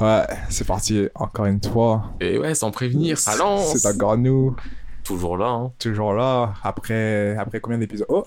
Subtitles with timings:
[0.00, 2.12] Ouais, c'est parti, encore une fois.
[2.20, 3.76] Et ouais, sans prévenir, ça lance.
[3.76, 4.56] C'est encore nous,
[5.04, 5.72] Toujours là, hein.
[5.78, 6.54] toujours là.
[6.62, 8.06] Après, après combien d'épisodes?
[8.08, 8.24] Oh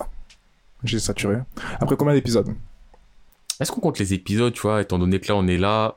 [0.84, 1.38] J'ai saturé.
[1.80, 2.54] Après combien d'épisodes?
[3.60, 5.96] Est-ce qu'on compte les épisodes, tu vois, étant donné que là, on est là,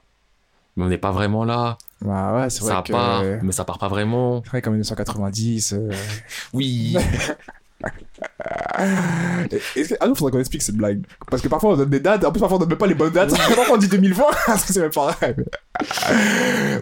[0.75, 1.77] mais on n'est pas vraiment là?
[2.01, 2.91] Bah ouais, c'est vrai Ça que...
[2.91, 4.41] part, mais ça part pas vraiment.
[4.43, 5.73] C'est vrai qu'en 1990...
[5.73, 5.91] euh,
[6.53, 6.97] Oui.
[9.75, 9.95] Est-ce.
[9.99, 11.05] Ah non, faudrait qu'on explique cette blague.
[11.29, 12.95] Parce que parfois on donne des dates, en plus parfois on donne même pas les
[12.95, 13.29] bonnes dates.
[13.55, 14.23] parfois on dit 2020,
[14.57, 15.35] c'est même pas vrai.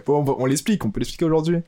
[0.06, 1.58] Bon, on, on l'explique, on peut l'expliquer aujourd'hui.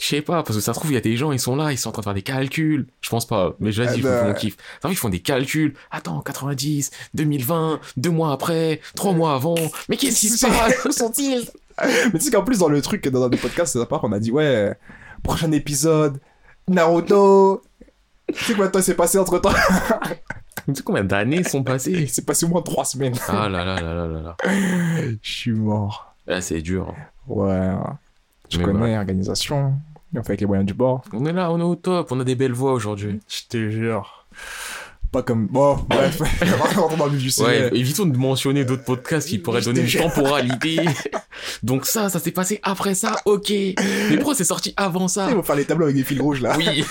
[0.00, 1.56] Je sais pas, parce que ça se trouve, il y a des gens, ils sont
[1.56, 2.86] là, ils sont en train de faire des calculs.
[3.02, 4.24] Je pense pas, mais vas-y, bah.
[4.24, 4.56] qu'on kiffe.
[4.56, 5.74] Ça se trouve, ils font des calculs.
[5.90, 9.56] Attends, 90, 2020, deux mois après, trois mois avant.
[9.90, 10.86] Mais qu'est-ce qui se passe?
[10.86, 11.46] Où sont-ils?
[11.82, 14.12] Mais tu sais qu'en plus dans le truc, dans le podcast, c'est à part, on
[14.12, 14.74] a dit ouais,
[15.22, 16.18] prochain épisode,
[16.66, 17.62] Naruto.
[18.32, 19.52] Tu sais combien de temps il s'est passé entre temps?
[20.66, 21.92] Tu sais combien d'années sont passées?
[21.92, 23.14] Il s'est passé au moins 3 semaines.
[23.28, 24.36] Ah là là là là là là.
[25.22, 26.14] Je suis mort.
[26.26, 26.94] Là, c'est dur.
[27.26, 27.72] Ouais.
[28.48, 29.74] Tu Mais connais, organisation.
[30.14, 31.02] On fait avec les moyens du bord.
[31.12, 33.20] On est là, on est au top, on a des belles voix aujourd'hui.
[33.28, 34.26] Je te jure.
[35.12, 35.46] Pas comme.
[35.46, 36.20] Bon, bref.
[36.78, 37.44] on.
[37.44, 40.84] Ouais, évitons de mentionner d'autres podcasts qui pourraient Je donner une temporalité.
[41.62, 43.50] Donc ça, ça s'est passé après ça, ok.
[43.50, 45.28] Mais pourquoi c'est sorti avant ça?
[45.30, 46.54] Ils vont faire les tableaux avec des fils rouges là.
[46.56, 46.84] Oui.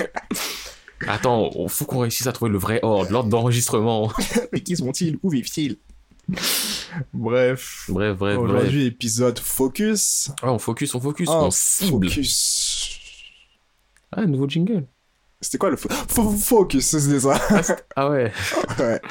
[1.08, 4.12] Attends, on- faut qu'on réussisse à trouver le vrai ordre, l'ordre d'enregistrement.
[4.54, 5.18] Mais qui sont-ils?
[5.24, 5.78] Où vivent-ils?
[7.14, 7.86] Bref.
[7.90, 8.38] Bref, bref, bref.
[8.38, 10.32] Aujourd'hui, épisode focus.
[10.44, 12.08] Ouais, on focus, on focus, Ah, on cible.
[12.10, 13.00] Focus.
[14.12, 14.86] Ah, nouveau jingle.
[15.42, 17.40] C'était quoi le fo- fo- focus C'était ça?
[17.96, 18.32] Ah ouais,
[18.80, 19.02] ouais.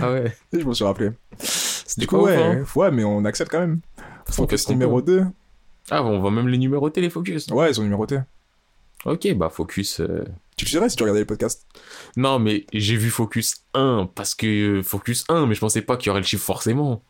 [0.00, 0.36] ah ouais.
[0.52, 1.10] Je me suis rappelé.
[1.38, 3.80] C'était Du quoi coup, ouais, ouais, mais on accepte quand même.
[4.28, 5.24] Focus numéro 2.
[5.90, 7.46] Ah, on va même les numéroter, les focus.
[7.48, 8.18] Ouais, ils sont numérotés.
[9.04, 10.00] Ok, bah focus...
[10.00, 10.24] euh,
[10.64, 11.66] Tu le si tu regardais les podcasts?
[12.16, 15.96] Non, mais j'ai vu focus 1, parce que euh, focus 1, mais je pensais pas
[15.96, 17.02] qu'il y aurait le chiffre forcément.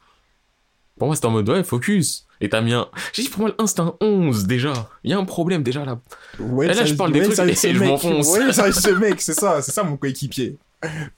[0.98, 2.26] Pour moi, c'était en mode, ouais, focus.
[2.40, 2.88] Et t'as mis un...
[3.12, 4.90] J'ai dit, pour moi, le 1, c'était un 11, déjà.
[5.04, 6.00] Il y a un problème, déjà, là.
[6.38, 8.28] Ouais, Et là, je parle des trucs et je m'enfonce.
[8.28, 10.56] Ouais, ça ce mec, c'est ça, c'est ça mon coéquipier.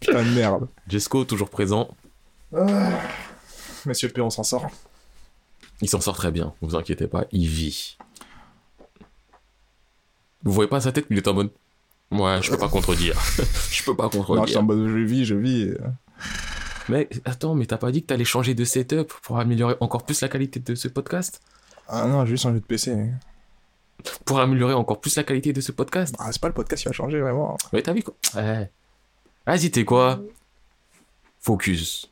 [0.00, 0.68] Putain de merde.
[0.88, 1.94] Jesco, toujours présent.
[3.86, 4.70] Monsieur P, on s'en sort.
[5.80, 7.96] Il s'en sort très bien, vous inquiétez pas, il vit.
[10.44, 11.50] Vous voyez pas sa tête, il est en mode.
[12.14, 13.20] Ouais, je peux pas contredire.
[13.70, 14.60] je peux pas Non, je suis contredire.
[14.60, 15.74] en mode je vis, je vis.
[16.88, 20.20] Mais attends, mais t'as pas dit que t'allais changer de setup pour améliorer encore plus
[20.20, 21.40] la qualité de ce podcast?
[21.88, 23.10] Ah non, j'ai juste changé de PC.
[24.24, 26.14] Pour améliorer encore plus la qualité de ce podcast?
[26.18, 27.56] Ah, c'est pas le podcast qui va changer vraiment.
[27.72, 28.14] Mais t'as vu quoi?
[28.34, 28.70] Ouais.
[29.46, 30.20] Vas-y, t'es quoi?
[31.40, 32.10] Focus.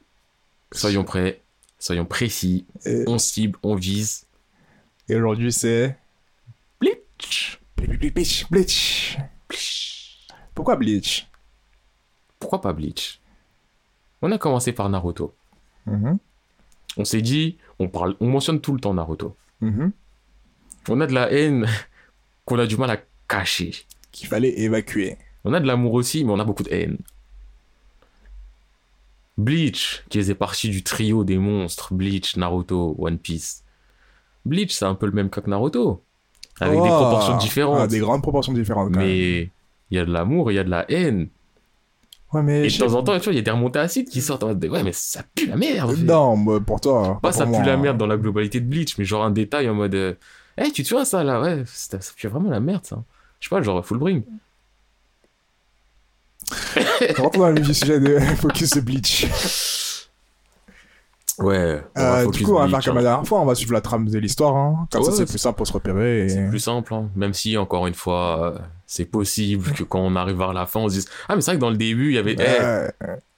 [0.72, 1.40] Soyons prêts,
[1.78, 4.24] soyons précis, Et, on cible, on vise.
[5.08, 5.96] et aujourd'hui, c'est.
[6.80, 8.12] Bleach Bleach.
[8.14, 8.46] Bleach.
[8.50, 9.19] Bleach.
[10.54, 11.28] Pourquoi Bleach?
[12.38, 13.20] Pourquoi pas Bleach?
[14.20, 15.34] On a commencé par Naruto.
[15.86, 16.18] Mhm,
[16.96, 19.36] On s'est dit, on parle, on mentionne tout le temps Naruto.
[19.60, 19.92] mhm.
[20.88, 21.66] On a de la haine
[22.44, 22.98] qu'on a du mal à
[23.28, 23.72] cacher.
[24.10, 25.16] Qu'il fallait évacuer.
[25.44, 26.98] On a de l'amour aussi, mais on a beaucoup de haine.
[29.38, 33.64] Bleach, qui faisait partie du trio des monstres, Bleach, Naruto, One Piece.
[34.44, 36.02] Bleach, c'est un peu le même cas que Naruto,
[36.60, 37.80] avec des Oh, proportions différentes.
[37.80, 38.92] ah, des grandes proportions différentes.
[38.92, 39.08] quand même.
[39.92, 41.28] Il y a de l'amour, il y a de la haine.
[42.32, 42.66] Ouais, mais.
[42.66, 44.42] Et de temps en temps, tu vois, il y a des remontées acides qui sortent
[44.42, 45.98] en mode de, ouais, mais ça pue la merde.
[45.98, 47.19] Non, pour toi.
[47.22, 49.69] Pas pour ça pue la merde dans la globalité de Bleach, mais genre un détail
[49.69, 50.16] en mode,
[50.56, 53.04] Eh, tu te vois ça là, ouais, ça, ça pue vraiment la merde ça.
[53.38, 54.22] Je sais pas, genre full bring.
[57.19, 59.26] Rentrons dans le sujet de Focus de Bleach.
[61.42, 61.82] Ouais.
[61.98, 63.00] Euh, du coup, on va faire comme hein.
[63.00, 64.56] la dernière fois, on va suivre la trame de l'histoire.
[64.56, 64.88] Hein.
[64.91, 66.25] Comme Ouais, ça, c'est plus simple pour se repérer.
[66.25, 66.28] Et...
[66.28, 67.10] C'est plus simple, hein.
[67.16, 70.81] même si encore une fois, euh, c'est possible que quand on arrive vers la fin,
[70.81, 72.36] on se dise Ah, mais c'est vrai que dans le début, il y avait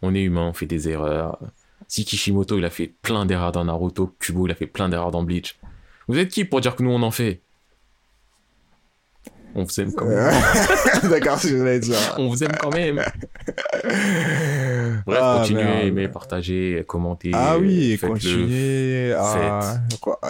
[0.03, 1.39] on est humain, on fait des erreurs.
[1.89, 5.11] Si Kishimoto, il a fait plein d'erreurs dans Naruto, Kubo, il a fait plein d'erreurs
[5.11, 5.59] dans Bleach.
[6.09, 7.44] Vous êtes qui pour dire que nous, on en fait?
[9.57, 10.19] On vous aime quand même.
[10.19, 11.97] Euh, D'accord, c'est ce que j'allais dire.
[12.19, 12.97] On vous aime quand même.
[15.07, 15.87] Bref, Ah, continuez, merde.
[15.87, 17.31] aimez, partagez, commentez.
[17.35, 19.79] Ah oui, continuez à...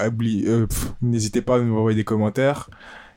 [0.09, 0.67] oublier- euh,
[1.03, 2.69] N'hésitez pas à nous envoyer des commentaires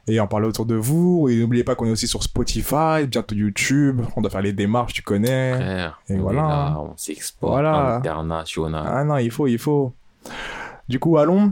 [0.08, 1.28] et en parler autour de vous.
[1.30, 4.02] Et n'oubliez pas qu'on est aussi sur Spotify, bientôt YouTube.
[4.16, 5.54] On doit faire les démarches, tu connais.
[5.56, 6.42] Frère, Et on est voilà.
[6.42, 7.96] là, on s'exporte Voilà.
[7.96, 8.84] international.
[8.88, 9.94] Ah non, il faut, il faut.
[10.88, 11.52] Du coup, allons.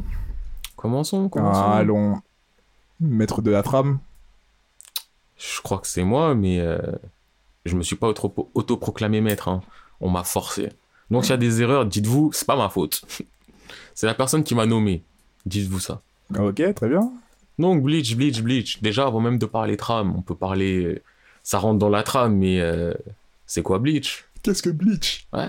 [0.78, 1.62] Commençons, commençons.
[1.66, 2.22] Ah, allons.
[3.02, 4.00] Maître de la trame.
[5.38, 6.78] Je crois que c'est moi, mais euh,
[7.66, 9.48] je me suis pas auto- autoproclamé maître.
[9.50, 9.62] hein.
[10.02, 10.70] On m'a forcé.
[11.12, 13.04] Donc s'il y a des erreurs, dites-vous, c'est pas ma faute.
[13.94, 15.04] c'est la personne qui m'a nommé.
[15.46, 16.02] Dites-vous ça.
[16.38, 17.12] Ok, très bien.
[17.60, 18.82] Donc Bleach, Bleach, Bleach.
[18.82, 21.02] Déjà, avant même de parler trame, on peut parler...
[21.44, 22.92] Ça rentre dans la trame, mais euh,
[23.46, 24.26] c'est quoi Bleach?
[24.42, 25.28] Qu'est-ce que Bleach?
[25.32, 25.48] Ouais.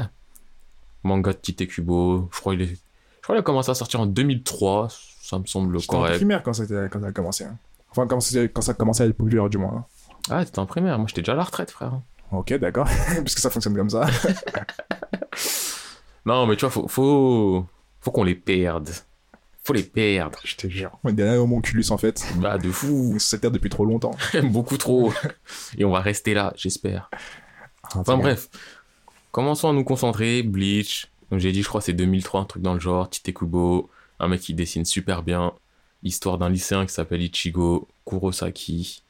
[1.02, 2.28] Manga de Tite Kubo.
[2.32, 2.66] Je crois qu'il est...
[2.66, 4.88] Je crois qu'il a commencé à sortir en 2003.
[5.22, 6.16] ça me semble J'étais en correct.
[6.16, 7.44] primaire quand, quand ça a commencé.
[7.44, 7.56] hein.
[7.90, 8.18] Enfin, quand,
[8.54, 9.86] quand ça a commencé à être populaire, du moins.
[10.30, 10.98] Ah, t'étais en primaire.
[10.98, 12.00] Moi, j'étais déjà à la retraite, frère.
[12.32, 12.88] Ok, d'accord.
[13.24, 14.06] Puisque ça fonctionne comme ça.
[16.26, 17.64] Non, mais tu vois, faut, faut,
[18.00, 18.90] faut qu'on les perde.
[19.62, 20.40] Faut les perdre.
[20.44, 20.90] Je te jure.
[21.04, 22.26] On est derrière homonculus, en fait.
[22.38, 23.12] Bah, de fou.
[23.14, 24.10] On se terre depuis trop longtemps.
[24.42, 25.12] Beaucoup trop.
[25.78, 27.10] Et on va rester là, j'espère.
[27.94, 28.48] Enfin bref,
[29.30, 30.42] commençons à nous concentrer.
[30.42, 33.08] Bleach, comme j'ai dit, je crois que c'est 2003, un truc dans le genre.
[33.08, 33.88] Tite Kubo,
[34.18, 35.52] un mec qui dessine super bien.
[36.02, 39.02] Histoire d'un lycéen qui s'appelle Ichigo Kurosaki.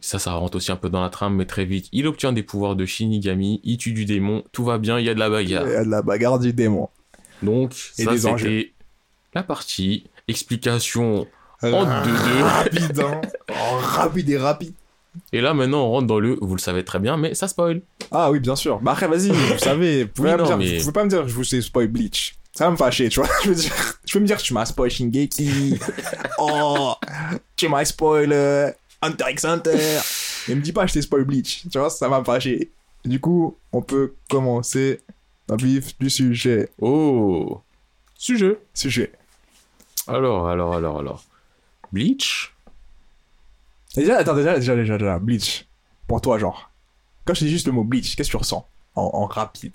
[0.00, 2.42] Ça, ça rentre aussi un peu dans la trame, mais très vite, il obtient des
[2.44, 5.26] pouvoirs de Shinigami, il tue du démon, tout va bien, il y a de la
[5.40, 5.66] Il y bagarre.
[5.80, 6.88] a de la bagarre du démon.
[7.42, 8.72] Donc, Et ça, c'était
[9.34, 10.04] la partie.
[10.28, 11.26] Explication
[11.62, 12.42] en deux-deux.
[12.42, 13.20] Rapide, hein.
[13.80, 14.72] Rapide et rapide.
[15.32, 17.80] Et là, maintenant, on rentre dans le, vous le savez très bien, mais ça spoil.
[18.12, 18.78] Ah oui, bien sûr.
[18.80, 20.04] Bah après, vas-y, vous savez.
[20.04, 21.34] Vous pouvez, Oui, pas me non, dire, mais- vous pouvez pas me dire que je
[21.34, 22.36] vous ai spoil Bleach.
[22.58, 23.28] Ça va me fâcher, tu vois.
[23.44, 23.72] Je veux dire,
[24.04, 25.78] je peux me dire que tu m'as spoil Shingeki.
[26.38, 26.92] oh,
[27.54, 30.00] tu m'as spoil euh, Hunter x Hunter.
[30.48, 31.62] Et me dis pas je t'ai spoil Bleach.
[31.70, 32.72] Tu vois, ça va me fâcher.
[33.04, 35.00] Du coup, on peut commencer
[35.46, 36.68] dans le vif du sujet.
[36.80, 37.62] Oh
[38.16, 38.58] Sujet.
[38.74, 39.12] Sujet.
[40.08, 41.22] Alors, alors, alors, alors.
[41.92, 42.52] Bleach?
[43.94, 45.64] Déjà, attends, déjà, déjà, déjà, déjà, Bleach.
[46.08, 46.68] Pour toi, genre.
[47.24, 48.66] Quand je dis juste le mot Bleach, qu'est-ce que tu ressens
[48.96, 49.74] en, en rapide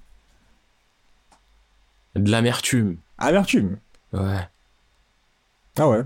[2.15, 2.97] De l'amertume.
[3.17, 3.77] Amertume.
[4.11, 4.47] Ouais.
[5.77, 6.03] Ah ouais.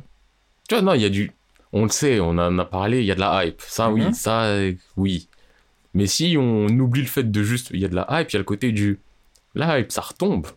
[0.70, 1.32] Tu vois, non, il y a du...
[1.74, 3.62] On le sait, on en a parlé, il y a de la hype.
[3.62, 4.14] Ça, oui, Mhm.
[4.14, 5.28] ça, euh, oui.
[5.94, 7.70] Mais si on oublie le fait de juste...
[7.74, 9.00] Il y a de la hype, il y a le côté du...
[9.56, 10.48] La hype, ça retombe.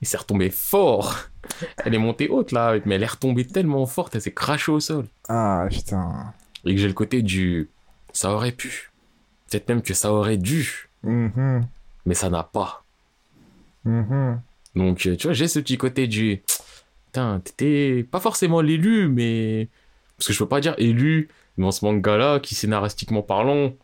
[0.00, 1.16] Et c'est retombé fort.
[1.84, 4.70] Elle est montée haute, la hype, mais elle est retombée tellement forte, elle s'est crachée
[4.70, 5.06] au sol.
[5.28, 6.32] Ah putain.
[6.64, 7.68] Et que j'ai le côté du...
[8.12, 8.92] Ça aurait pu.
[9.50, 10.88] Peut-être même que ça aurait dû.
[11.02, 11.66] Mhm.
[12.06, 12.84] Mais ça n'a pas.
[13.84, 14.40] Mhm.
[14.74, 16.42] Donc, euh, tu vois, j'ai ce petit côté du.
[17.06, 19.68] Putain, t'étais pas forcément l'élu, mais.
[20.16, 21.28] Parce que je peux pas dire élu
[21.58, 23.74] dans ce manga-là qui, scénaristiquement parlant,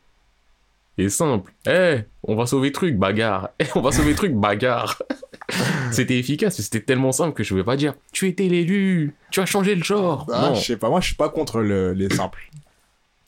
[0.97, 1.53] est simple.
[1.67, 3.51] Eh, on va sauver truc, bagarre.
[3.61, 5.03] Eh, on va sauver truc, bagarre.
[5.91, 9.41] c'était efficace, mais c'était tellement simple que je pouvais pas dire Tu étais l'élu, tu
[9.41, 10.27] as changé le genre.
[10.33, 10.55] Ah, non.
[10.55, 12.51] je sais pas, moi je suis pas contre le, les simples.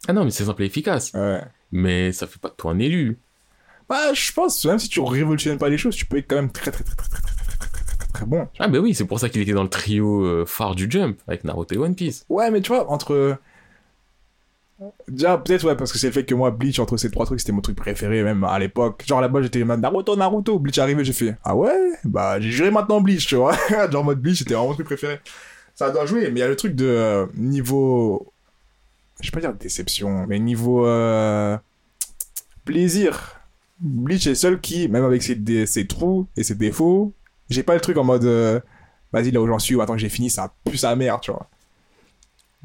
[0.08, 1.12] Ah non, mais c'est simple et efficace.
[1.14, 1.40] Ouais.
[1.72, 3.18] Mais ça fait pas de toi un élu.
[3.88, 6.52] Bah, je pense, même si tu révolutionnes pas les choses, tu peux être quand même
[6.52, 7.39] très très très très très très
[8.20, 8.46] très bon.
[8.58, 11.18] Ah, bah oui, c'est pour ça qu'il était dans le trio euh, phare du Jump
[11.26, 12.24] avec Naruto et One Piece.
[12.28, 13.38] Ouais, mais tu vois, entre.
[15.08, 17.40] Déjà, peut-être, ouais, parce que c'est le fait que moi, Bleach, entre ces trois trucs,
[17.40, 19.04] c'était mon truc préféré, même à l'époque.
[19.06, 20.58] Genre là-bas, j'étais Naruto, Naruto.
[20.58, 21.92] Bleach est arrivé, j'ai fait Ah ouais?
[22.04, 23.54] Bah, j'ai juré maintenant Bleach, tu vois.
[23.90, 25.20] Genre, en mode Bleach, c'était vraiment mon truc préféré.
[25.74, 28.32] Ça doit jouer, mais il y a le truc de euh, niveau.
[29.20, 30.86] Je vais pas dire déception, mais niveau.
[30.86, 31.58] euh,
[32.64, 33.36] plaisir.
[33.80, 37.12] Bleach est seul qui, même avec ses trous et ses défauts,
[37.50, 38.24] j'ai pas le truc en mode.
[38.24, 38.60] euh,
[39.12, 41.32] Vas-y, là où j'en suis, ou attends que j'ai fini, ça pue sa mère, tu
[41.32, 41.48] vois.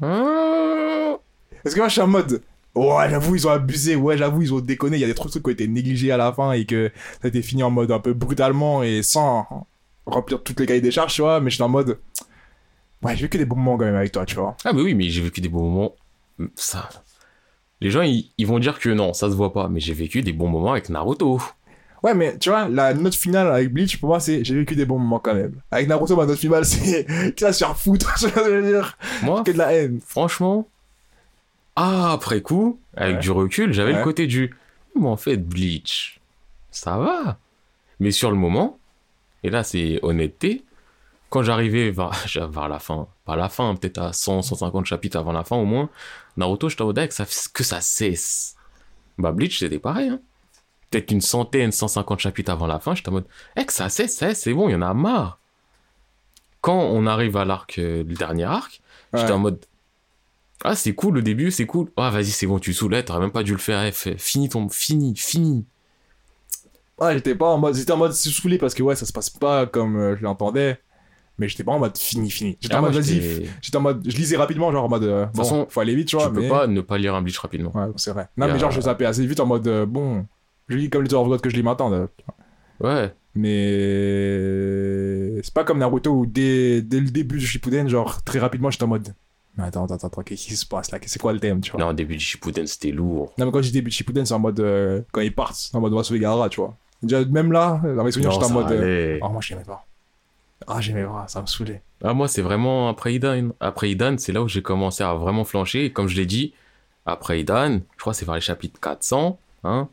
[0.02, 1.16] Ah
[1.62, 2.42] Parce que moi, je suis en mode.
[2.74, 3.96] Ouais, j'avoue, ils ont abusé.
[3.96, 4.96] Ouais, j'avoue, ils ont déconné.
[4.96, 6.92] Il y a des trucs, trucs qui ont été négligés à la fin et que
[7.14, 9.66] ça a été fini en mode un peu brutalement et sans
[10.04, 11.40] remplir toutes les cahiers des charges, tu vois.
[11.40, 11.98] Mais je suis en mode.
[13.02, 14.56] Ouais, j'ai que des bons moments quand même avec toi, tu vois.
[14.64, 15.94] Ah bah oui, mais j'ai vécu des bons moments.
[16.54, 16.88] Ça.
[17.80, 19.68] Les gens, ils, ils vont dire que non, ça se voit pas.
[19.68, 21.40] Mais j'ai vécu des bons moments avec Naruto.
[22.02, 24.84] Ouais, mais tu vois, la note finale avec Bleach, pour moi, c'est j'ai vécu des
[24.84, 25.60] bons moments quand même.
[25.70, 28.96] Avec Naruto, ma note finale, c'est qui va se faire foutre, tu je veux dire?
[29.22, 30.00] Moi, Que de la haine.
[30.06, 30.68] franchement,
[31.74, 33.20] ah, après coup, avec Ouais.
[33.22, 33.98] du recul, j'avais Ouais.
[33.98, 34.54] le côté du.
[34.94, 36.20] Mais en fait, Bleach,
[36.70, 37.38] ça va.
[38.00, 38.78] Mais sur le moment,
[39.42, 40.64] et là c'est honnêteté,
[41.28, 42.10] quand j'arrivais vers,
[42.50, 45.64] vers la fin, pas la fin, peut-être à 100, 150 chapitres avant la fin au
[45.64, 45.88] moins,
[46.36, 48.56] Naruto, j'étais en mode, ah, que ça, que ça cesse.
[49.18, 50.20] Bah, Bleach, c'était pareil, hein.
[50.90, 53.26] Peut-être une centaine, 150 chapitres avant la fin, j'étais en mode,
[53.56, 55.38] eh, que ça cesse, ça cesse, c'est bon, il y en a marre.
[56.60, 58.80] Quand on arrive à l'arc, euh, le dernier arc,
[59.14, 59.58] j'étais en mode,
[60.64, 61.90] ah, c'est cool le début, c'est cool.
[61.96, 63.82] Ah, vas-y, c'est bon, tu saoules, t'aurais même pas dû le faire.
[63.84, 64.68] eh, Fini ton.
[64.68, 65.64] Fini, fini.
[66.98, 67.74] Ouais, j'étais pas en mode.
[67.74, 70.80] J'étais en mode saoulé parce que ouais, ça se passe pas comme euh, je l'entendais.
[71.38, 72.56] Mais j'étais pas en mode fini, fini.
[72.62, 73.20] J'étais Ah, en mode vas-y.
[73.60, 74.02] j'étais- en mode.
[74.08, 75.02] Je lisais rapidement, genre en mode.
[75.04, 76.32] euh, bon, façon, faut aller vite, tu Tu vois.
[76.32, 76.48] peux mais...
[76.48, 77.76] pas ne pas lire un Bleach rapidement.
[77.76, 78.28] Ouais, c'est vrai.
[78.38, 79.68] Non, mais genre, je zappais assez vite en mode.
[79.68, 80.24] euh, bon,
[80.68, 81.88] je lis comme les of God que je lis maintenant.
[81.90, 82.06] là.
[82.80, 83.12] Ouais.
[84.26, 85.40] Mais.
[85.42, 88.84] C'est pas comme Naruto où dès, dès le début du Shippuden, genre, très rapidement, j'étais
[88.84, 89.14] en mode.
[89.56, 90.98] Mais attends, attends, attends, qu'est-ce qui se passe là?
[91.06, 91.80] C'est quoi le thème, tu vois?
[91.80, 93.32] Non, au début du Shippuden, c'était lourd.
[93.38, 94.60] Non, mais quand je dis début de Shippuden, c'est en mode.
[94.60, 96.76] euh, quand ils partent, c'est en mode on va sauver Gaara, tu vois.
[97.02, 98.70] Déjà, même là, dans mes souvenirs, j'étais en mode.
[98.72, 99.18] euh.
[99.22, 99.86] Oh, moi, j'aimais pas.
[100.66, 101.82] Ah, j'aimais pas, ça me saoulait.
[102.02, 103.50] Ah, moi, c'est vraiment après Idan.
[103.60, 105.84] Après Idan, c'est là où j'ai commencé à vraiment flancher.
[105.86, 106.52] Et comme je l'ai dit,
[107.04, 109.38] après Idan, je crois que c'est vers les chapitres 400.
[109.64, 109.88] Hein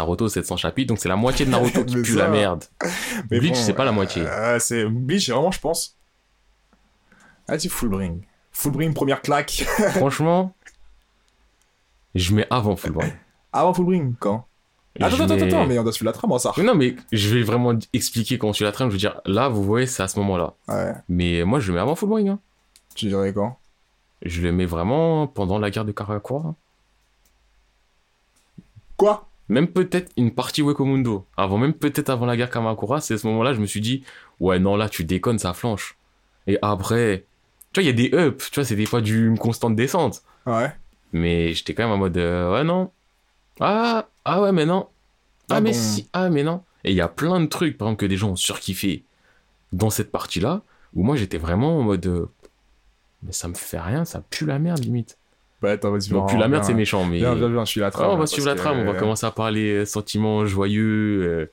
[0.00, 0.88] Naruto, 700 chapitres.
[0.88, 2.64] Donc, c'est la moitié de Naruto qui pue ça- la merde.
[3.30, 4.22] Mais Bleach, bon, c'est pas la moitié.
[4.26, 5.96] Euh, c'est Bleach, vraiment, je pense.
[7.48, 8.22] Vas-y, full bring.
[8.52, 9.50] Full bring, première claque.
[9.96, 10.54] Franchement,
[12.14, 13.12] je mets avant Full Bring.
[13.52, 14.46] Avant full bring, quand?
[15.00, 16.52] Attends, je attends, mets- attends, mais on doit suivre la trame, hein, ça.
[16.56, 18.88] Mais non, mais je vais vraiment expliquer comment tu la trame.
[18.88, 20.54] Je veux dire, là, vous voyez, c'est à ce moment-là.
[20.68, 20.92] Ouais.
[21.08, 22.28] Mais moi, je le mets avant Full Bring.
[22.28, 22.38] Hein.
[22.94, 23.56] Tu dirais quand?
[24.22, 26.54] Je le mets vraiment pendant la guerre de Karakura.
[28.96, 29.29] Quoi?
[29.50, 31.26] Même peut-être une partie Wekomundo.
[31.36, 34.04] Avant, même peut-être avant la guerre Kamakura, c'est à ce moment-là, je me suis dit,
[34.40, 35.98] ouais, non, là, tu déconnes, ça flanche.
[36.46, 37.26] Et après,
[37.72, 40.22] tu vois, il y a des ups, tu vois, c'était pas du, une constante descente.
[40.46, 40.72] Ouais.
[41.12, 42.92] Mais j'étais quand même en mode, euh, ouais, non.
[43.60, 44.88] Ah, ah ouais, mais non.
[45.50, 45.76] Ah, Ah mais bon.
[45.76, 46.62] si, ah, mais non.
[46.84, 49.04] Et il y a plein de trucs, par exemple, que des gens ont surkiffé
[49.72, 50.62] dans cette partie-là,
[50.94, 52.26] où moi, j'étais vraiment en mode, euh,
[53.22, 55.18] mais ça me fait rien, ça pue la merde, limite.
[55.62, 56.08] Bah, attends, vas-y.
[56.08, 57.18] Donc, la merde, c'est méchant, mais.
[57.18, 58.10] Viens, viens, viens, je suis la Ah, trame.
[58.10, 61.22] on va suivre la que- trame, on va commencer à parler euh, sentiments joyeux.
[61.22, 61.46] euh.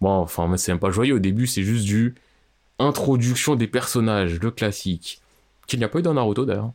[0.00, 2.14] Bon, enfin, mais c'est même pas joyeux au début, c'est juste du
[2.78, 5.20] introduction des personnages, le classique.
[5.66, 6.70] Qu'il n'y a pas eu dans Naruto d'ailleurs.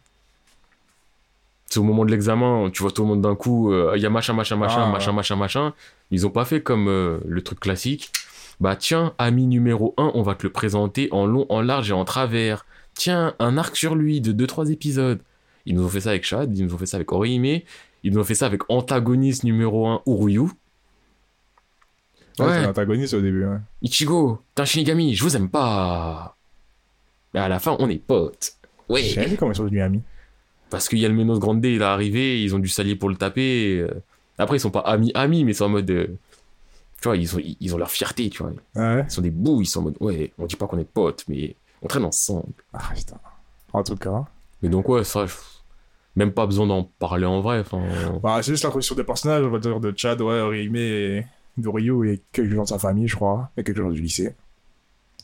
[1.66, 4.06] C'est au moment de l'examen, tu vois tout le monde d'un coup, euh, il y
[4.06, 5.16] a machin, machin, machin, Ah, machin, ouais.
[5.16, 5.74] machin, machin.
[6.12, 8.12] Ils ont pas fait comme euh, le truc classique.
[8.60, 11.94] Bah tiens, ami numéro 1, on va te le présenter en long, en large et
[11.94, 12.66] en travers.
[12.94, 15.20] Tiens, un arc sur lui de 2-3 épisodes.
[15.66, 17.62] Ils nous ont fait ça avec Shad, ils nous ont fait ça avec Orihime,
[18.04, 20.42] ils nous ont fait ça avec antagoniste numéro 1, Uruyu.
[20.42, 20.50] Ouais,
[22.38, 23.58] c'est Ouais, l'antagoniste au début, ouais.
[23.82, 26.36] Ichigo, t'es un Shinigami, je vous aime pas.
[27.34, 28.54] Mais à la fin, on est potes.
[28.90, 29.04] J'ai Ouais.
[29.04, 30.02] jamais vu comment ils sont devenus amis.
[30.70, 33.86] Parce que Yalmenos Grande, il est arrivé, ils ont dû s'allier pour le taper.
[34.40, 35.90] Après, ils sont pas amis-amis, mais c'est en mode.
[35.92, 36.08] euh,
[37.00, 38.52] Tu vois, ils ont, ils ont leur fierté, tu vois.
[38.76, 39.04] Ouais?
[39.08, 39.98] Ils sont des bouts, ils sont en mode.
[40.00, 42.54] Ouais, on dit pas qu'on est potes, mais on traîne ensemble.
[42.74, 43.18] Ah, putain.
[43.74, 44.26] En tout cas.
[44.64, 45.26] Mais donc, ouais, ça.
[46.16, 47.64] Même pas besoin d'en parler en vrai.
[48.22, 51.26] Bah, c'est juste l'introduction des personnages, on va dire, de Chad, ouais, Orihime et
[51.58, 53.50] de Ryu et quelques gens de sa famille, je crois.
[53.58, 54.36] Et quelques gens du lycée.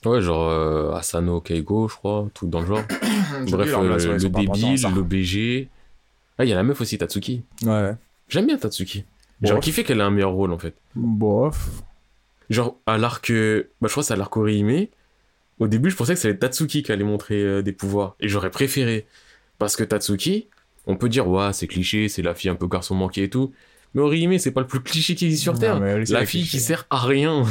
[0.05, 2.81] ouais, genre euh, Asano Keigo, je crois, tout dans le genre.
[3.49, 5.69] Bref, euh, le débile, le BG.
[6.39, 7.43] Ah, il y a la meuf aussi, Tatsuki.
[7.65, 7.93] Ouais.
[8.27, 9.03] J'aime bien Tatsuki.
[9.41, 9.63] J'aurais Bof.
[9.65, 10.73] kiffé qu'elle ait un meilleur rôle, en fait.
[10.95, 11.69] Bof.
[12.49, 13.29] Genre, à l'arc.
[13.29, 14.87] euh, Bah, je crois que c'est à l'arc Orihime.
[15.59, 18.15] Au début, je pensais que c'était Tatsuki qui allait montrer euh, des pouvoirs.
[18.19, 19.05] Et j'aurais préféré.
[19.57, 20.47] Parce que Tatsuki,
[20.89, 23.51] on peut dire, ouais, c'est cliché, c'est la fille un peu garçon manqué et tout.
[23.93, 25.83] Mais Orihime, c'est pas le plus cliché qui existe sur Non, Terre.
[25.83, 26.57] elle, La fille cliché.
[26.57, 27.43] qui sert à rien.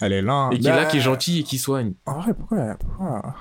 [0.00, 0.48] Elle est là.
[0.52, 1.92] Et qui est là, Bah, qui est gentille et qui soigne.
[2.06, 3.34] En vrai, pourquoi, pourquoi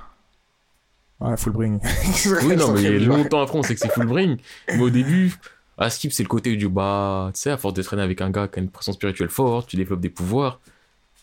[1.21, 1.79] Ouais, full bring.
[2.43, 4.37] Oui, non, mais longtemps après, on sait que c'est full bring.
[4.69, 5.33] Mais au début,
[5.77, 8.29] à Skip, c'est le côté du bah, tu sais, à force de traîner avec un
[8.29, 10.59] gars qui a une pression spirituelle forte, tu développes des pouvoirs.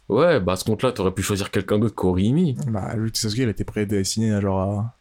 [0.08, 2.54] Ouais, bah, à ce compte-là, t'aurais pu choisir quelqu'un d'autre qu'Orihime.
[2.68, 4.94] Bah, lui, tu sais ce qu'il était prédestiné, genre, à...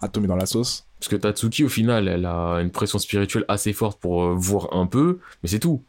[0.00, 0.87] à tomber dans la sauce.
[0.98, 4.68] Parce que Tatsuki, au final, elle a une pression spirituelle assez forte pour euh, voir
[4.74, 5.82] un peu, mais c'est tout.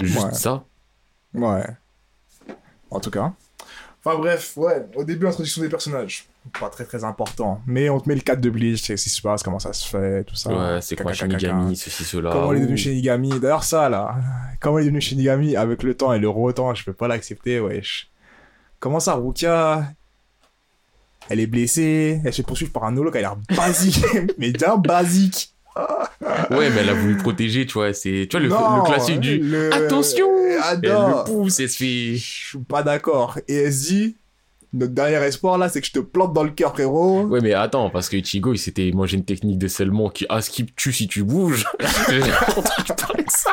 [0.00, 0.32] Juste Ouais.
[0.34, 0.64] ça.
[1.34, 1.64] Ouais.
[2.90, 3.32] En tout cas.
[4.04, 6.26] Enfin bref, ouais, au début, introduction des personnages.
[6.58, 7.60] Pas très très important.
[7.66, 9.72] Mais on te met le cadre de Bleach, c'est ce qui se passe, comment ça
[9.72, 10.50] se fait, tout ça.
[10.74, 12.30] ouais, c'est quoi Shinigami, ceci, cela.
[12.32, 12.76] Comment il est devenu.
[12.76, 14.16] Shinigami D'ailleurs, ça là.
[14.60, 17.60] Comment il est devenu Shinigami avec le temps et le rotant, je peux pas l'accepter,
[17.60, 18.10] wesh.
[18.80, 19.86] Comment ça, Rukia?
[21.32, 24.04] Elle est blessée, elle se fait poursuivre par un holo qui a l'air basique,
[24.38, 25.54] mais bien basique.
[26.50, 27.94] Ouais, mais elle a voulu protéger, tu vois.
[27.94, 30.26] C'est, tu vois, le, Non, le classique du le- Attention
[30.62, 32.14] Ah Elle le pousse, elle se fait.
[32.16, 33.38] Je suis pas d'accord.
[33.48, 34.16] Et elle se dit,
[34.74, 37.22] notre dernier espoir là, c'est que je te plante dans le cœur, frérot.
[37.22, 40.42] Ouais, mais attends, parce que Ichigo, il s'était mangé une technique de scellement qui à
[40.42, 41.64] skip tue si tu bouges.
[42.10, 43.52] J'ai entendu parler de ça.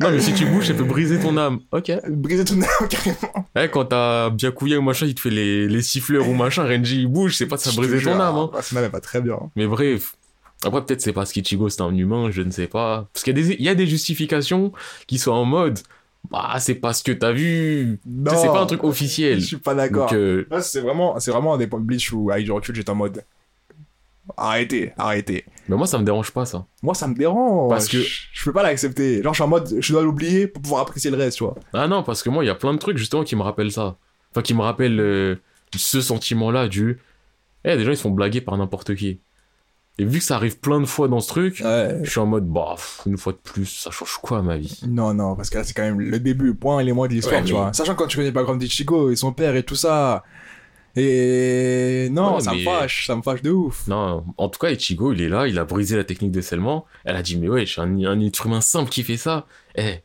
[0.00, 1.60] Non, mais si tu bouges, ça peut briser ton âme.
[1.72, 1.90] Ok.
[2.08, 3.46] Briser ton âme, carrément.
[3.56, 7.00] Ouais, quand t'as Byakuya ou machin, il te fait les, les siffleurs ou machin, Renji
[7.02, 8.36] il bouge, c'est pas de ça briser ton âme.
[8.36, 8.50] Hein.
[8.54, 9.38] ah, Son âme est pas très bien.
[9.56, 10.14] Mais bref.
[10.64, 13.08] Après, peut-être c'est parce qu'Ichigo c'est un humain, je ne sais pas.
[13.12, 14.72] Parce qu'il y, a des- il y a des justifications
[15.08, 15.80] qui sont en mode,
[16.30, 17.98] bah, c'est parce que t'as vu.
[18.06, 18.30] Non.
[18.36, 19.40] C'est pas un truc officiel.
[19.40, 20.10] Je suis pas d'accord.
[20.12, 22.90] Euh, c'est vraiment, c'est vraiment un des points de Bleach où, avec du recul, j'étais
[22.90, 23.24] en mode.
[24.36, 25.44] Arrêtez, arrêtez.
[25.68, 26.64] mais moi, ça me dérange pas, ça.
[26.82, 27.68] Moi, ça me dérange.
[27.70, 29.22] Parce que- Je, je peux pas l'accepter.
[29.22, 31.56] Genre, je suis en mode, je dois l'oublier pour pouvoir apprécier le reste, tu vois.
[31.72, 33.72] Ah non, parce que moi, il y a plein de trucs, justement, qui me rappellent
[33.72, 33.96] ça.
[34.30, 35.36] Enfin, qui me rappellent euh,
[35.76, 36.98] ce sentiment-là du.
[37.64, 39.20] Eh, des gens, ils se font blaguer par n'importe qui.
[39.98, 41.98] Et vu que ça arrive plein de fois dans ce truc, Ouais.
[42.02, 42.76] je suis en mode, bah,
[43.06, 44.80] une fois de plus, ça change quoi à ma vie?
[44.88, 47.12] Non, non, parce que là, c'est quand même le début, point et les mois de
[47.12, 47.72] l'histoire, Ouais, tu mais- vois.
[47.74, 50.22] Sachant que quand tu connais pas Grand d'Ichigo et son père et tout ça.
[50.96, 53.86] Et non, Ouais, ça me fâche, ça me fâche de ouf.
[53.88, 56.84] Non, en tout cas, Ichigo, il est là, il a brisé la technique de scellement.
[57.04, 59.46] Elle a dit, mais ouais, je suis un, un être humain simple qui fait ça.
[59.76, 60.00] Eh,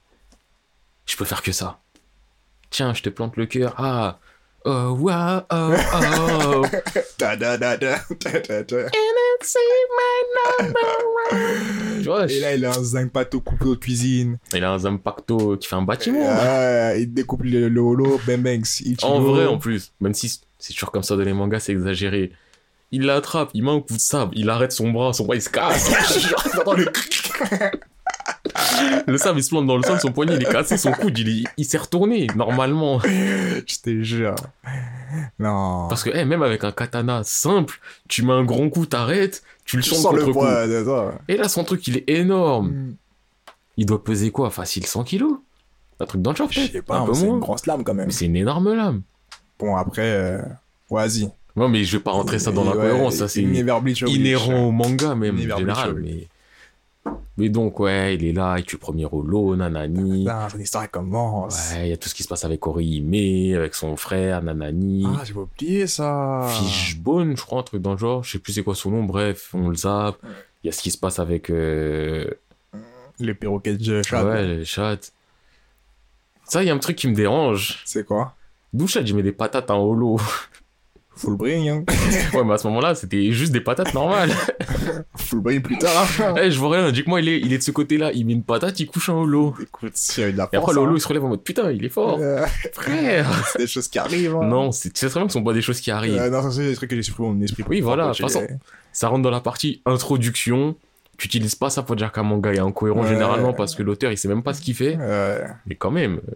[1.05, 1.79] je peux faire que ça.
[2.69, 3.73] Tiens, je te plante le cœur.
[3.77, 4.19] Ah,
[4.69, 6.65] Oh, wow, oh, oh.
[7.17, 8.89] Da, da, da, da, da, da, da.
[12.01, 14.39] tu vois, Et là, il a un zinc pato coupé de cuisine.
[14.53, 16.19] il a un Zampacto qui fait un bâtiment.
[16.27, 18.61] Ah, il découpe le, le holo, bang bang.
[18.65, 19.07] Ichigo.
[19.07, 22.33] En vrai, en plus, même si c'est toujours comme ça dans les mangas, c'est exagéré.
[22.91, 25.41] Il l'attrape, il met un coup de sable, il arrête son bras, son bras il
[25.41, 25.89] se casse.
[26.55, 26.91] T'entends le
[29.07, 31.17] le sable il se plante dans le sol, son poignet il est cassé, son coude
[31.19, 32.99] il, est- il s'est retourné normalement.
[33.05, 34.35] Je te jure.
[35.39, 35.87] Non.
[35.89, 39.77] Parce que eh, même avec un katana simple, tu mets un grand coup, t'arrêtes, tu
[39.77, 40.39] le tu sens sens le contre coup.
[40.39, 41.19] poids, ça.
[41.27, 42.69] Et là son truc il est énorme.
[42.69, 42.95] Mm.
[43.77, 44.49] Il doit peser quoi?
[44.49, 45.33] Facile 100 kilos?
[45.99, 46.71] Un truc dans le genre Je peut-être?
[46.73, 48.07] sais pas, Un peu c'est une grosse lame quand même.
[48.07, 49.01] Mais c'est une énorme lame.
[49.59, 50.41] Bon, après, euh...
[50.89, 51.29] vas-y.
[51.55, 54.65] Non mais je vais pas rentrer ça dans la Ouais, cohérence, ça c'est Bleach, inhérent
[54.67, 55.95] au manga même en Univers général.
[55.95, 56.27] Mais...
[57.37, 60.23] mais donc ouais, il est là, il tue le premier Rolo, nanani.
[60.23, 61.71] Putain, son histoire elle commence.
[61.73, 65.05] Ouais, il y a tout ce qui se passe avec Orihime, avec son frère, nanani.
[65.07, 66.47] Ah, j'ai oublié ça.
[66.49, 68.23] Fishbone, je crois, un truc dans le genre.
[68.23, 70.17] Je sais plus c'est quoi son nom, bref, on le zappe.
[70.63, 71.49] Il y a ce qui se passe avec...
[71.49, 72.25] euh,
[73.19, 74.25] Les perroquets de chat.
[74.25, 74.97] Ouais, les chats.
[76.45, 77.81] Ça, il y a un truc qui me dérange.
[77.85, 78.33] C'est quoi?
[78.73, 80.19] D'où chat, je mets des patates en holo.
[81.17, 81.83] Full brain, hein.
[82.33, 84.29] ouais, mais à ce moment-là, c'était juste des patates normales.
[85.15, 86.07] Full brain plus tard.
[86.41, 88.11] Eh, je vois rien, dis que moi, il est, il est de ce côté-là.
[88.13, 89.55] Il met une patate, il couche en holo.
[89.61, 90.95] Écoute, s'il y a de la Et après, force, le holo, hein.
[90.97, 92.17] il se relève en mode putain, il est fort.
[92.21, 93.27] Euh, Frère.
[93.51, 94.35] c'est des choses qui arrivent.
[94.35, 94.45] hein.
[94.45, 96.17] Non, c'est très bien que ce sont pas des choses qui arrivent.
[96.19, 97.63] Euh, non, c'est des trucs que j'ai supprimé mon esprit.
[97.67, 98.47] Oui, voilà, de toute continuer.
[98.91, 100.75] Ça rentre dans la partie introduction.
[101.17, 103.09] Tu utilises pas ça pour dire qu'un manga est incohérent Ouais.
[103.09, 104.95] généralement parce que l'auteur il sait même pas ce qu'il fait.
[104.97, 105.41] Ouais.
[105.65, 106.35] Mais quand même, euh,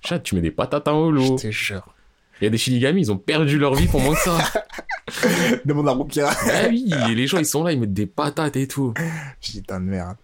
[0.00, 1.36] chat, tu mets des patates en holo.
[1.38, 1.93] Je te jure.
[2.40, 4.38] Il y a des Shinigami, ils ont perdu leur vie pour moins que ça.
[5.64, 6.30] Demande à Rukia.
[6.30, 8.92] ah oui, et les gens ils sont là, ils mettent des patates et tout.
[9.40, 10.16] Putain de merde.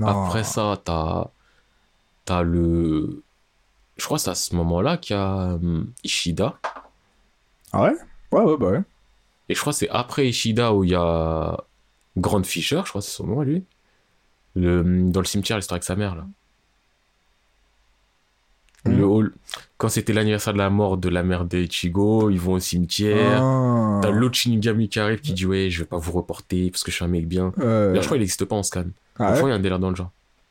[0.00, 0.06] Non.
[0.26, 1.26] Après ça, t'as.
[2.24, 3.22] T'as le.
[3.96, 6.58] Je crois que c'est à ce moment-là qu'il y a hum, Ishida.
[7.72, 7.94] Ah ouais?
[8.32, 8.82] Ouais, ouais, bah ouais.
[9.48, 11.56] Et je crois que c'est après Ishida où il y a
[12.16, 13.64] Grand Fisher, je crois que c'est son nom à lui.
[14.54, 16.26] Le, dans le cimetière, l'histoire avec sa mère, là.
[18.84, 19.02] Le Mhm.
[19.04, 19.34] hall.
[19.78, 23.40] Quand c'était l'anniversaire de la mort de la mère d'Ichigo, ils vont au cimetière.
[23.42, 24.00] Ah.
[24.02, 26.90] T'as l'autre Shinigami qui arrive qui dit Ouais, je vais pas vous reporter parce que
[26.90, 27.52] je suis un mec bien.
[27.60, 28.84] Euh, D'ailleurs, je crois qu'il existe pas en scan.
[29.20, 30.10] ah ouais y a un délire dans le genre.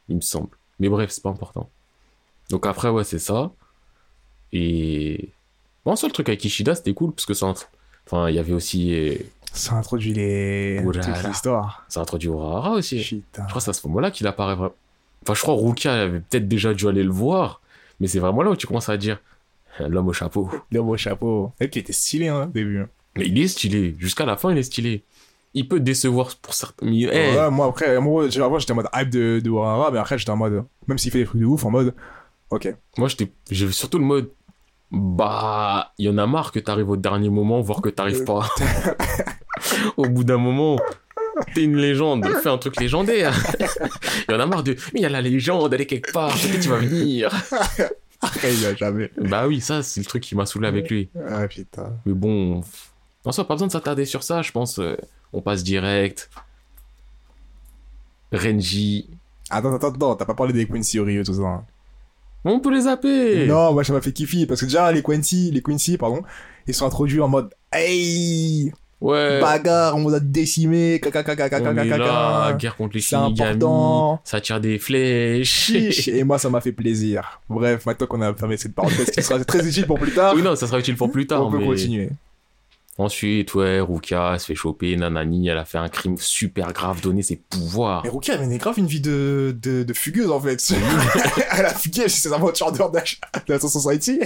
[0.09, 0.49] Il me semble.
[0.79, 1.69] Mais bref, c'est pas important.
[2.49, 3.51] Donc après, ouais, c'est ça.
[4.53, 5.29] Et.
[5.85, 7.53] Bon, ça, le truc avec Ishida, c'était cool parce que ça.
[8.05, 8.93] Enfin, il y avait aussi.
[8.93, 9.15] euh,
[9.51, 10.77] Ça introduit les.
[10.77, 11.27] Là toute là.
[11.27, 11.85] l'histoire.
[11.89, 13.01] Ça introduit Urahara aussi.
[13.01, 14.73] Je crois que c'est à ce moment-là qu'il apparaît vraiment.
[15.23, 17.59] Enfin, je crois Rukia avait peut-être déjà dû aller le voir,
[17.99, 19.19] mais c'est vraiment là où tu commences à dire
[19.79, 20.49] l'homme au chapeau.
[20.71, 21.51] Le beau chapeau.
[21.59, 22.85] Et qui était stylé, hein, au début.
[23.15, 23.95] Mais il est stylé.
[23.99, 25.03] Jusqu'à la fin, il est stylé.
[25.53, 26.85] Il peut décevoir pour certains.
[26.85, 30.31] Mais, eh, Ouais, moi après, avant j'étais en mode hype de, de mais après j'étais
[30.31, 30.65] en mode.
[30.87, 31.93] Même s'il fait des trucs de ouf, en mode.
[32.49, 32.73] Ok.
[32.97, 34.29] Moi, j'étais, j'ai surtout le mode.
[34.89, 38.47] Bah, il y en a marre que t'arrives au dernier moment, voire que t'arrives pas.
[39.97, 40.77] au bout d'un moment,
[41.53, 43.33] t'es une légende, fais un truc légendaire.
[44.27, 44.73] Il y en a marre de.
[44.93, 47.29] Mais il y a la légende, elle est quelque part, peut-être tu vas venir.
[48.21, 49.11] Après, il a jamais.
[49.17, 51.09] Bah oui, ça, c'est le truc qui m'a saoulé avec lui.
[51.29, 51.93] Ah putain.
[52.05, 52.61] Mais bon,
[53.25, 54.79] en soi, pas besoin de s'attarder sur ça, je pense.
[54.79, 54.95] euh,
[55.33, 56.29] on passe direct.
[58.31, 59.07] Renji.
[59.49, 61.41] Attends, attends, attends, t'as pas parlé des Quincy Oreo, tout ça.
[61.41, 61.63] hein.
[62.43, 63.45] On peut les zapper.
[63.47, 66.21] Non, moi ça m'a fait kiffer, parce que déjà les Quincy, les Quincy, pardon,
[66.67, 67.53] ils sont introduits en mode.
[67.71, 69.39] Hey Ouais.
[69.39, 72.53] Bagarre, on vous a décimé, caca, caca, caca, caca, caca.
[72.57, 73.49] guerre contre les C'est Shinigami.
[73.51, 74.21] important.
[74.23, 75.69] Ça tire des flèches.
[76.07, 77.39] Et moi ça m'a fait plaisir.
[77.47, 80.41] Bref, maintenant qu'on a fermé cette parenthèse qui sera très utile pour plus tard, oui,
[80.41, 81.45] non, ça sera utile pour plus tard.
[81.45, 82.09] on peut continuer.
[82.99, 87.21] Ensuite, ouais, elle se fait choper, nanani, elle a fait un crime super grave, donné
[87.21, 88.01] ses pouvoirs.
[88.03, 90.59] Mais Rukia, elle menait grave une vie de, de, de fugueuse en fait.
[91.55, 92.79] elle a fugué ses aventures de
[93.47, 94.19] la Society.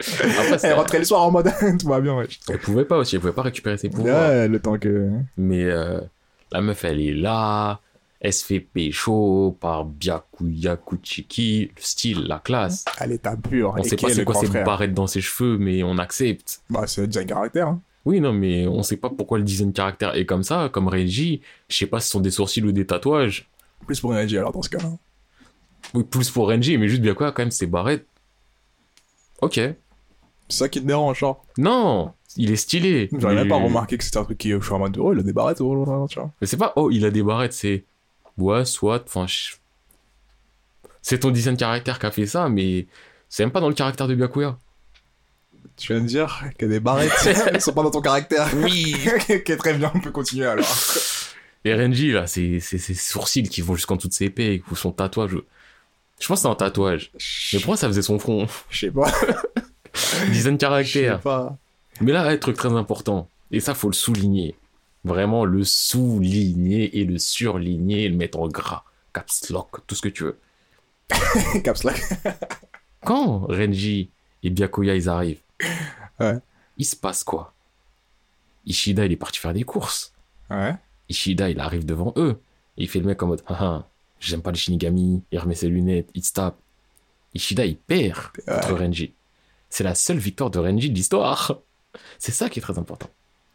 [0.00, 2.40] Après, Elle rentrait le soir en mode tout va bien, wesh.
[2.48, 4.30] elle pouvait pas aussi, elle pouvait pas récupérer ses pouvoirs.
[4.30, 5.08] Ouais, le temps que.
[5.36, 6.00] Mais euh,
[6.52, 7.80] la meuf, elle est là,
[8.20, 12.84] elle se fait pécho par Byakuya Kuchiki, le style, la classe.
[13.00, 13.74] Elle est à pur.
[13.76, 16.60] On Et sait pas est c'est quoi ces barrettes dans ses cheveux, mais on accepte.
[16.70, 17.68] Bah, c'est déjà un caractère.
[17.68, 17.80] Hein.
[18.06, 21.42] Oui, non, mais on sait pas pourquoi le design caractère est comme ça, comme Reggie.
[21.68, 23.48] Je sais pas si ce sont des sourcils ou des tatouages.
[23.86, 24.90] Plus pour énergie alors dans ce cas-là.
[25.94, 28.06] Oui, plus pour Renji, mais juste bien quoi, quand même, ces barrettes.
[29.40, 29.60] Ok.
[30.50, 31.44] C'est ça qui te dérange, genre.
[31.56, 33.08] Non, il est stylé.
[33.12, 34.50] J'aurais mais- même pas remarqué que c'était un truc qui.
[34.50, 36.30] Je suis en mode, oh, il a des barrettes, tu vois.
[36.40, 37.84] Mais c'est pas, oh, il a des barrettes, c'est.
[38.36, 39.26] Ouais, soit, enfin.
[39.26, 39.54] je-
[41.02, 42.86] C'est ton design caractère qui a fait ça, mais
[43.28, 44.58] c'est même pas dans le caractère de Byakuya.
[45.76, 47.12] Tu viens de dire qu'il y a des barrettes,
[47.52, 48.48] elles sont pas dans ton caractère.
[48.56, 48.94] Oui.
[49.30, 50.66] ok, très bien, on peut continuer alors.
[51.64, 54.76] Et Renji, là, c'est c'est ses sourcils qui vont jusqu'en dessous de ses épées, ou
[54.76, 55.36] son tatouage.
[56.18, 57.10] Je pense que c'est un tatouage.
[57.52, 58.46] Mais pourquoi ça faisait son front?
[58.68, 59.10] Je sais pas.
[60.32, 61.20] Design Je sais caractère.
[61.20, 61.56] pas.
[62.00, 63.28] Mais là, un truc très important.
[63.50, 64.54] Et ça, faut le souligner.
[65.04, 68.84] Vraiment le souligner et le surligner et le mettre en gras.
[69.12, 70.38] Caps lock, tout ce que tu veux.
[71.64, 72.00] Caps lock.
[73.04, 74.10] Quand Renji
[74.42, 75.40] et Byakuya, ils arrivent,
[76.20, 76.38] Ouais.
[76.76, 77.52] il se passe quoi?
[78.66, 80.12] Ishida, il est parti faire des courses.
[80.50, 80.74] Ouais.
[81.08, 82.38] Ishida, il arrive devant eux.
[82.76, 83.88] Et il fait le mec en mode, haha,
[84.20, 85.22] j'aime pas les Shinigami.
[85.32, 86.56] Il remet ses lunettes, il se tape.
[87.34, 89.12] Ishida, il perd contre Renji.
[89.70, 91.58] C'est la seule victoire de Renji de l'histoire.
[92.18, 93.08] C'est ça qui est très important.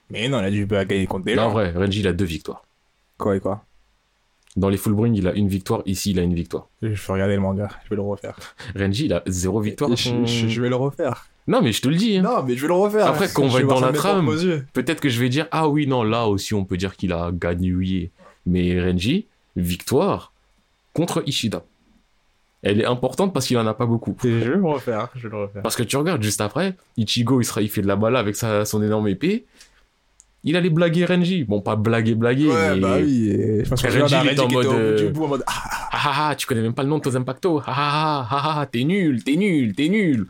[0.09, 2.25] Mais non, il a dû gagner contre des Là, en vrai, Renji, il a deux
[2.25, 2.63] victoires.
[3.17, 3.63] Quoi et quoi?
[4.55, 5.81] Dans les Fullbring, il a une victoire.
[5.85, 6.69] Ici, il a une victoire.
[6.81, 8.37] Je vais regarder le manga, je vais le refaire.
[8.75, 9.89] Renji, il a zéro victoire.
[9.91, 11.27] Je, son- je- je vais le refaire.
[11.47, 12.17] Non, mais je te le dis.
[12.17, 12.21] hein.
[12.23, 13.05] Non, mais je vais le refaire.
[13.07, 14.31] Après, quand on Je va être dans la trame.
[14.73, 17.31] Peut-être que je vais dire, ah oui, non, là aussi, on peut dire qu'il a
[17.33, 18.11] gagné.
[18.45, 20.31] Mais Renji, victoire
[20.93, 21.63] contre Ishida.
[22.65, 24.17] Elle est importante parce qu'il en a pas beaucoup.
[24.23, 25.61] Je vais le refaire, je vais le refaire.
[25.61, 28.35] Parce que tu regardes juste après, Ichigo, il, sera, il fait de la bala avec
[28.35, 29.45] sa, son énorme épée.
[30.43, 31.43] Il allait blaguer Renji.
[31.43, 32.79] Bon, pas blaguer, blaguer, Ouais, mais...
[32.79, 33.29] bah oui.
[33.29, 35.43] et Je pense que Renji, Renji, il était en mode, euh, bout en mode.
[35.45, 37.61] Ah, Ah ah ah, tu connais même pas le nom de ton Impacto.
[37.67, 40.25] Ah ah ah, ah ah, t'es nul, t'es nul, t'es nul.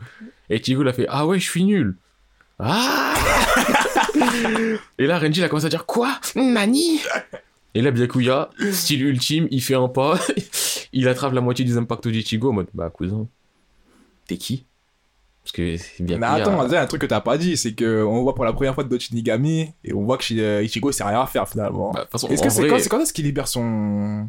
[0.50, 1.96] Et Ichigo l'a fait, ah ouais, je suis nul.
[2.58, 3.14] Ah
[4.98, 6.18] Et là, Renji, il a commencé à dire, quoi?
[6.34, 7.00] Nani?
[7.74, 10.18] Et là, Byakuya, style ultime, il fait un pas,
[10.98, 13.26] il attrape la moitié du Impacto d'Ichigo en mode, bah cousin,
[14.26, 14.64] t'es qui?
[15.42, 16.18] Parce que Byakuya...
[16.18, 18.74] Mais attends, un truc que t'as pas dit, c'est que on voit pour la première
[18.74, 21.92] fois de Shinigami et on voit que euh, Ichigo sait rien à faire finalement.
[21.92, 24.28] bah, Est-ce que c'est vrai, quand, c'est quand est-ce qu'il libère son.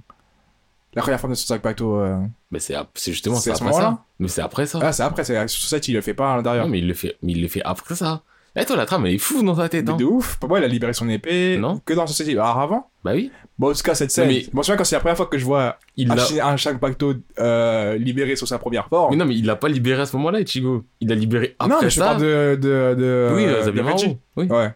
[0.93, 2.17] La première forme de son sac pacto euh,
[2.51, 3.79] mais c'est c'est justement C'est c'est à ce après ça.
[3.81, 4.03] moment-là?
[4.19, 4.79] Mais c'est après ça.
[4.81, 6.65] Ah, c'est après, c'est sur Society, il le fait pas à l'intérieur.
[6.65, 8.21] Non, mais il le fait, mais il le fait après ça.
[8.59, 9.97] Et toi, la trame, elle est fou dans ta tête, Mais hein.
[9.97, 11.79] de ouf, pour moi, il a libéré son épée Non.
[11.85, 12.31] que dans Society.
[12.31, 13.31] Alors avant Bah oui.
[13.59, 14.27] Bon, en tout cas, cette scène.
[14.29, 16.15] Mais- Bon, je me souviens quand c'est la première fois que je vois Il un,
[16.55, 19.11] un Pacto euh, libéré sur sa première forme.
[19.11, 20.83] Mais non, mais il l'a pas libéré à ce moment-là, Ichigo.
[21.01, 22.05] Il l'a libéré après non, mais je ça.
[22.05, 22.55] parle de.
[22.59, 24.17] de, de Oui, euh, de.
[24.37, 24.45] Oui.
[24.47, 24.73] Ouais.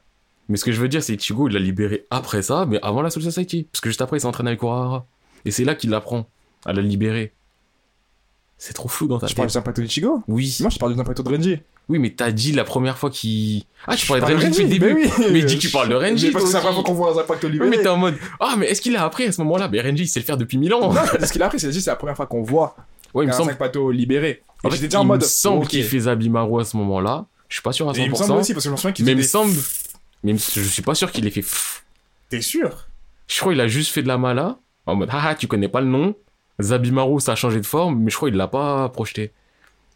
[0.49, 3.01] Mais ce que je veux dire, c'est Ichigo, il l'a libéré après ça, mais avant
[3.01, 3.67] la Soul Society.
[3.71, 5.05] Parce que juste après, il s'entraîne avec Urahara.
[5.45, 6.27] Et c'est là qu'il apprend
[6.65, 7.33] à la libérer.
[8.57, 9.53] C'est trop flou dans ta Je parle tête.
[9.53, 10.55] du Shang Pacto d'Ichigo Oui.
[10.61, 11.59] Non, je parle du Shang Pacto de Renji.
[11.89, 13.63] Oui, mais t'as dit la première fois qu'il...
[13.85, 14.93] Ah, tu parlais de Renji depuis le début.
[14.93, 16.75] Mais oui Mais dis que tu parles de Renji, Mais Parce que c'est la première
[16.75, 17.69] fois qu'on voit un Oui, libéré.
[17.69, 18.15] mais t'es en mode...
[18.39, 19.67] Ah, mais est-ce qu'il a appris à ce moment-là?
[19.67, 20.93] Mais Renji, il sait le faire depuis mille ans.
[20.93, 22.75] Non, parce qu'il a appris, c'est juste la première fois qu'on voit
[23.13, 23.53] Ouais, il me semble...
[23.91, 24.41] Libéré.
[24.63, 25.21] En fait, déjà en il mode.
[25.21, 27.25] me semble qu'il fait Zabimaru à ce moment-là.
[27.49, 27.97] Je suis pas sûr à 100%.
[27.99, 29.53] Et il me semble aussi, parce que je me souviens qu'il Mais il me semble...
[30.23, 31.43] Mais je suis pas sûr qu'il ait fait...
[32.29, 32.87] T'es sûr?
[33.27, 34.59] Je crois qu'il a juste fait de la mala.
[34.85, 36.15] En mode, haha, tu connais pas le nom.
[36.61, 39.31] Zabimaru, ça a changé de forme, mais je crois qu'il l'a pas projeté.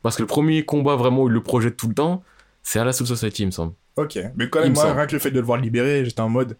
[0.05, 2.21] Parce que le premier combat vraiment où il le projette tout le temps,
[2.61, 3.73] c'est à la Soul Society, il me semble.
[3.95, 4.19] Ok.
[4.35, 6.29] Mais quand même, me moi, rien que le fait de le voir libéré, j'étais en
[6.29, 6.57] mode.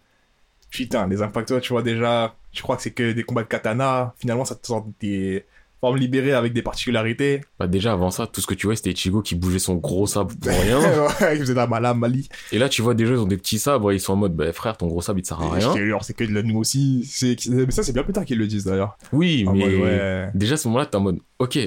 [0.68, 2.34] Putain, les impactos, tu vois déjà.
[2.52, 4.14] Je crois que c'est que des combats de katana.
[4.18, 5.44] Finalement, ça te sort des
[5.80, 7.40] formes libérées avec des particularités.
[7.60, 10.08] Bah, déjà, avant ça, tout ce que tu vois, c'était Ichigo qui bougeait son gros
[10.08, 10.80] sabre pour rien.
[10.80, 12.28] ouais, il faisait la mala, Mali.
[12.50, 14.52] Et là, tu vois, déjà, ils ont des petits sabres, ils sont en mode, bah,
[14.52, 16.00] frère, ton gros sabre, il te sert à rien.
[16.02, 17.08] c'est que de la nous aussi.
[17.48, 18.98] Mais ça, c'est bien plus tard qu'ils le disent d'ailleurs.
[19.12, 20.30] Oui, En mais mode, ouais.
[20.34, 21.58] déjà, à ce moment-là, t'es en mode, ok.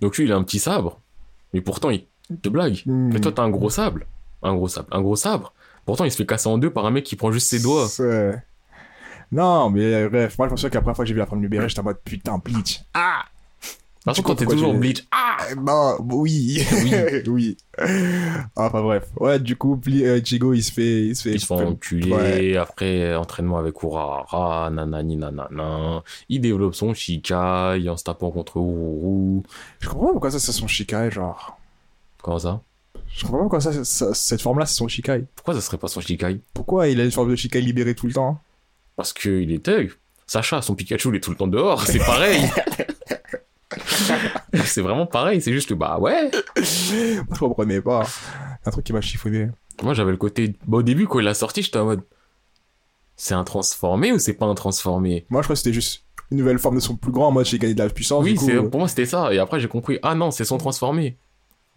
[0.00, 1.00] Donc lui, il a un petit sabre,
[1.52, 2.04] mais pourtant, il
[2.42, 2.82] te blague.
[2.86, 3.10] Hmm.
[3.12, 4.06] Mais toi, t'as un gros sable.
[4.42, 4.88] Un gros sable.
[4.92, 5.52] Un gros sabre.
[5.84, 7.88] Pourtant, il se fait casser en deux par un mec qui prend juste ses doigts.
[9.32, 11.20] Non, mais euh, bref, moi je me souviens que la première fois que j'ai vu
[11.20, 12.80] la femme libérée, j'étais en mode putain, Bleach.
[12.94, 13.24] Ah
[14.04, 16.64] Par contre, quand t'es toujours bleach, ah Non, oui.
[16.84, 16.94] Oui.
[17.26, 17.56] oui.
[18.56, 19.04] Enfin bref.
[19.18, 21.02] Ouais, du coup, Ble- euh, Ichigo, il se fait.
[21.06, 21.34] Il se fait.
[21.34, 22.56] Ils se font enculer, Ouais.
[22.56, 26.02] après entraînement avec Urahara, nanani nanana.
[26.30, 29.42] Il développe son Shikai en se tapant contre Ururu.
[29.80, 31.58] Je comprends pas pourquoi ça, c'est son Shikai, genre.
[32.22, 32.62] Comment ça?
[33.12, 35.24] Je comprends pas pourquoi ça, ça- cette forme-là, c'est son Shikai.
[35.36, 36.40] Pourquoi ça serait pas son Shikai?
[36.54, 38.40] Pourquoi il a une forme de Shikai libérée tout le temps?
[38.96, 39.92] Parce qu'il est thug.
[40.26, 42.40] Sacha, son Pikachu, il est tout le temps dehors, c'est pareil.
[44.64, 46.30] c'est vraiment pareil, c'est juste bah ouais.
[46.32, 48.06] Moi, je comprenais pas.
[48.64, 49.48] Un truc qui m'a chiffonné.
[49.82, 50.54] Moi j'avais le côté.
[50.66, 52.02] Bah, au début, quand il a sorti, j'étais en mode.
[53.16, 55.26] C'est un transformé ou c'est pas un transformé?
[55.28, 57.58] Moi, je crois que c'était juste une nouvelle forme de son plus grand mode j'ai
[57.58, 58.24] gagné de la puissance.
[58.24, 59.32] Oui, du coup, c'est euh, pour moi c'était ça.
[59.32, 61.18] Et après j'ai compris, ah non, c'est son transformé.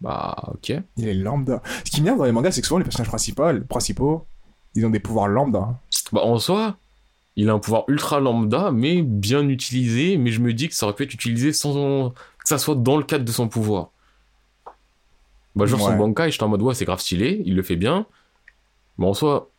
[0.00, 0.72] Bah ok.
[0.96, 1.62] Il est lambda.
[1.84, 4.26] Ce qui m'énerve dans les mangas, c'est que souvent les personnages principaux, principaux,
[4.74, 5.80] ils ont des pouvoirs lambda.
[6.12, 6.76] Bah en soi,
[7.36, 10.16] il a un pouvoir ultra lambda, mais bien utilisé.
[10.16, 12.96] Mais je me dis que ça aurait pu être utilisé sans que ça soit dans
[12.96, 13.90] le cadre de son pouvoir.
[15.56, 15.96] Bah genre son Ouais.
[15.96, 18.06] Bankai, j'étais en mode ouais c'est grave stylé, il le fait bien.
[18.98, 19.50] Mais en soi,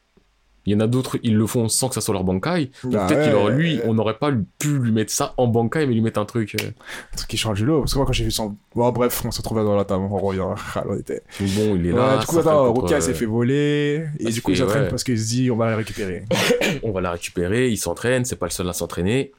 [0.68, 2.72] il y en a d'autres, ils le font sans que ça soit leur Bankai.
[2.84, 5.34] Donc Bah peut-être qu'il ouais, aurait, lui, euh, on n'aurait pas pu lui mettre ça
[5.38, 6.56] en Bankai, mais lui mettre un truc.
[6.60, 6.68] euh,
[7.14, 7.82] Un truc qui change du lot.
[7.82, 8.56] Parce que moi, quand j'ai vu son.
[8.74, 10.42] Bon, bref, on se retrouvait dans la table, on revient.
[10.76, 11.22] Ah, on était.
[11.40, 12.18] bon, il est Ouais, là.
[12.18, 14.06] du coup, attends, Rokia euh, s'est fait voler.
[14.20, 14.90] Et du coup, il s'entraîne ouais.
[14.90, 16.24] parce qu'il se dit, on va la récupérer.
[16.84, 19.32] on va la récupérer, il s'entraîne, c'est pas le seul à s'entraîner.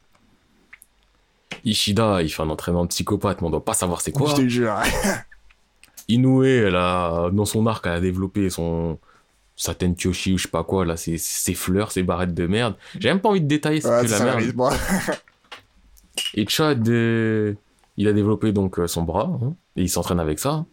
[1.64, 4.30] Ishida, il fait un entraînement de psychopathe, mais on doit pas savoir c'est quoi.
[4.30, 4.74] Je te jure.
[6.08, 8.98] Inoue, elle a, dans son arc, elle a développé son,
[9.56, 12.74] sa Tenkyoshi ou je sais pas quoi, là, ses, ses fleurs, ses barrettes de merde.
[12.98, 14.36] J'ai même pas envie de détailler, c'est Ouais, que la ça merde.
[14.36, 14.72] arrive, moi.
[16.34, 17.54] Et Chad, euh,
[17.96, 20.64] il a développé donc euh, son bras, hein, et il s'entraîne avec ça.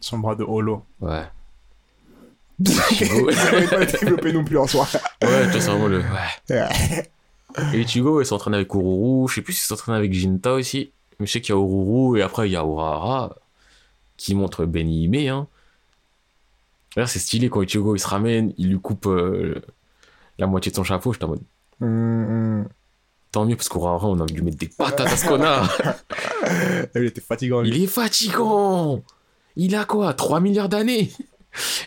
[0.00, 0.84] Son bras de holo.
[1.00, 1.24] Ouais.
[2.60, 2.66] Il
[3.26, 4.86] n'avait pas développé non plus en soi.
[5.22, 5.98] Ouais, tu vois, c'est vraiment le.
[6.00, 7.08] Ouais.
[7.74, 9.28] Et Ichigo, il s'entraîne avec Ururu.
[9.28, 10.92] Je sais plus s'il s'entraîne avec Jinta aussi.
[11.18, 13.34] Mais je sais qu'il y a Ururu et après il y a Urahara
[14.16, 15.28] qui montre Benny.
[15.28, 15.46] Hein.
[16.94, 19.60] D'ailleurs, c'est stylé quand Ichigo il se ramène, il lui coupe euh,
[20.38, 21.12] la moitié de son chapeau.
[21.12, 21.42] J'étais en mode
[21.82, 21.88] Hum,
[22.60, 22.68] hum.
[23.32, 25.74] tant mieux parce qu'Urahara, on a dû mettre des patates à ce connard.
[26.94, 27.62] Il était fatigant.
[27.62, 27.70] lui.
[27.70, 29.02] il est fatigant.
[29.56, 31.10] Il a quoi 3 milliards d'années?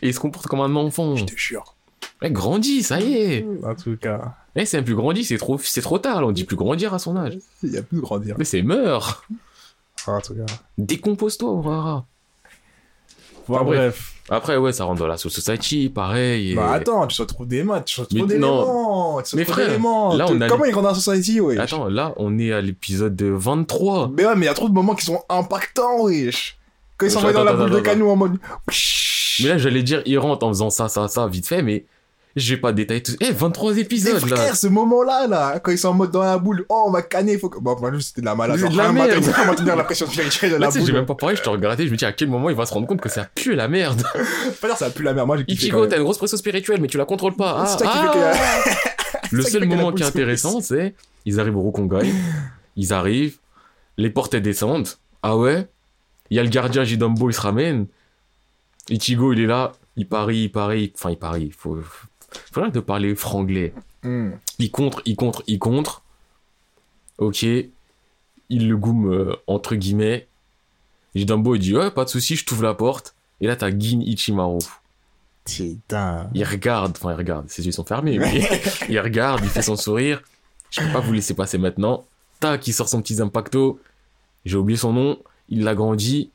[0.01, 1.15] Et il se comporte comme un enfant.
[1.15, 1.75] Je te jure.
[2.21, 3.45] Mec, grandit, ça y est.
[3.63, 6.21] En tout cas, Eh, c'est un plus grandi, c'est trop, c'est trop tard.
[6.21, 7.37] Là, on dit plus grandir à son âge.
[7.61, 8.35] il y a plus grandir.
[8.37, 9.23] Mais c'est meurt.
[10.07, 10.45] En tout cas.
[10.77, 11.49] Décompose-toi.
[11.61, 12.03] Bon,
[13.47, 14.12] Enfin, bref.
[14.29, 16.51] Après, ouais, ça rentre dans la Soul Society, pareil.
[16.51, 18.61] et- Bah attends, tu retrouves des maths, tu retrouves des non.
[18.61, 19.21] éléments.
[19.21, 21.59] Tu Mais frère, là, on a Comment ils rentrent dans la society, wesh?
[21.59, 24.11] Attends, là, on est à l'épisode 23.
[24.15, 26.57] Mais ouais, mais il y a trop de moments qui sont impactants, wesh.
[26.97, 28.37] Quand ils s'envoient dans la boule de canon en mode.
[29.41, 31.85] Mais là, j'allais dire, il rentre en faisant ça, ça, ça, vite fait, mais
[32.35, 33.11] je vais pas détailler tout.
[33.19, 34.35] Eh, 23 Mais épisodes, là.
[34.35, 37.01] frère, ce moment-là, là, quand ils sont en mode dans la boule, oh, on va
[37.03, 37.59] canner, faut que.
[37.59, 38.57] Bon, moi, c'était de la malade.
[38.59, 39.23] De la merde.
[39.45, 40.95] maintenir la pression spirituelle de Là, la sais, j'ai boule.
[40.95, 42.73] même pas parlé, je te regardais, je me dis à quel moment il va se
[42.73, 44.03] rendre compte que ça pue la merde?
[44.61, 45.27] Pas dire ça pue la merde.
[45.27, 45.63] Moi, j'ai kiffé.
[45.67, 47.65] Ichigo, t'as une grosse pression spirituelle, mais tu la contrôles pas.
[47.67, 48.11] Ah, ah.
[49.29, 52.11] que- Le seul moment boule qui est intéressant, c'est ils arrivent au Rokongai,
[52.75, 53.37] ils arrivent,
[53.97, 54.89] les portes elles descendent.
[55.21, 55.67] Ah ouais?
[56.29, 57.85] Il y a le gardien Jidambo, il se ramène.
[58.89, 61.77] Ichigo, il est là, il parie, il parie, enfin il parie, il faut,
[62.51, 63.73] faut arrêter de parler franglais.
[64.03, 64.37] Hum.
[64.59, 66.03] Il contre, il contre, il contre.
[67.17, 67.71] Ok, il
[68.67, 70.27] le goume euh, entre guillemets.
[71.15, 73.15] Jidambo, il dit ouais, pas de souci, je t'ouvre la porte.
[73.39, 74.59] Et là, t'as Gin Ichimaru.
[75.45, 76.29] Putain.
[76.33, 78.49] Il regarde, enfin il regarde, ses yeux sont fermés, mais
[78.89, 80.21] il regarde, il fait son sourire.
[80.71, 82.05] Je peux pas vous laisser passer maintenant.
[82.39, 83.79] Tac, il sort son petit Impacto.
[84.45, 85.19] J'ai oublié son nom.
[85.49, 86.31] Il l'a grandi.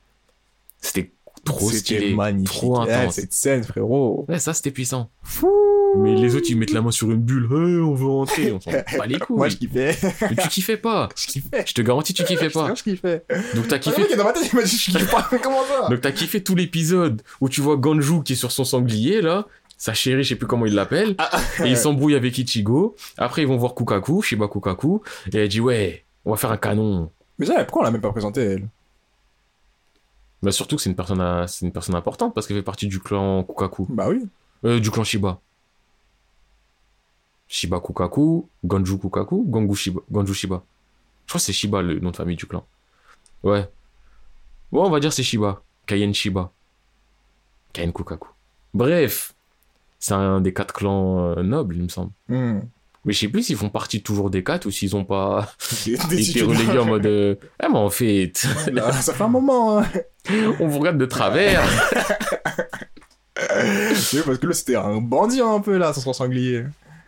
[0.80, 1.10] C'était
[1.44, 2.14] trop C'était stylé.
[2.14, 2.46] magnifique.
[2.56, 3.14] Trop Eh, intense.
[3.14, 4.24] cette scène, frérot.
[4.28, 5.10] Ouais, ça c'était puissant.
[5.22, 5.50] Fou.
[5.96, 7.44] Mais les autres, ils mettent la main sur une bulle.
[7.50, 8.52] Hey, on veut rentrer.
[8.52, 9.36] On s'en bat les couilles.
[9.38, 9.96] Moi, je kiffais.
[10.22, 11.08] Mais tu kiffais pas.
[11.16, 11.64] Je kiffais.
[11.66, 12.74] Je te garantis, tu kiffais pas.
[12.74, 13.24] Je kiffais.
[13.54, 14.02] Donc t'as Le kiffé.
[14.02, 15.26] mec est dans ma tête, il m'a dit, je kiffe pas.
[15.32, 18.52] Mais comment ça Donc t'as kiffé tout l'épisode où tu vois Ganju qui est sur
[18.52, 19.46] son sanglier là,
[19.78, 21.16] sa chérie, je sais plus comment il l'appelle,
[21.64, 22.94] et il s'embrouille avec Ichigo.
[23.16, 26.56] Après ils vont voir Kukaku, Shiba Kukaku, et elle dit ouais, on va faire un
[26.58, 27.10] canon.
[27.38, 28.68] Mais ça, pourquoi on l'a même pas présenté, elle
[30.42, 32.86] Bah surtout que c'est une personne, à- c'est une personne importante parce qu'elle fait partie
[32.86, 34.28] du clan Kukaku, Bah oui.
[34.64, 35.40] euh, du clan Shiba.
[37.48, 40.62] Shiba Kukaku, Ganju Kukaku, Gangu Shiba, Ganju Shiba.
[41.26, 42.64] Je crois que c'est Shiba le nom de famille du clan.
[43.42, 43.68] Ouais.
[44.70, 45.62] Bon, on va dire c'est Shiba.
[45.86, 46.50] Kaien Shiba.
[47.72, 48.28] Kaien Kukaku.
[48.74, 49.34] Bref.
[49.98, 52.12] C'est un des quatre clans euh, nobles, il me semble.
[52.30, 52.62] Hum.
[53.08, 55.50] Mais je sais plus s'ils font partie toujours des quatre ou s'ils ont pas
[55.86, 57.06] été relégués en mode.
[57.06, 59.86] euh, Ah, mais en fait, Là, Ça fait un moment, hein.
[60.60, 61.62] on vous regarde de travers.
[64.12, 66.64] Oui, parce que là, c'était un bandit un peu, là, sur son sanglier.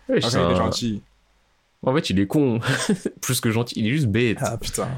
[0.08, 1.02] Ouais, Ah, il est gentil.
[1.84, 2.60] En fait, il est con.
[3.20, 4.38] Plus que gentil, il est juste bête.
[4.40, 4.88] Ah, putain.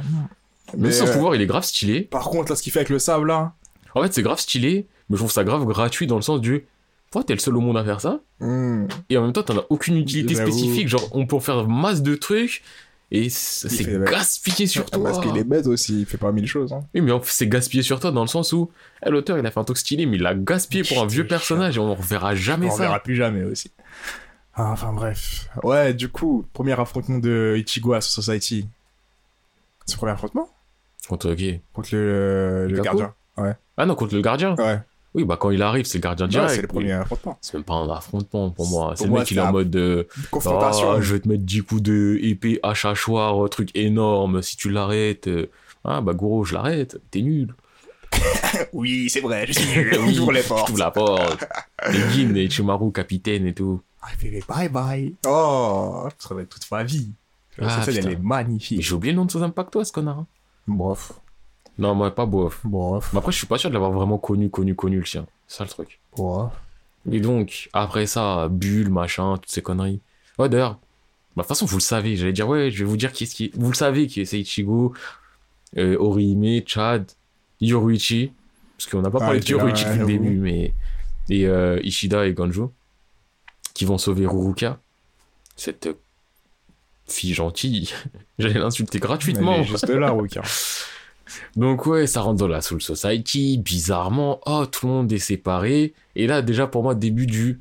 [0.77, 2.03] Mais son euh, pouvoir, il est grave stylé.
[2.03, 3.55] Par contre, là, ce qu'il fait avec le sable, là.
[3.95, 6.67] En fait, c'est grave stylé, mais je trouve ça grave gratuit dans le sens du.
[7.13, 8.89] Toi, t'es le seul au monde à faire ça, hum.
[9.11, 10.89] et en même temps, t'en as aucune utilité spécifique.
[10.89, 12.63] Genre, on peut en faire masse de trucs,
[13.11, 15.05] et c'est gaspillé sur Ah, toi.
[15.05, 16.73] Parce qu'il est bête aussi, il fait pas mille choses.
[16.73, 16.81] Hein.
[16.95, 18.71] Oui, mais c'est gaspillé sur toi dans le sens où
[19.07, 21.27] eh, l'auteur, il a fait un truc stylé, mais il l'a gaspillé pour un vieux
[21.27, 22.85] personnage, et on ne reverra jamais On ça.
[22.85, 23.71] verra plus jamais aussi.
[24.55, 25.49] Ah, enfin bref.
[25.63, 28.67] Ouais, du coup, premier affrontement de Ichigo à Society.
[29.85, 30.49] C'est le premier affrontement?
[31.09, 31.61] Contre qui?
[31.75, 33.13] Contre le, le gardien.
[33.77, 34.55] Ah non, contre le gardien.
[34.57, 34.79] Ouais.
[35.15, 36.55] Oui, bah quand il arrive, c'est le gardien Ouais, direct.
[36.55, 37.37] c'est le premier affrontement.
[37.43, 38.95] C'est même pas un affrontement pour moi.
[38.97, 40.09] C'est le moi, mec, c'est est en mode de.
[40.31, 40.93] Confrontation.
[40.93, 44.41] Ah, je vais te mettre 10 coups de épée, hache hachoir, truc énorme.
[44.43, 45.29] Si tu l'arrêtes.
[45.29, 45.51] euh,
[45.85, 46.99] Ah, bah, gros, je l'arrête.
[47.11, 47.55] T'es nul.
[48.73, 49.97] Oui, c'est vrai, je suis nul.
[50.01, 50.67] Oui, J'ouvre les Je portes.
[50.67, 51.45] t'ouvre la porte.
[51.93, 53.81] et Gin et Chimaru, capitaine et tout.
[54.03, 54.09] Ah,
[54.49, 55.15] bye bye.
[55.27, 57.11] Oh, ça va être toute ma vie.
[57.61, 58.81] Ah, scène, elle est magnifique.
[58.83, 60.25] j'ai oublié le nom de son impacto, ce connard.
[60.67, 61.13] Bof.
[61.79, 62.61] Non, moi, pas bof.
[62.65, 63.13] Bof.
[63.13, 65.27] Mais après, je suis pas sûr de l'avoir vraiment connu, connu, connu le sien.
[65.47, 66.01] C'est ça le truc.
[66.17, 66.53] Bof.
[67.11, 70.01] Et donc, après ça, bulle, machin, toutes ces conneries.
[70.39, 70.79] Ouais, d'ailleurs,
[71.35, 72.17] bah, de toute façon, vous le savez.
[72.17, 73.57] J'allais dire, ouais, je vais vous dire qui est-ce qui est.
[73.57, 74.93] Vous le savez qui est c'est Ichigo,
[75.79, 77.11] euh, Orihime, Chad,
[77.61, 78.33] Yoruichi.
[78.77, 80.75] Parce qu'on n'a pas Ah, parlé de Yoruichi depuis le début, mais.
[81.31, 82.63] Et euh, Ishida et Ganju.
[83.75, 84.79] Qui vont sauver Ruruka.
[85.57, 85.95] Cette euh,
[87.09, 87.91] fille gentille.
[88.39, 89.55] J'allais l'insulter gratuitement.
[89.55, 90.43] Elle est juste là, Ruka.
[91.57, 95.95] Donc ouais, ça rentre dans la Soul Society, bizarrement, oh, tout le monde est séparé.
[96.17, 97.61] Et là, déjà, pour moi, début du...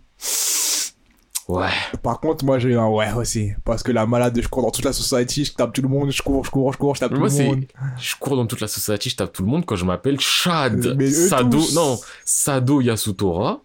[1.48, 1.70] Ouais.
[2.02, 3.52] Par contre, moi, j'ai eu un ouais aussi.
[3.66, 6.10] Parce que la malade, je cours dans toute la society, je tape tout le monde,
[6.12, 7.66] je cours, je cours, je cours, je tape Mais tout moi, le monde.
[8.00, 10.96] Je cours dans toute la society, je tape tout le monde quand je m'appelle Chad
[10.96, 11.58] Mais eux Sado...
[11.58, 11.76] tous.
[11.76, 13.62] Non, Sado Yasutora.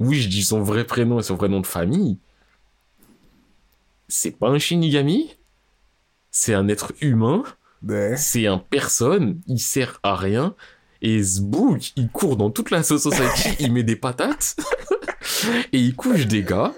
[0.00, 2.18] Oui, je dis son vrai prénom et son vrai nom de famille.
[4.08, 5.36] C'est pas un Shinigami.
[6.32, 7.44] C'est un être humain.
[7.86, 8.16] Ouais.
[8.16, 9.40] C'est un personne.
[9.46, 10.54] Il sert à rien.
[11.02, 14.56] Et Zbook, il court dans toute la society, il met des patates.
[15.72, 16.74] et il couche des gars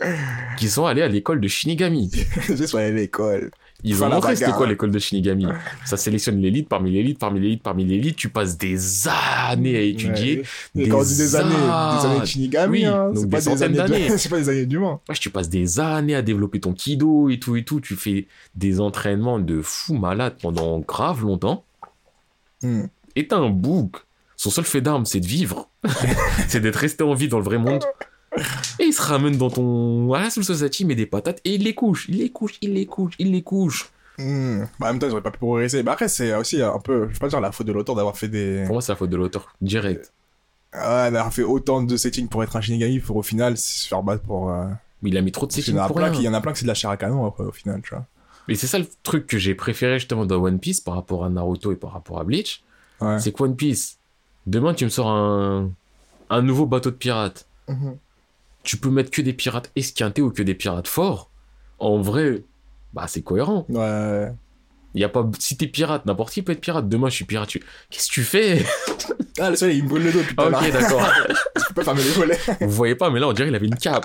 [0.56, 2.10] qui sont allés à l'école de Shinigami.
[2.48, 3.50] J'ai soigné l'école.
[3.84, 5.46] Ils ont montré c'était quoi l'école de Shinigami.
[5.84, 8.16] Ça sélectionne l'élite parmi l'élite, parmi l'élite, parmi l'élite.
[8.16, 10.42] Tu passes des années à étudier.
[10.74, 10.84] Ouais.
[10.84, 12.24] Et quand on dit des années, des années de.
[12.24, 15.00] Shinigami, Oui, hein, donc c'est pas des années c'est pas des années d'humains.
[15.08, 17.80] Wesh, tu passes des années à développer ton kido et tout et tout.
[17.80, 21.64] Tu fais des entraînements de fou malade pendant grave longtemps.
[22.62, 22.84] Hmm.
[23.16, 23.96] Et t'as un bouc.
[24.36, 25.68] Son seul fait d'arme, c'est de vivre.
[26.48, 27.84] c'est d'être resté en vie dans le vrai monde.
[28.78, 30.06] Et il se ramène dans ton.
[30.06, 32.06] Voilà, Soul Society, il met des patates et il les couche.
[32.08, 33.90] Il les couche, il les couche, il les couche.
[34.18, 34.64] Hmm.
[34.78, 35.82] Bah, en même temps, ils auraient pas pu progresser.
[35.82, 38.16] Bah, après, c'est aussi un peu, je vais pas dire la faute de l'auteur d'avoir
[38.16, 38.62] fait des.
[38.66, 39.54] Pour moi, c'est la faute de l'auteur.
[39.60, 40.12] Direct.
[40.74, 44.02] Ouais, d'avoir fait autant de settings pour être un Shinigami pour au final se faire
[44.02, 44.50] battre pour.
[44.50, 44.64] euh,
[45.02, 46.12] Mais il a mis trop de settings pour rien.
[46.14, 47.82] il y en a plein qui c'est de la chair à canon après au final,
[47.82, 48.06] tu vois.
[48.48, 51.28] Et c'est ça le truc que j'ai préféré justement dans One Piece par rapport à
[51.28, 52.62] Naruto et par rapport à Bleach.
[53.02, 53.18] Ouais.
[53.18, 53.98] C'est que One Piece,
[54.46, 55.70] demain tu me sors un,
[56.30, 57.46] un nouveau bateau de pirates.
[57.68, 57.96] Mhm.
[58.62, 61.30] Tu peux mettre que des pirates esquintés ou que des pirates forts.
[61.78, 62.42] En vrai,
[62.92, 63.66] bah c'est cohérent.
[63.68, 64.32] Ouais.
[64.94, 66.88] Il y a pas si t'es pirate, n'importe qui peut être pirate.
[66.88, 67.48] Demain je suis pirate.
[67.48, 68.64] tu- Qu'est-ce que tu fais?
[69.40, 70.50] Ah, le soleil, il me brûle le dos, putain.
[70.52, 70.58] Ah.
[70.60, 71.02] Ok, d'accord.
[71.56, 72.38] Je peux pas fermer les volets.
[72.60, 74.04] Vous voyez pas, mais là on dirait qu'il avait une cape.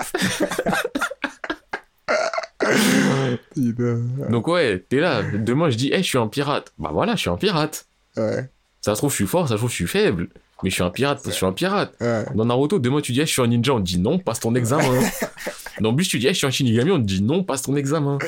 [4.30, 5.22] Donc ouais, t'es là.
[5.22, 6.72] Demain je dis, hey, je suis un pirate.
[6.78, 7.86] Bah voilà, je suis un pirate.
[8.16, 8.48] Ouais.
[8.80, 10.28] Ça se trouve je suis fort, ça se trouve je suis faible.
[10.62, 11.94] Mais je suis un pirate, je suis un pirate.
[12.00, 12.24] Ouais.
[12.34, 14.40] Dans Naruto, demain tu dis, eh, je suis un ninja, on te dit non, passe
[14.40, 15.00] ton examen.
[15.80, 17.76] Dans Bleach, tu dis, eh, je suis un Shinigami, on te dit non, passe ton
[17.76, 18.18] examen.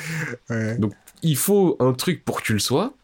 [0.48, 0.78] Ouais.
[1.22, 2.94] Il faut un truc pour que tu le sois,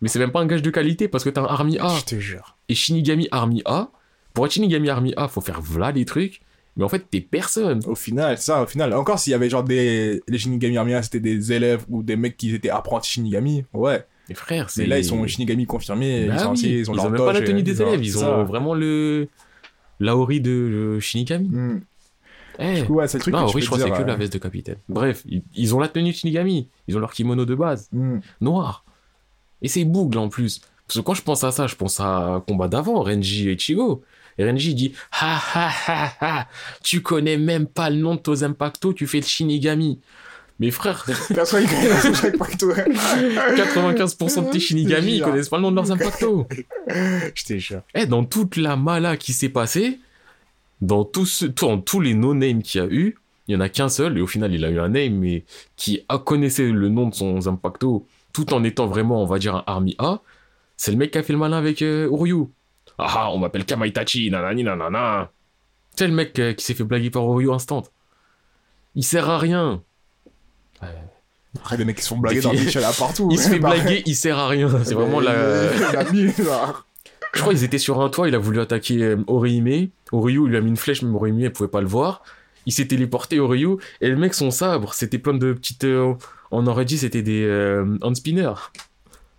[0.00, 1.88] mais c'est même pas un gage de qualité parce que t'as un Army A.
[1.88, 2.56] Je te jure.
[2.68, 3.90] Et Shinigami Army A,
[4.34, 6.40] pour être Shinigami Army A, faut faire v'là les trucs,
[6.76, 7.80] mais en fait, t'es personne.
[7.86, 8.94] Au final, ça, au final.
[8.94, 10.22] Encore s'il y avait genre des.
[10.28, 13.64] Les Shinigami Armia, c'était des élèves ou des mecs qui étaient apprentis Shinigami.
[13.74, 14.04] Ouais.
[14.28, 14.86] Mais frère, c'est.
[14.86, 16.26] Là, ils sont Shinigami confirmés.
[16.26, 18.04] Bah licenciés, oui, ils ont ils leur ont même pas la tenue et- des élèves,
[18.04, 18.42] ils ont ça.
[18.44, 19.28] vraiment le.
[20.00, 21.48] L'aori de euh, Shinigami.
[21.48, 21.80] Hmm.
[22.58, 22.80] Eh.
[22.80, 24.16] Du coup, ouais, c'est le truc Non, que je crois que c'est que la euh,
[24.16, 24.76] veste de capitaine.
[24.88, 26.68] Bref, ils, ils ont la tenue de Shinigami.
[26.88, 27.88] Ils ont leur kimono de base.
[27.92, 28.18] hmm.
[28.40, 28.84] noir.
[29.62, 30.60] Et c'est bougle en plus.
[30.86, 33.52] Parce que quand je pense à ça, je pense à un combat d'avant, Renji et
[33.54, 34.02] Ichigo.
[34.38, 36.48] Et Renji dit Ha ha ha ha,
[36.82, 40.00] tu connais même pas le nom de Toz Impacto, tu fais le Shinigami.
[40.62, 42.72] Mais frère, Personne qui connaît chaque pacto.
[42.72, 46.46] 95% de tes Shinigami, ils connaissent pas le nom de leurs Impacto.
[47.34, 47.80] Je te jure.
[47.96, 49.98] Eh, dans toute la mala qui s'est passée,
[50.80, 53.16] dans, tout ce, dans tous les no-names qu'il y a eu,
[53.48, 55.42] il y en a qu'un seul, et au final il a eu un name, mais
[55.74, 59.56] qui a- connaissait le nom de son Impacto, tout en étant vraiment, on va dire,
[59.56, 60.20] un Army A,
[60.76, 62.44] c'est le mec qui a fait le malin avec euh, Oryu.
[62.98, 65.32] Ah on m'appelle Kamaitachi, nanani nanana.
[65.96, 67.82] C'est le mec euh, qui s'est fait blaguer par Oryu instant.
[68.94, 69.82] Il sert à rien.
[71.56, 73.28] Après, des mecs qui se font blaguer dans Michel à partout.
[73.32, 73.82] Il se fait Pareil.
[73.82, 74.68] blaguer, il sert à rien.
[74.84, 75.34] C'est vraiment la...
[75.90, 76.86] Il a mis, genre.
[77.34, 79.88] Je crois qu'ils étaient sur un toit, il a voulu attaquer euh, Orihime.
[80.12, 82.22] Oryu lui a mis une flèche, même Orihime, elle pouvait pas le voir.
[82.66, 85.84] Il s'est téléporté Oryu, et le mec, son sabre, c'était plein de petites...
[85.84, 86.14] euh,
[86.50, 88.52] on aurait dit c'était des euh, hand spinners.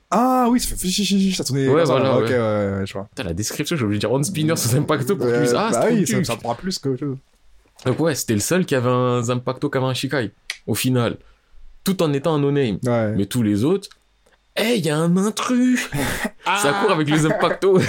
[0.10, 1.68] Ah oui, ça fait ça tournait.
[1.68, 2.30] Ouais, voilà, Ok, ouais.
[2.32, 2.38] ouais,
[2.80, 3.06] ouais, je vois.
[3.10, 5.82] Putain, la description, j'ai oublié de dire hand spinner sous Impacto pour Euh, Ah, bah
[5.88, 6.96] c'est oui, ça, ça prend plus que.
[7.86, 10.32] Donc ouais, c'était le seul qui avait un Zampacto qui avait un Shikai,
[10.68, 11.18] au final.
[11.84, 12.80] Tout en étant un no-name.
[12.84, 13.14] Ouais.
[13.16, 13.90] Mais tous les autres...
[14.56, 15.90] Eh, il y a un intrus
[16.46, 17.80] Ça court avec les Impacto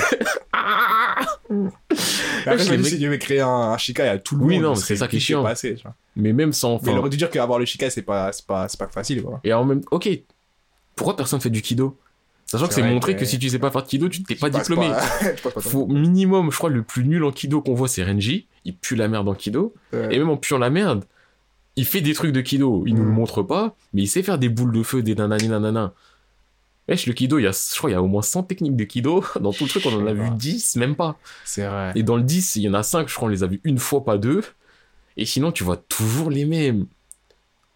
[1.50, 4.44] Après, les je me dis, mecs- s'il devait créer un, un Shikai à tout le
[4.44, 5.42] Oui, monde, non, ce c'est ça qui est chiant.
[5.42, 5.76] Passé.
[6.16, 6.76] Mais même sans...
[6.76, 8.88] Mais il enfin, aurait dû dire qu'avoir le Shikai, c'est pas, c'est pas, c'est pas
[8.88, 9.40] facile, quoi.
[9.44, 10.08] Et en même ok,
[10.96, 11.98] pourquoi personne fait du kido?
[12.46, 14.34] Sachant que C'est montré que- que si tu sais pas faire de kido, tu t'es
[14.34, 14.88] pas diplômé.
[14.90, 18.46] pas- Faut minimum, je crois, le plus nul en kido qu'on voit, c'est Renji.
[18.64, 19.74] Il pue la merde en kido.
[19.92, 20.14] Ouais.
[20.14, 21.04] Et même en puant la merde,
[21.76, 22.84] il fait des trucs de kido.
[22.86, 23.14] Il nous le Mm.
[23.14, 25.92] montre pas, mais il sait faire des boules de feu, des nanani nanana.
[26.88, 28.76] Wesh, le kido, il y a, je crois, il y a au moins 100 techniques
[28.76, 29.24] de kido.
[29.40, 31.16] Dans tout le truc, on en a vu 10, même pas.
[31.44, 31.92] C'est vrai.
[31.94, 33.60] Et dans le 10, il y en a 5, je crois, on les a vus
[33.64, 34.42] une fois, pas deux.
[35.16, 36.86] Et sinon, tu vois toujours les mêmes.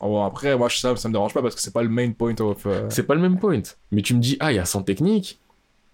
[0.01, 2.12] Oh, bon, après, moi, ça, ça me dérange pas parce que c'est pas le main
[2.12, 2.66] point of.
[2.66, 3.62] euh, C'est pas le même point.
[3.92, 5.40] Mais tu me dis, ah, il y a 100 techniques,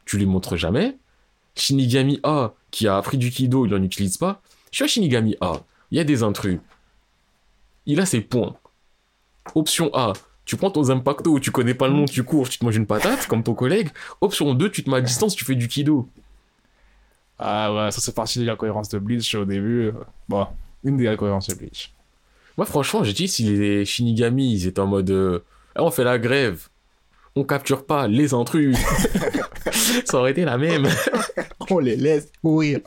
[0.05, 0.96] tu les montres jamais.
[1.57, 4.42] Shinigami A, qui a appris du Kido, il en utilise pas.
[4.72, 5.61] Je suis à Shinigami A,
[5.92, 6.59] il y a des intrus.
[7.87, 8.55] Il a ses points.
[9.55, 10.14] Option A,
[10.45, 12.87] Tu prends ton Zampacto, tu connais pas le nom, tu cours, tu te manges une
[12.87, 13.89] patate, comme ton collègue.
[14.20, 16.09] Option 2, tu te mets à distance, tu fais du kido.
[17.39, 19.93] Ah ouais, ça c'est partie de la cohérence de Bleach au début.
[20.28, 20.47] Bon,
[20.85, 21.93] une des cohérences de Bleach.
[22.57, 25.41] Moi, franchement, j'ai dit, si les Shinigami, ils étaient en mode, euh,
[25.76, 26.68] on fait la grève,
[27.35, 28.76] on capture pas les intrus,
[30.05, 30.87] ça aurait été la même.
[31.70, 32.80] On les laisse mourir.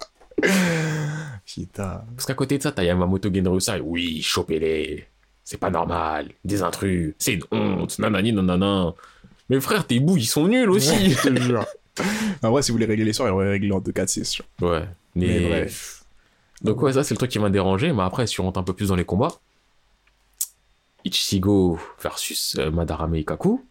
[1.76, 5.08] Parce qu'à côté de ça, t'as Yamamoto Genryusai, oui, chopez-les,
[5.44, 8.94] c'est pas normal, des intrus, c'est une honte, nanani nanana.
[9.50, 11.12] Mais frère, tes bouts, ils sont nuls aussi.
[11.12, 11.66] Je te jure.
[12.44, 14.42] En vrai, si vous voulez régler les soirs, il aurait réglé en 2-4-6.
[14.62, 14.84] ouais,
[15.16, 15.28] mais...
[15.28, 16.04] Mais bref.
[16.62, 18.64] Donc ouais, ça c'est le truc qui m'a dérangé, mais après, si on rentre un
[18.64, 19.40] peu plus dans les combats,
[21.06, 23.64] Ichigo versus euh, Madarame Ikaku,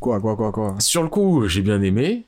[0.00, 0.76] Quoi, quoi, quoi, quoi?
[0.78, 2.24] Sur le coup, j'ai bien aimé.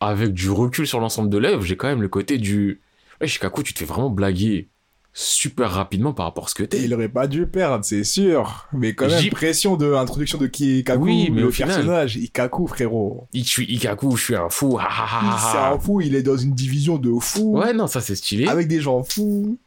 [0.00, 2.80] Avec du recul sur l'ensemble de l'œuvre, j'ai quand même le côté du.
[3.20, 4.68] Ouais, Shikaku, tu te fais vraiment blaguer
[5.12, 6.82] super rapidement par rapport à ce que t'es.
[6.84, 8.68] Il aurait pas dû perdre, c'est sûr.
[8.72, 12.66] Mais quand même, pression de introduction de Kikaku, Oui, mais le au final- personnage, Ikaku,
[12.68, 13.26] frérot.
[13.34, 14.78] Je suis Ikaku, je suis un fou.
[14.80, 18.46] C'est un fou, il est dans une division de fous, Ouais, non, ça c'est stylé.
[18.46, 19.58] avec des gens fous.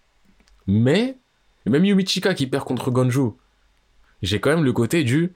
[0.65, 1.17] Mais,
[1.65, 3.37] même Yumichika qui perd contre Gonjo,
[4.21, 5.33] j'ai quand même le côté du.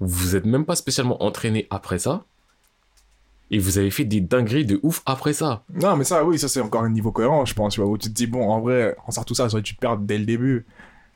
[0.00, 2.24] Vous êtes même pas spécialement entraîné après ça.
[3.50, 5.64] Et vous avez fait des dingueries de ouf après ça.
[5.72, 7.98] Non, mais ça, oui, ça c'est encore un niveau cohérent, je pense, tu vois, où
[7.98, 10.02] tu te dis, bon, en vrai, en sortant tout ça, ça aurait dû te perdre
[10.02, 10.66] dès le début,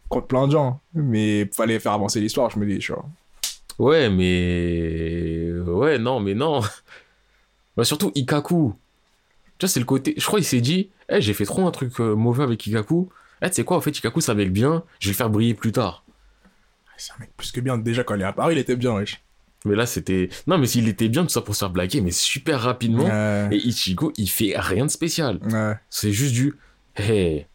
[0.09, 0.81] contre plein de gens.
[0.95, 3.07] Mais fallait faire avancer l'histoire, je me dis, tu vois.
[3.79, 5.53] Ouais, mais.
[5.71, 6.61] Ouais, non, mais non.
[7.77, 8.75] Bah, surtout Ikaku.
[9.57, 10.13] Tu vois, c'est le côté.
[10.17, 13.09] Je crois qu'il s'est dit, Eh, j'ai fait trop un truc euh, mauvais avec Ikaku.
[13.41, 14.83] Eh, tu sais quoi, en fait, Ikaku, ça être bien.
[14.99, 16.05] Je vais le faire briller plus tard.
[16.97, 19.23] C'est un mec plus que bien, déjà quand il est apparu, il était bien, wesh.
[19.65, 20.29] Mais là, c'était.
[20.47, 23.05] Non, mais s'il était bien, tout ça pour se faire blaguer, mais super rapidement.
[23.05, 23.49] Ouais.
[23.53, 25.41] Et Ichigo, il fait rien de spécial.
[25.51, 25.75] Ouais.
[25.91, 26.55] C'est juste du.
[26.97, 27.47] Hey,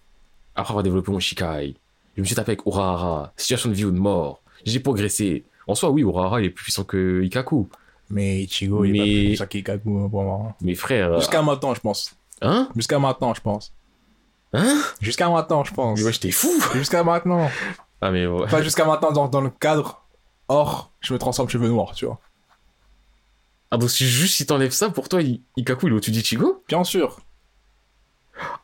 [0.56, 1.76] après avoir développé mon Shikai,
[2.16, 4.42] je me suis tapé avec Urahara, situation de vie ou de mort.
[4.66, 5.44] J'ai progressé.
[5.68, 7.68] En soi, oui, Urahara, il est plus puissant que Ikaku.
[8.10, 10.56] Mais Ichigo, il est Mais- pas plus puissant qu'Ikaku, hein, pour moi.
[10.62, 11.18] Mais frère.
[11.20, 12.16] Jusqu'à maintenant, je pense.
[12.42, 12.70] Hein?
[12.76, 13.74] Jusqu'à maintenant, je pense.
[14.54, 14.82] Hein?
[15.02, 15.98] Jusqu'à maintenant, je pense.
[16.00, 17.50] Mais wesh, t'es fou Jusqu'à maintenant.
[18.02, 18.48] Ah, mais ouais.
[18.48, 20.02] Pas jusqu'à maintenant dans, dans le cadre.
[20.50, 22.20] Or, je me transforme cheveux noirs, tu vois.
[23.72, 25.22] Ah, donc si juste si t'enlèves ça, pour toi,
[25.58, 26.64] Ikaku, il est au-dessus d'Ichigo?
[26.68, 27.20] Bien sûr.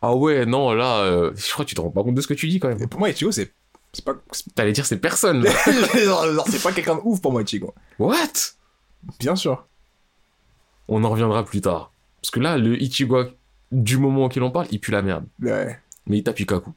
[0.01, 2.27] Ah ouais, non, là, euh, je crois que tu te rends pas compte de ce
[2.27, 2.89] que tu dis quand Et même.
[2.89, 3.53] pour moi, Ichigo, c'est.
[3.91, 4.13] C'est pas.
[4.55, 5.45] T'allais dire c'est personne.
[6.03, 7.73] genre, genre, c'est pas quelqu'un de ouf pour moi, Ichigo.
[7.97, 8.53] What?
[9.19, 9.65] Bien sûr.
[10.87, 11.91] On en reviendra plus tard.
[12.21, 13.25] Parce que là, le Ichigo,
[13.71, 15.25] du moment auquel on parle, il pue la merde.
[15.41, 15.79] Ouais.
[16.05, 16.71] Mais il tape Ikaku.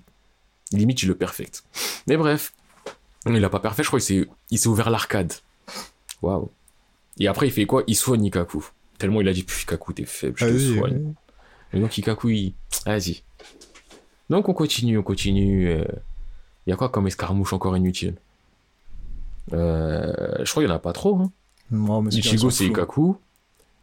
[0.72, 1.64] Limite, il le perfecte.
[2.06, 2.54] Mais bref.
[3.26, 5.32] Il a pas parfait, je crois qu'il s'est, il s'est ouvert l'arcade.
[6.22, 6.50] Waouh.
[7.18, 7.82] Et après, il fait quoi?
[7.86, 8.64] Il soigne Ikaku.
[8.98, 11.14] Tellement il a dit, Pff, Ikaku, t'es faible, je te Vas-y, soigne.
[11.72, 12.54] Et donc Ikaku, il...
[12.86, 13.22] Vas-y.
[14.30, 15.68] Donc on continue, on continue.
[15.68, 15.84] euh,
[16.66, 18.14] Il y a quoi comme escarmouche encore inutile?
[19.52, 21.16] Euh, Je crois qu'il y en a pas trop.
[21.18, 21.30] Hein.
[21.70, 22.66] Non, mais c'est Ichigo, c'est.
[22.66, 23.16] Ikaku.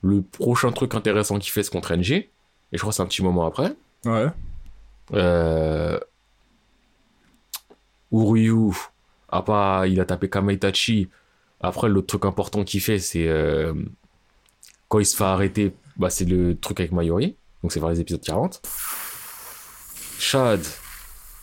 [0.02, 2.12] Le prochain truc intéressant qu'il fait, c'est contre NG.
[2.12, 2.30] Et
[2.72, 3.74] je crois que c'est un petit moment après.
[4.06, 4.28] Ouais.
[5.14, 6.00] Euh...
[8.12, 8.72] Uryu,
[9.30, 11.10] à part, il a tapé Kamaitachi.
[11.62, 13.74] Après, l'autre truc important qu'il fait, c'est euh,
[14.88, 17.36] quand il se fait arrêter, bah, c'est le truc avec Mayori.
[17.64, 18.62] Donc, c'est vers les épisodes 40.
[20.18, 20.62] Shad,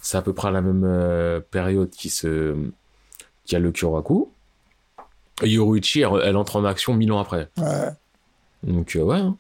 [0.01, 2.55] c'est à peu près à la même euh, période qui se
[3.45, 4.31] qui a le Kyoraku.
[5.43, 7.49] Et Yoruichi, elle, elle entre en action mille ans après.
[7.59, 7.91] Ouais.
[8.63, 9.19] Donc, euh, ouais.
[9.19, 9.37] hein.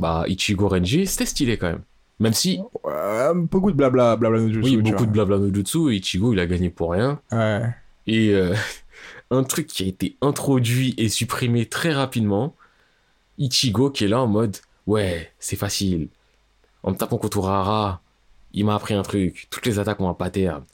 [0.00, 1.82] Bah, Ichigo Renji, c'était stylé quand même.
[2.18, 5.94] Même si, Ouais, beaucoup de blabla, blabla no jutsu, oui, beaucoup de blabla no jutsu,
[5.94, 7.20] Ichigo, il a gagné pour rien.
[7.30, 7.62] Ouais.
[8.06, 8.54] Et euh,
[9.30, 12.54] un truc qui a été introduit et supprimé très rapidement,
[13.38, 14.56] Ichigo qui est là en mode
[14.86, 16.08] ouais, c'est facile.
[16.82, 18.00] En me tapant contre Urahara,
[18.52, 19.48] il m'a appris un truc.
[19.50, 20.64] Toutes les attaques ont un pattern.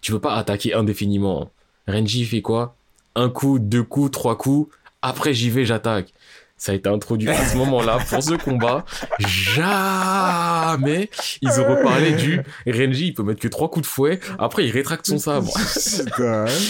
[0.00, 1.50] Tu peux pas attaquer indéfiniment.
[1.86, 2.76] Renji fait quoi?
[3.14, 4.72] Un coup, deux coups, trois coups.
[5.02, 6.12] Après j'y vais, j'attaque.
[6.58, 8.84] Ça a été introduit à ce moment-là pour ce combat.
[9.18, 11.08] Jamais
[11.40, 14.18] ils ont reparlé du Renji, il peut mettre que trois coups de fouet.
[14.40, 15.52] Après il rétracte son sabre.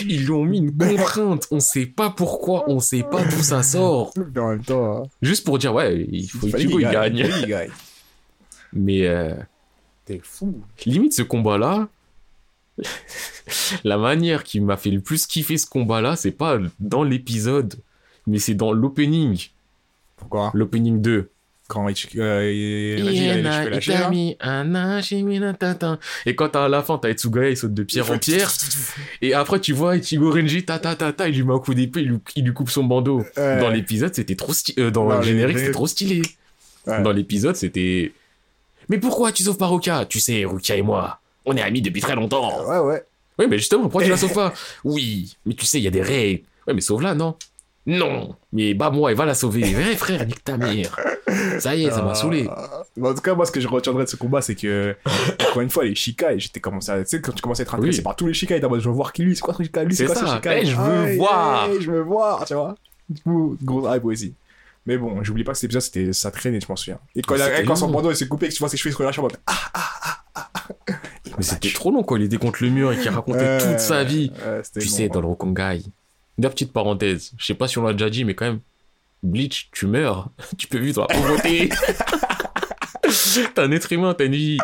[0.07, 1.47] Ils lui ont mis une contrainte.
[1.51, 4.13] On sait pas pourquoi, on sait pas d'où ça sort.
[4.17, 7.27] Mais en même temps, Juste pour dire, ouais, il faut fallait Ichigo, il gagne.
[8.75, 9.35] Mais euh,
[10.05, 10.61] T'es fou.
[10.85, 11.89] limite, ce combat-là,
[13.85, 17.77] la manière qui m'a fait le plus kiffer ce combat-là, c'est pas dans l'épisode,
[18.27, 19.49] mais c'est dans l'opening.
[20.19, 20.51] Pourquoi?
[20.55, 21.31] L'opening 2.
[21.69, 22.23] Quand Ichigo.
[22.23, 23.99] Euh, il- il a cheveux lâchés, là.
[26.25, 28.51] Et quand à la fin, t'as Itsugaya, il saute de pierre en pierre.
[29.21, 31.75] Et après, tu vois Ichigo Renji, ta ta ta ta, il lui met un coup
[31.75, 33.23] d'épée, il, lui- il lui coupe son bandeau.
[33.37, 33.61] Ouais.
[33.61, 34.83] Dans l'épisode, c'était trop stylé.
[34.83, 36.23] euh, dans le générique, c'était trop stylé.
[36.87, 37.03] Ouais.
[37.03, 38.13] Dans l'épisode, c'était.
[38.89, 42.01] Mais pourquoi tu sauves pas Ruka Tu sais, Ruka et moi, on est amis depuis
[42.01, 42.67] très longtemps.
[42.67, 43.03] Ouais, ouais.
[43.39, 44.55] Oui, mais justement, pourquoi tu la sauves pas?
[44.85, 46.45] Oui, mais tu sais, il y a des règles.
[46.67, 47.35] Ouais, mais sauve-la, non?
[47.91, 49.63] Non, mais bah moi, elle va la sauver.
[49.75, 50.95] Ouais, frère, nique ta mère.
[51.59, 52.47] Ça y est, ça m'a saoulé.
[52.55, 52.83] Ah.
[52.99, 54.95] Mais en tout cas, moi, ce que je retiendrai de ce combat, c'est que,
[55.49, 57.75] encore une fois, les Shikai, j'étais commencé à, tu sais, quand tu commences à être
[57.75, 58.05] intéressé Oui.
[58.05, 59.95] par tous les Shikai, mode, je veux voir qui lui, c'est quoi ce Shikai, lui,
[59.95, 60.35] c'est quoi ce ça.
[60.37, 60.61] Shikai?
[60.63, 61.69] Eh, je veux voir.
[61.81, 62.75] je veux voir, tu vois.
[63.09, 64.35] Du coup, gros hype aussi.
[64.85, 66.99] Mais bon, j'oublie pas que cet épisode, c'était, ça traînait, je m'en souviens.
[67.17, 68.59] Et quand, Mais il a- c'était quand son bandeau, il s'est coupé, et que tu
[68.61, 69.55] vois ses cheveux se relâchent en mode, ah,
[71.37, 72.19] Mais c'était trop long, quoi.
[72.19, 74.33] Il était contre le mur et qui racontait euh, toute sa vie.
[74.43, 75.09] euh, Tu sais, ouais.
[75.09, 75.83] dans le Rokongai.
[76.39, 77.33] Une petite parenthèse.
[77.37, 78.61] Je sais pas si on l'a déjà dit, mais quand même,
[79.23, 80.31] Bleach, tu meurs.
[80.59, 81.69] Tu peux vivre dans la pauvreté.
[83.55, 84.59] T'es un être humain, t'as une vie.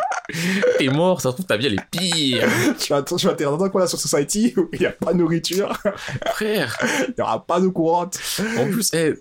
[0.78, 2.44] T'es mort, ça se trouve, ta vie, elle est pire.
[2.44, 5.18] Att- je vais atterrir dans coin là sur Society où il n'y a pas de
[5.18, 5.72] nourriture,
[6.34, 6.76] Frère.
[7.08, 8.18] il n'y aura pas d'eau courante.
[8.58, 9.14] En plus, eh,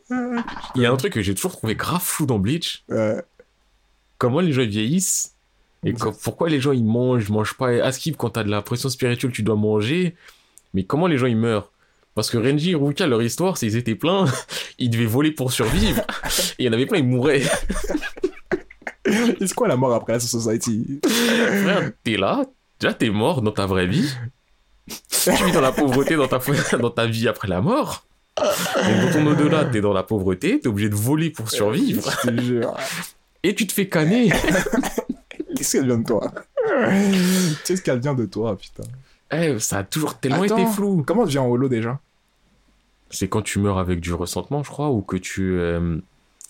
[0.75, 2.83] il y a un truc que j'ai toujours trouvé grave fou dans Bleach.
[2.91, 3.21] Euh,
[4.17, 5.33] Comment les gens ils vieillissent.
[5.85, 7.69] Et quand- pourquoi les gens ils mangent, mangent pas.
[7.83, 10.15] À Skip, quand t'as de la pression spirituelle, tu dois manger.
[10.73, 11.71] Mais comment les gens ils meurent?
[12.15, 14.25] Parce que Renji et Ruka, leur histoire, c'est qu'ils étaient pleins,
[14.77, 16.01] ils devaient voler pour survivre.
[16.01, 17.43] Et il y en avait plein, ils mouraient.
[19.05, 20.99] c'est quoi la mort après la Society?
[21.05, 22.45] Frère, t'es là,
[22.79, 24.13] déjà t'es mort dans ta vraie vie.
[24.87, 26.39] Tu vis dans la pauvreté dans ta,
[26.77, 28.05] dans ta vie après la mort.
[28.37, 32.11] Et dans ton au-delà, t'es dans la pauvreté, t'es obligé de voler pour survivre.
[32.23, 32.75] Je te jure.
[33.43, 34.29] Et tu te fais canner.
[35.55, 36.31] Qu'est-ce qu'elle vient de toi?
[37.63, 38.83] Qu'est-ce qu'elle vient de toi, putain?
[39.35, 40.57] Eh, ça a toujours tellement Attends.
[40.57, 41.03] été flou.
[41.05, 41.99] Comment tu viens en holo déjà?
[43.09, 45.57] C'est quand tu meurs avec du ressentement, je crois, ou que tu.
[45.59, 45.99] euh,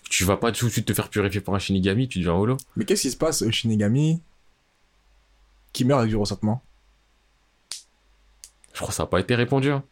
[0.10, 2.58] tu vas pas tout de suite te faire purifier par un Shinigami, tu deviens holo?
[2.76, 4.22] Mais qu'est-ce qui se passe au Shinigami
[5.74, 6.62] qui meurt avec du ressentement?
[8.74, 9.70] Je crois que ça n'a pas été répondu.
[9.72, 9.84] hein.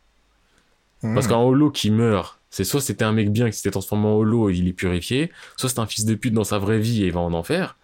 [1.01, 1.29] Parce Hmm.
[1.29, 4.49] qu'un holo qui meurt, c'est soit c'était un mec bien qui s'était transformé en holo
[4.49, 7.07] et il est purifié, soit c'est un fils de pute dans sa vraie vie et
[7.07, 7.75] il va en enfer.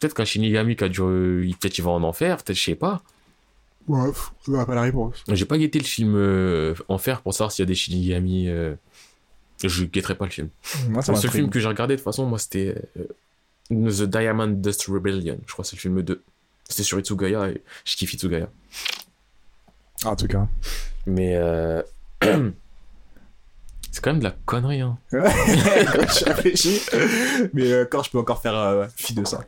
[0.00, 1.46] Peut-être qu'un Shinigami qui a dû.
[1.46, 3.02] il- Peut-être il va en enfer, peut-être je sais pas.
[3.88, 4.10] Ouais,
[4.48, 5.22] on n'a pas la réponse.
[5.28, 8.48] J'ai pas guetté le film euh, Enfer pour savoir s'il y a des Shinigami.
[8.48, 8.74] euh,
[9.62, 10.48] Je guetterai pas le film.
[10.88, 13.06] Moi, ça le seul film que j'ai regardé de toute façon, moi c'était euh,
[13.70, 15.38] The Diamond Dust Rebellion.
[15.46, 16.22] Je crois que c'est le film 2.
[16.68, 18.48] C'était sur Itsugaya et je kiffe Itsugaya.
[20.04, 20.46] Ah, en tout cas.
[21.06, 21.82] Mais euh,
[23.90, 24.80] c'est quand même de la connerie.
[24.80, 24.98] Hein.
[25.12, 26.80] je réfléchis.
[27.52, 29.44] Mais euh, quand je peux encore faire euh, fi de ça.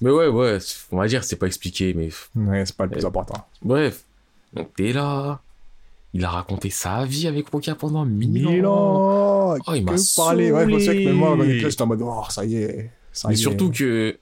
[0.00, 0.58] Mais ouais, ouais,
[0.92, 3.46] on va dire c'est pas expliqué, mais Ouais, c'est pas le plus important.
[3.62, 4.04] bref.
[4.52, 5.40] Donc t'es là.
[6.12, 8.50] Il a raconté sa vie avec Rokia pendant mille ans.
[8.50, 12.44] Milan Oh, il m'a parler Ouais, je que même moi, j'étais en mode, oh, ça
[12.44, 12.90] y est.
[13.12, 13.40] Ça Mais y est.
[13.40, 14.18] surtout que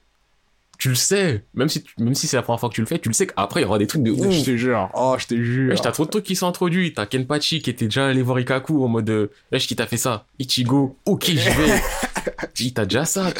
[0.79, 2.97] tu le sais, même si, même si c'est la première fois que tu le fais,
[2.99, 4.31] tu le sais qu'après il y aura des trucs de ouf.
[4.31, 4.89] Je te jure.
[4.93, 5.71] Oh, je te jure.
[5.71, 6.93] Wesh, t'as trop de trucs qui sont introduits.
[6.93, 9.97] T'as Kenpachi qui était déjà allé voir Ikaku en mode euh, Wesh, qui t'a fait
[9.97, 10.25] ça?
[10.39, 11.81] Ichigo, ok, j'y vais.
[12.59, 13.31] Il t'a déjà ça?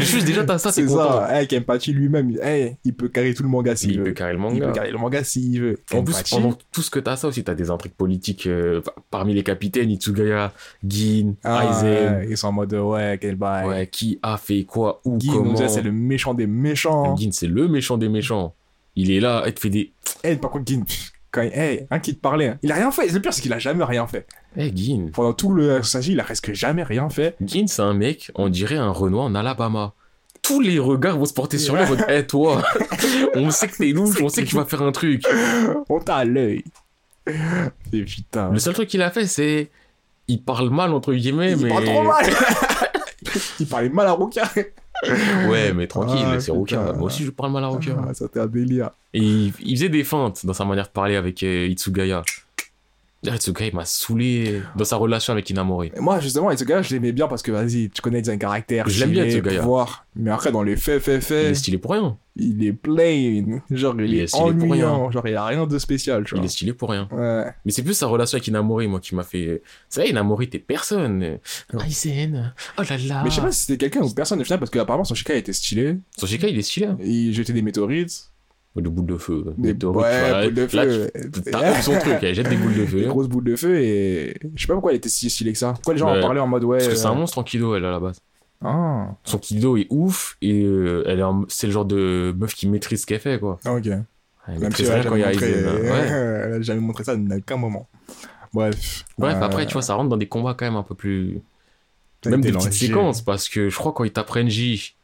[0.00, 1.20] Juste déjà, t'as ça, C'est content.
[1.20, 1.40] ça.
[1.40, 4.04] Hey, Kenpachi lui-même, hey, il peut carrer tout le manga s'il Il veut.
[4.04, 5.78] peut carrer le Il peut carrer le manga s'il veut.
[5.92, 9.34] En plus, pendant tout ce que t'as ça aussi, t'as des intrigues politiques euh, parmi
[9.34, 10.52] les capitaines, Itsugaya,
[10.86, 12.14] Gin, ah, Aizen.
[12.18, 13.66] ouais, ils sont en mode, ouais, quel bail.
[13.66, 15.56] Ouais, qui a fait quoi, où, Guy, comment.
[15.68, 17.16] c'est le méchant des méchants.
[17.16, 18.54] Gin, c'est le méchant des méchants.
[18.96, 19.92] Il est là, il te fait des.
[20.22, 22.92] Hey, par contre, pff, quand il, hey, un qui te parlait, hein, il a rien
[22.92, 23.08] fait.
[23.08, 24.26] Le pire, c'est qu'il a jamais rien fait.
[24.56, 25.10] Eh, Gin.
[25.10, 27.34] Pendant tout le s'agit, il a presque jamais rien fait.
[27.44, 29.94] Gin, c'est un mec, on dirait un Renoir en Alabama.
[30.42, 32.62] Tous les regards vont se porter sur lui en mode, Eh, toi,
[33.34, 35.24] on sait que t'es louche, on sait que tu vas faire un truc.
[35.88, 36.62] On t'a à l'œil.
[37.92, 38.50] Et putain.
[38.50, 39.70] Le seul truc qu'il a fait, c'est.
[40.28, 41.68] Il parle mal, entre guillemets, il mais.
[41.68, 42.24] parle trop mal.
[43.60, 44.48] il parlait mal à Ruka.
[45.48, 46.52] Ouais, mais tranquille, Ah, c'est.
[46.52, 46.92] Ruka.
[46.94, 47.96] Moi aussi, je parle mal à Ruka.
[47.98, 48.90] Ah, ça c'était un délire.
[49.12, 52.22] Et il, il faisait des feintes dans sa manière de parler avec euh, Itsugaya.
[53.26, 55.90] Itsugaya, il m'a saoulé dans sa relation avec Inamori.
[55.96, 58.88] Et moi, justement, gars, je l'aimais bien parce que, vas-y, tu connais un caractère.
[58.88, 59.60] Je l'aime bien, ce gars-là.
[59.60, 60.06] pouvoir.
[60.16, 62.16] Mais après, dans les faits, faits, Il faits, est stylé pour rien.
[62.36, 63.60] il est plain.
[63.70, 65.10] Genre, il, Il est est, stylé pour ennuyant.
[65.10, 66.44] Genre, il a rien de spécial, tu Il vois.
[66.44, 67.08] est stylé pour rien.
[67.10, 67.44] Ouais.
[67.64, 69.62] Mais c'est plus sa relation avec Inamori, moi, qui m'a fait.
[69.88, 71.38] C'est vrai, Inamori, t'es personne.
[71.86, 73.22] Aizen, oh là là.
[73.24, 75.34] Mais je sais pas si c'était quelqu'un ou personne au final parce qu'apparemment son Shika
[75.34, 75.96] était stylé.
[76.16, 76.86] Son Shika, il est stylé.
[76.86, 76.98] hein.
[77.02, 78.30] Il jetait des météorites.
[78.76, 79.44] De boules de feu.
[79.56, 81.10] Des tu vois, ouais, là- boules de là, feu.
[81.32, 83.06] tu- T'as son truc, elle jette des boules de Des feu.
[83.06, 84.36] grosses boules de feu et.
[84.56, 85.74] Je sais pas pourquoi il était si stylé que ça.
[85.74, 86.78] Pourquoi les gens en parlaient en mode ouais.
[86.78, 88.20] Parce que c'est un euh, monstre en kido, elle, à la base.
[88.64, 92.54] Ah, Son kido est ouf et euh, elle est en- c'est le genre de meuf
[92.54, 93.60] qui maîtrise ce qu'elle fait, quoi.
[93.64, 93.86] ah, ok.
[93.86, 95.68] Elle Même si elle a rien quand il jamais montré, Aizen.
[95.68, 95.80] hein.
[95.80, 96.08] Ouais.
[96.46, 97.88] elle a jamais montré ça à aucun moment.
[98.52, 99.04] Bref.
[99.18, 101.40] Bref, Euh, après, tu vois, ça rentre dans des combats quand même un peu plus.
[102.24, 104.96] ça Même des petites séquences, parce que je crois quand ils t'apprennent J.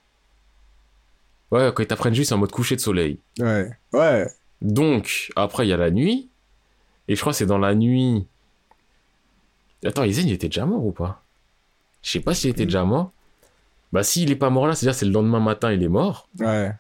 [1.51, 3.19] Ouais, quand ils t'apprennent J, c'est en mode coucher de soleil.
[3.39, 3.71] Ouais.
[3.93, 4.27] Ouais.
[4.63, 6.29] Donc, après, il y a la nuit.
[7.09, 8.27] Et je crois que c'est dans la nuit.
[9.85, 11.23] Attends, Aizen, il était déjà mort ou pas?
[12.03, 13.13] Je sais pas s'il était déjà mort.
[13.93, 16.29] Bah, s'il est pas mort là, c'est-à-dire c'est le lendemain matin, il est mort.
[16.39, 16.73] Ouais.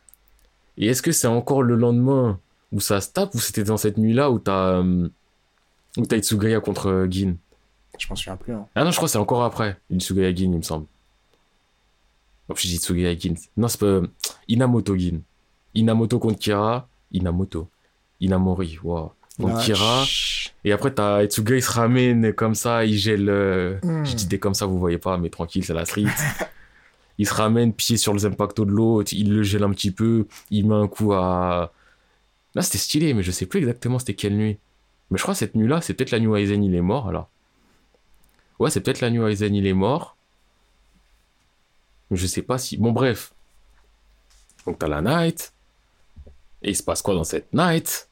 [0.78, 2.38] Et est-ce que c'est encore le lendemain
[2.72, 5.08] où ça se tape ou c'était dans cette nuit-là où t'as euh,
[5.96, 7.36] où t'as Itsugaya contre euh, Gin?
[7.98, 8.54] Je m'en souviens plus.
[8.54, 8.66] Hein.
[8.74, 10.86] Ah non, je crois que c'est encore après Itsugaya Gin, il me semble.
[12.48, 13.34] Oh, je dis Itsugaya Gin.
[13.56, 14.06] Non, c'est pas euh,
[14.50, 15.22] Inamoto Gin.
[15.74, 16.88] Inamoto contre Kira.
[17.12, 17.68] Inamoto.
[18.20, 19.12] Inamori, wow.
[19.40, 20.04] Contre Ah, Kira.
[20.64, 23.28] Et après, t'as Etsuga, il se ramène comme ça, il gèle.
[23.30, 24.04] euh, Hmm.
[24.04, 26.04] Je dis des comme ça, vous voyez pas, mais tranquille, c'est la street.
[27.18, 30.26] il se ramène, pied sur les impactos de l'autre, il le gèle un petit peu,
[30.50, 31.72] il met un coup à.
[32.54, 34.58] Là, c'était stylé, mais je sais plus exactement c'était quelle nuit.
[35.10, 37.08] Mais je crois que cette nuit-là, c'est peut-être la nuit où Aizen il est mort,
[37.08, 37.28] alors.
[38.58, 40.16] Ouais, c'est peut-être la nuit où Aizen il est mort.
[42.10, 42.76] Je sais pas si.
[42.76, 43.32] Bon, bref.
[44.66, 45.52] Donc, t'as la night.
[46.62, 48.08] Et il se passe quoi dans cette night?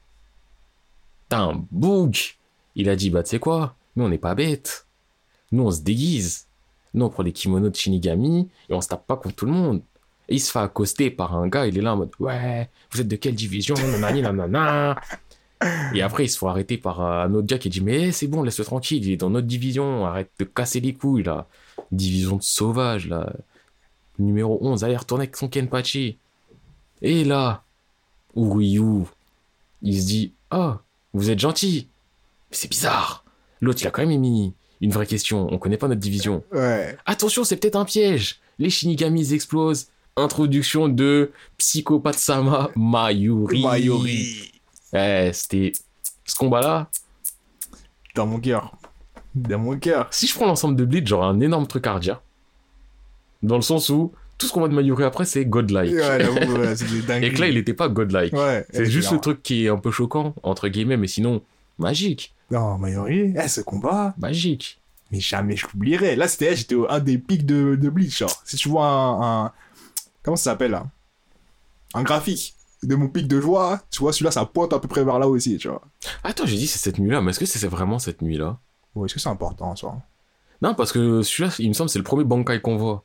[1.27, 2.15] T'as un boug.
[2.75, 3.75] Il a dit, bah, tu sais quoi?
[3.95, 4.87] Nous, on n'est pas bêtes.
[5.51, 6.47] Nous, on se déguise.
[6.93, 9.51] Nous, on prend les kimonos de Shinigami et on se tape pas contre tout le
[9.51, 9.81] monde.
[10.27, 13.01] Et il se fait accoster par un gars, il est là en mode, ouais, vous
[13.01, 13.73] êtes de quelle division?
[13.75, 14.95] Nanani, nanana.
[15.93, 18.27] Et après, ils se font arrêter par euh, un autre gars qui dit, mais c'est
[18.27, 21.47] bon, laisse-le tranquille, il est dans notre division, arrête de casser les couilles, là.
[21.91, 23.33] Division de sauvages, là.
[24.19, 26.17] Numéro 11, allez, retourner avec son Kenpachi.
[27.01, 27.63] Et là,
[28.35, 29.05] Uryu,
[29.81, 30.73] il se dit, oh,
[31.13, 31.87] vous êtes gentil.
[32.49, 33.23] Mais c'est bizarre.
[33.61, 35.47] L'autre, il a quand même émis une vraie question.
[35.51, 36.43] On connaît pas notre division.
[36.51, 36.97] Ouais.
[37.05, 38.39] Attention, c'est peut-être un piège.
[38.57, 39.87] Les Shinigamis explosent.
[40.15, 43.63] Introduction de Psychopathe Sama Mayuri.
[43.63, 44.51] Mayori.
[44.91, 45.71] Ouais, c'était
[46.25, 46.89] ce combat-là.
[48.15, 48.75] Dans mon cœur.
[49.33, 50.07] Dans mon cœur.
[50.11, 52.21] Si je prends l'ensemble de Bleach, j'aurais un énorme truc à redire.
[53.43, 55.93] Dans le sens où tout ce qu'on voit de Mayuri après, c'est godlike.
[55.93, 57.23] Ouais, c'est.
[57.23, 58.33] Et que là, il était pas godlike.
[58.33, 58.65] Ouais.
[58.73, 61.43] C'est juste le truc qui est un peu choquant, entre guillemets, mais sinon,
[61.77, 62.33] magique.
[62.49, 64.79] Non, Mayori, eh, ce combat, Magique.
[65.11, 66.15] mais jamais je l'oublierai.
[66.15, 68.17] Là, c'était j'étais un des pics de, de Bleach.
[68.17, 68.41] Genre.
[68.43, 69.51] Si tu vois un, un-
[70.23, 70.87] Comment ça s'appelle là?
[71.93, 75.03] Un graphique de mon pic de joie, tu vois, celui-là, ça pointe à peu près
[75.03, 75.81] vers là aussi, tu vois.
[76.23, 78.57] Attends, j'ai dit c'est cette nuit-là, mais est-ce que c'est vraiment cette nuit-là?
[78.95, 79.95] Ouais, est-ce que c'est important, ça?
[80.61, 83.03] Non, parce que celui-là, il me semble, c'est le premier Bankai qu'on voit.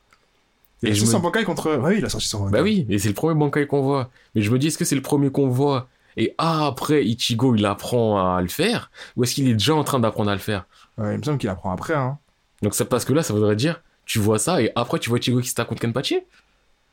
[0.83, 1.77] Je je me- son Bankai contre.
[1.77, 4.09] Ouais, oui, il a sorti son Bah oui, et c'est le premier Bankai qu'on voit.
[4.33, 5.87] Mais je me dis, est-ce que c'est le premier qu'on voit?
[6.17, 8.91] Et après, Ichigo, il apprend à le faire?
[9.17, 10.67] Ou est-ce qu'il est déjà en train d'apprendre à le faire?
[10.97, 12.17] Ouais, il me semble qu'il apprend après, hein.
[12.61, 15.19] Donc c'est parce que là, ça voudrait dire, tu vois ça, et après, tu vois
[15.19, 16.19] Ichigo qui se tape contre Kenpachi?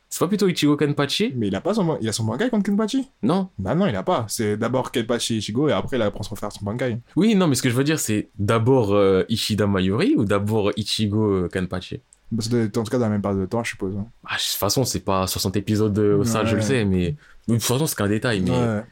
[0.09, 1.33] C'est pas plutôt Ichigo Kenpachi?
[1.37, 3.09] Mais il a pas son, il a son Bankai contre Kenpachi?
[3.22, 4.26] Non Bah non, il a pas.
[4.28, 6.99] C'est d'abord Kenpachi Ichigo et après il apprend son frère son Bankai.
[7.16, 10.70] Oui, non, mais ce que je veux dire, c'est d'abord euh, Ishida Mayuri ou d'abord
[10.76, 12.01] Ichigo euh, Kenpachi?
[12.35, 13.95] Parce que en tout cas dans la même période de temps, je suppose.
[13.97, 14.07] hein.
[14.24, 17.14] Ah, de toute façon, c'est pas 60 épisodes de ça, je le sais, mais...
[17.49, 18.51] De toute façon, c'est qu'un détail, mais...
[18.51, 18.83] Ouais.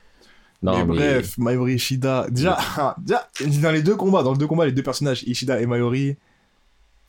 [0.62, 0.97] Non, mais, mais...
[0.97, 2.26] bref, Mayori Ishida.
[2.28, 2.59] Déjà,
[2.99, 3.26] déjà,
[3.62, 6.16] dans les deux combats, dans les deux combats, les deux personnages, Ishida et Mayori,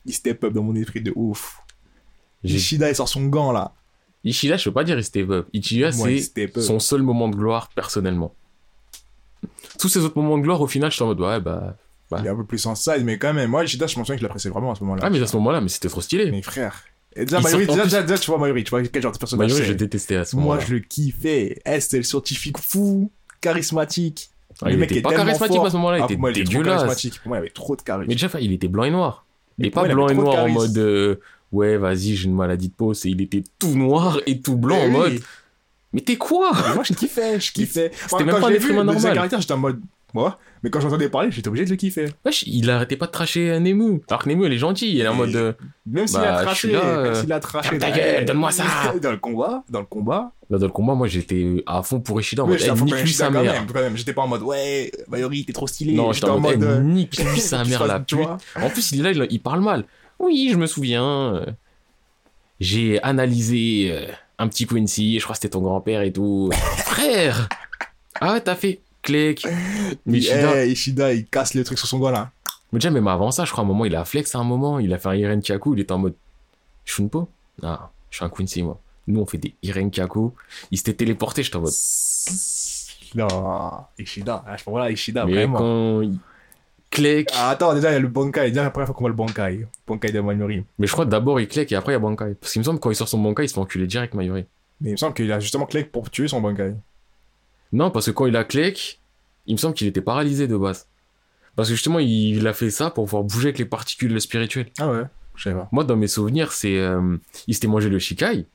[0.06, 1.58] ils step up dans mon esprit de ouf.
[2.42, 3.72] Ishida, il sort son gant là.
[4.24, 5.48] Ishida, je peux pas dire il step up.
[5.52, 8.34] Il c'est son seul moment de gloire, personnellement.
[9.78, 11.76] Tous ces autres moments de gloire, au final, je suis en mode, ouais, bah...
[12.20, 14.16] Il est un peu plus en side, mais quand même, moi, Ishida, je me souviens
[14.16, 15.02] que je l'appréciais vraiment à ce moment-là.
[15.04, 16.30] Ah, mais à ce moment-là, mais c'était trop stylé.
[16.30, 16.82] Mais frère.
[17.14, 19.12] Et déjà, Il en déjà, plus- déjà, déjà, tu vois Mayori, tu vois quel genre
[19.12, 20.64] de personnage Mayuri, je détestais à ce Moi, moment-là.
[20.66, 21.58] je le kiffais.
[21.66, 23.10] Eh, c'était le scientifique fou,
[23.40, 24.30] charismatique.
[24.62, 26.82] Ah, il était pas charismatique à ce moment-là, il Ah, était moi, il dégueulasse.
[26.82, 27.20] charismatique.
[27.20, 28.08] Pour moi, il avait trop de charisme.
[28.08, 29.26] Mais déjà, il était blanc et noir.
[29.60, 31.16] Et pour pas moi, il blanc et noir en mode, euh,
[31.52, 32.94] ouais, vas-y, j'ai une maladie de peau.
[32.94, 35.10] C'est, il était tout noir et tout blanc Mais en oui.
[35.12, 35.20] mode,
[35.92, 36.52] mais t'es quoi?
[36.68, 37.90] Mais moi, je kiffais, je kiffais.
[37.94, 39.14] C'était Moi, même pas un être humain le normal.
[39.14, 39.80] caractère, j'étais en mode,
[40.14, 40.38] moi?
[40.62, 42.06] Mais quand j'entendais parler, j'étais obligé de le kiffer.
[42.24, 44.00] Wesh, il arrêtait pas de tracher euh, Nemu.
[44.08, 45.00] Alors que Nemu, elle est gentille.
[45.00, 45.52] Elle est en mode, euh,
[45.86, 47.78] Même s'il Bah, a traché, là, même euh, s'il a traché.
[47.78, 48.64] ta gueule, donne-moi ça.
[49.02, 50.30] Dans le combat, dans le combat.
[50.50, 53.12] là, dans le combat, moi, j'étais à fond pour Ishida en Oui, mode, nique lui
[53.12, 53.52] sa quand mère.
[53.54, 53.96] même, quand même.
[53.96, 55.94] J'étais pas en mode, ouais, Mayori, t'es trop stylé.
[55.94, 58.24] Non, j'étais en mode, euh, nique lui sa mère la tu pute.
[58.24, 58.38] vois.
[58.62, 59.84] En plus, il est là, il, il parle mal.
[60.20, 61.44] Oui, je me souviens.
[62.60, 63.92] J'ai analysé
[64.38, 66.50] un petit Quincy, je crois que c'était ton grand-père et tout.
[66.78, 67.48] Frère
[68.20, 69.46] Ah ouais, t'as fait clic.
[70.06, 72.30] Mais Ishida, Eh, Ishida, il casse le truc sur son doigt là.
[72.72, 74.44] mais déjà, même avant ça, je crois, à un moment, il a flex à un
[74.44, 76.14] moment, il a fait un Iren Kyaku, il était en mode
[76.84, 77.28] Shunpo?
[77.62, 78.80] Ah, je suis un Quincy, moi.
[79.06, 80.32] Nous, on fait des Iren Kyaku.
[80.70, 81.72] Il s'était téléporté, j'étais en mode.
[83.14, 83.28] Non,
[83.98, 84.42] Ishida.
[84.46, 85.58] Ah, je voilà, Ishida, mais vraiment.
[85.58, 86.02] quand
[86.90, 87.28] clic.
[87.34, 88.48] Ah, attends, déjà, il y a le Bankai.
[88.50, 89.66] Déjà, la première fois qu'on voit le Bankai.
[89.86, 90.64] Bankai de Mayori.
[90.78, 92.34] Mais je crois d'abord il clic et après il y a Bankai.
[92.40, 94.14] Parce qu'il me semble que quand il sort son Bankai, il se fait enculer direct,
[94.14, 94.44] Mayuri.
[94.80, 96.74] Mais il me semble qu'il a justement click pour tuer son Bankai.
[97.72, 99.00] Non, parce que quand il a clic,
[99.46, 100.86] il me semble qu'il était paralysé de base.
[101.56, 104.70] Parce que justement, il a fait ça pour pouvoir bouger avec les particules spirituelles.
[104.78, 105.04] Ah ouais,
[105.36, 105.68] je sais pas.
[105.72, 106.78] Moi, dans mes souvenirs, c'est.
[106.78, 107.16] euh,
[107.46, 108.46] il s'était mangé le Shikai.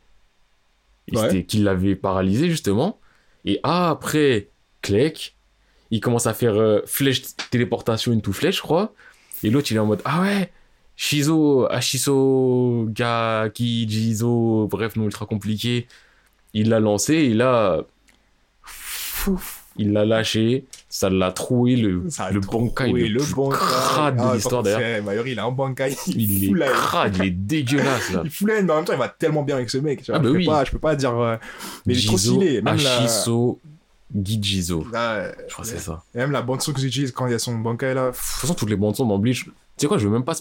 [1.14, 1.44] Ouais.
[1.46, 3.00] Qu'il l'avait paralysé, justement.
[3.46, 4.50] Et après,
[4.82, 5.38] clic,
[5.90, 8.94] il commence à faire euh, flèche téléportation, une tout flèche, je crois.
[9.44, 10.52] Et l'autre, il est en mode Ah ouais,
[10.98, 15.88] Shizo, Ashiso, Gaki, Jizo, bref, nom ultra compliqué.
[16.54, 17.84] Il l'a lancé et là,
[19.80, 23.58] Il l'a lâché, ça l'a troué le, Ça a le le, le plus bankai.
[23.58, 25.04] crade Ah, de l'histoire d'ailleurs.
[25.04, 25.96] Mayori, il a un bankai.
[26.08, 28.22] Il fout est la- crade, il est dégueulasse là.
[28.24, 30.02] Il fout la haine, mais en même temps, il va tellement bien avec ce mec.
[30.04, 30.20] Tu vois.
[30.20, 30.46] Ah, bah je, peux oui.
[30.46, 31.16] pas, je peux pas dire.
[31.20, 31.36] euh,
[31.86, 32.62] Mais il est trop stylé.
[32.64, 32.98] Même la...
[33.04, 33.60] Ashiso
[34.16, 34.86] Gijizo.
[34.92, 36.02] là, Je crois que c'est ça.
[36.16, 38.06] et même la bande son que j'utilise quand il y a son bankai là.
[38.08, 40.24] De toute façon, toutes les bandes son dans Bleach, tu sais quoi, je vais même
[40.24, 40.34] pas.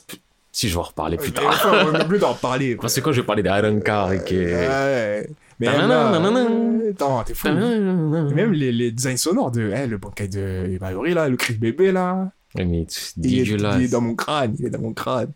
[0.53, 1.63] Si je vais en reparler plus tard.
[1.67, 2.77] On va même plus d'en reparler.
[2.77, 2.83] quoi.
[2.83, 4.35] Parce que quand je vais parler des Arankar et que.
[4.35, 5.29] Ouais.
[5.61, 6.31] Mais Tananana.
[6.31, 6.91] là...
[6.91, 7.49] Attends, t'es fou.
[7.49, 11.55] Et même les, les designs sonores de eh, le bankai de Mayori là, le cri
[11.55, 12.31] de bébé là.
[12.55, 13.77] Mais Il est, dégueulasse.
[13.79, 15.33] il est dans mon crâne, il est dans mon crâne.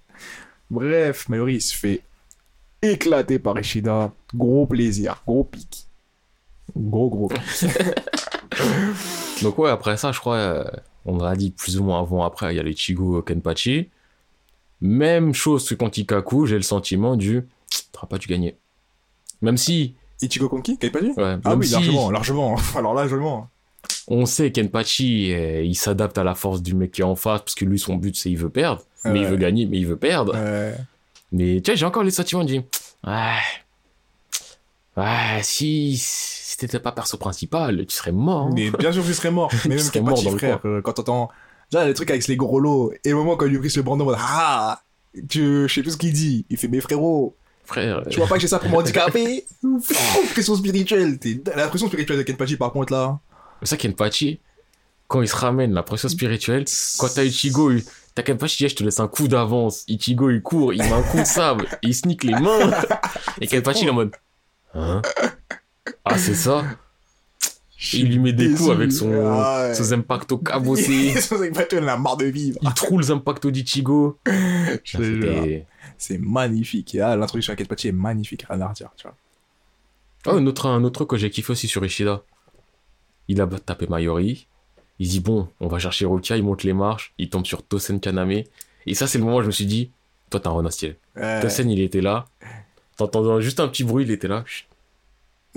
[0.71, 2.01] Bref, Mayori il se fait
[2.83, 4.13] éclater par Ishida.
[4.35, 5.87] Gros plaisir, gros pic.
[6.77, 7.31] Gros gros.
[9.43, 10.65] Donc ouais, après ça, je crois, euh,
[11.05, 13.89] on l'a dit plus ou moins avant, après, il y a les Chigo Kenpachi.
[14.81, 17.43] Même chose que contre Ikaku, j'ai le sentiment du...
[17.93, 18.57] T'auras pas dû gagner.
[19.43, 19.95] Même si...
[20.23, 22.57] Ichigo Konki, Kenpachi Ouais, Ah oui, si largement, largement.
[22.77, 23.49] Alors largement.
[24.09, 27.41] on sait Kenpachi, euh, il s'adapte à la force du mec qui est en face,
[27.41, 28.83] parce que lui, son but, c'est il veut perdre.
[29.05, 29.31] Mais il Ouais.
[29.31, 30.33] veut gagner, mais il veut perdre.
[30.37, 30.75] Euh,
[31.33, 32.61] Mais tu vois, j'ai encore les sentiments du...
[33.07, 33.37] Ouais...
[34.97, 35.97] Ouais, si...
[35.97, 38.47] Si t'étais pas perso principal, tu serais mort.
[38.49, 38.51] hein.
[38.55, 39.51] mais bien sûr qu'il serait mort.
[39.65, 41.31] Mais même serais mort Kenpachi, dans le frère, euh, quand t'entends.
[41.71, 43.83] Déjà, les trucs avec les gros lots, et le moment quand il lui brise le
[43.83, 44.83] bandeau, ah
[45.29, 46.45] tu, je sais plus ce qu'il dit.
[46.51, 47.37] Il fait, mes frérots,
[47.71, 49.45] Frère, tu vois pas que j'ai ça pour m'handicaper?
[50.33, 51.17] Pression spirituelle.
[51.55, 53.21] La pression spirituelle de Kenpachi, par contre, là.
[53.63, 54.41] C'est ça Kenpachi,
[55.07, 56.65] quand il se ramène la pression spirituelle,
[56.99, 57.71] quand t'as Ichigo,
[58.17, 59.85] t'as Kenpachi je te laisse un coup d'avance.
[59.87, 62.73] Ichigo, il court, il met un coup de sable, il sneak les mains.
[63.41, 64.17] Et Kenpachi, il est en mode,
[64.75, 65.01] hein?
[66.05, 66.65] Ah, c'est ça?
[67.93, 69.75] Il lui met des coups avec son, Ah ouais.
[69.75, 71.15] son Zempacto cabossé.
[71.21, 72.59] Son Zempacto, il a marre de vivre.
[72.63, 74.19] Il trouve le Zempacto d'Ichigo.
[76.01, 76.95] C'est magnifique.
[76.95, 79.15] Et là, l'introduction à Kenpachi est magnifique, rien à redire, tu vois.
[80.27, 82.23] Oh, un autre, un autre truc que j'ai kiffé aussi sur Ishida.
[83.29, 84.47] Il a tapé Mayori.
[84.99, 88.01] Il dit, bon, on va chercher Rokia, il monte les marches, il tombe sur Tosen
[88.01, 88.43] Kaname.
[88.87, 89.91] Et ça, c'est le moment où je me suis dit,
[90.31, 90.97] toi, t'as un style.
[91.17, 91.41] Ouais.
[91.41, 92.27] Tosen, il était là.
[92.97, 94.45] T'entendais juste un petit bruit, il était là.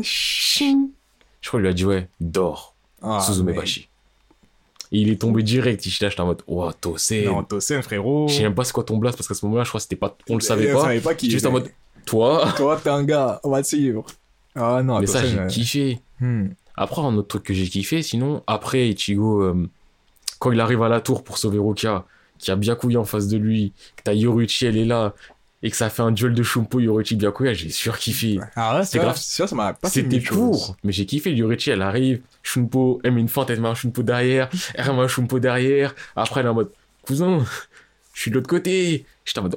[0.01, 0.75] Chut.
[1.41, 3.89] Je crois qu'il lui a dit, ouais, dors, Ah, Suzume mais- Bashi.
[4.93, 5.85] Et il est tombé direct.
[5.85, 7.25] Ishida, j'étais en mode, oh, Tosen.
[7.25, 8.27] Non, Tosen, frérot.
[8.29, 9.83] Je sais même pas c'est quoi ton blast parce qu'à ce moment-là, je crois que
[9.83, 10.83] c'était pas, on le savait On pas.
[10.83, 11.69] savait pas qui juste en mode,
[12.05, 12.53] toi?
[12.55, 14.05] Toi, t'es un gars, on va te suivre.
[14.55, 15.99] Ah non, Mais ça, j'ai kiffé.
[16.19, 16.49] hmm.
[16.75, 19.67] Après, un autre truc que j'ai kiffé, sinon, après, Ichigo, euh,
[20.39, 22.05] quand il arrive à la tour pour sauver Rokia,
[22.37, 25.13] qui a Byakuya en face de lui, que t'as Yoruichi, elle est là,
[25.63, 28.37] et que ça fait un duel de Shumpo, Yoruichi, Byakuya, j'ai surkiffé.
[28.55, 29.17] Ah ouais, C'était ça, grave.
[29.17, 31.33] Ça, ça m'a pas C'était court, mais j'ai kiffé.
[31.33, 34.99] Yoruichi, elle arrive, Shumpo, elle met une fente, elle met un Shumpo derrière, elle met
[35.01, 37.45] un Shumpo derrière, après, elle est en mode, cousin,
[38.13, 39.05] je suis de l'autre côté.
[39.25, 39.55] J'étais en mode,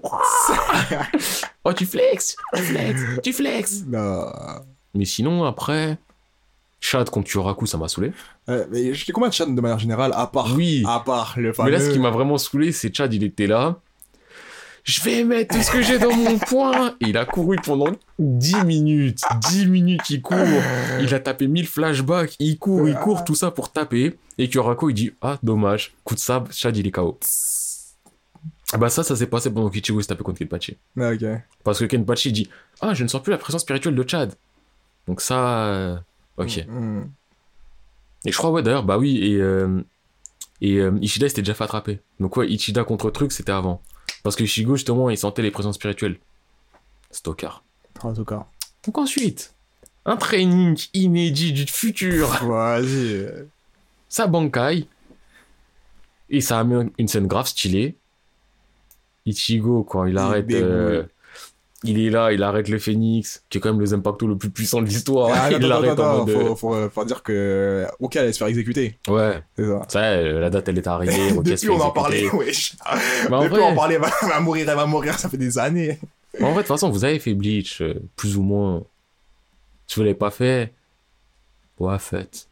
[1.64, 3.82] oh, tu flex, tu flex, tu flex.
[3.86, 4.30] Non.
[4.94, 5.98] Mais sinon, après,
[6.80, 8.12] Chad contre Yuraku, ça m'a saoulé.
[8.48, 10.84] Euh, mais je combien de chats de manière générale, à part, Oui.
[10.86, 11.70] à part le fameux...
[11.70, 13.80] Mais là, ce qui m'a vraiment saoulé, c'est Chad, il était là.
[14.86, 16.90] Je vais mettre tout ce que j'ai dans mon poing.
[17.00, 19.20] Et il a couru pendant 10 minutes.
[19.50, 20.38] 10 minutes, il court.
[21.00, 22.36] Il a tapé 1000 flashbacks.
[22.38, 24.16] Il court, il court, tout ça pour taper.
[24.38, 25.92] Et Kurako, il dit Ah, dommage.
[26.04, 27.18] Coup de sable, Chad, il est KO.
[28.72, 30.76] Ah Bah, ça, ça s'est passé pendant qu'Ichigo s'est tapé contre Kenpachi.
[31.00, 31.24] Ah, ok.
[31.64, 32.48] Parce que Kenpachi dit
[32.80, 34.34] Ah, je ne sens plus la présence spirituelle de Chad.
[35.08, 35.64] Donc, ça.
[35.66, 35.96] euh,
[36.36, 36.64] Ok.
[36.68, 37.02] Hmm.
[38.24, 39.80] Et je crois, ouais, d'ailleurs, bah oui, et, euh,
[40.60, 42.00] et euh, Ishida s'était déjà fait attraper.
[42.20, 43.80] Donc, ouais, Ichida contre truc, c'était avant.
[44.26, 46.18] Parce que Ishigo, justement, il sentait les présences spirituelles.
[47.12, 47.62] Stockard.
[48.26, 48.44] Cas.
[48.84, 49.54] Donc, ensuite,
[50.04, 52.26] un training inédit du futur.
[52.44, 53.28] Vas-y.
[54.08, 54.88] Ça Bankai.
[56.28, 57.94] Et ça a mis une scène grave stylée.
[59.26, 60.50] Ichigo, quand il arrête.
[60.50, 61.04] euh,
[61.88, 64.50] il est là, il arrête le phénix, qui est quand même le Zempacto le plus
[64.50, 65.30] puissant de l'histoire.
[65.32, 66.30] Ah, il l'arrête en mode.
[66.30, 68.98] euh, faut, faut, faut dire que Ok allait se faire exécuter.
[69.08, 69.82] Ouais, C'est ça.
[69.88, 71.32] ça, euh, la date elle est arrivée.
[71.36, 72.76] Depuis fait on en parlait, wesh.
[73.24, 75.98] Depuis vrai- on en parlait, elle va, mourir, elle va mourir, ça fait des années.
[76.40, 78.82] En vrai, de toute façon, vous avez fait Bleach, euh, plus ou moins.
[79.86, 80.74] Si vous l'avez pas fait,
[81.78, 82.48] ouais, faites.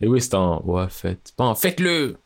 [0.00, 1.32] Et oui, c'est un, ouais, faites.
[1.36, 2.16] Pas un, faites-le!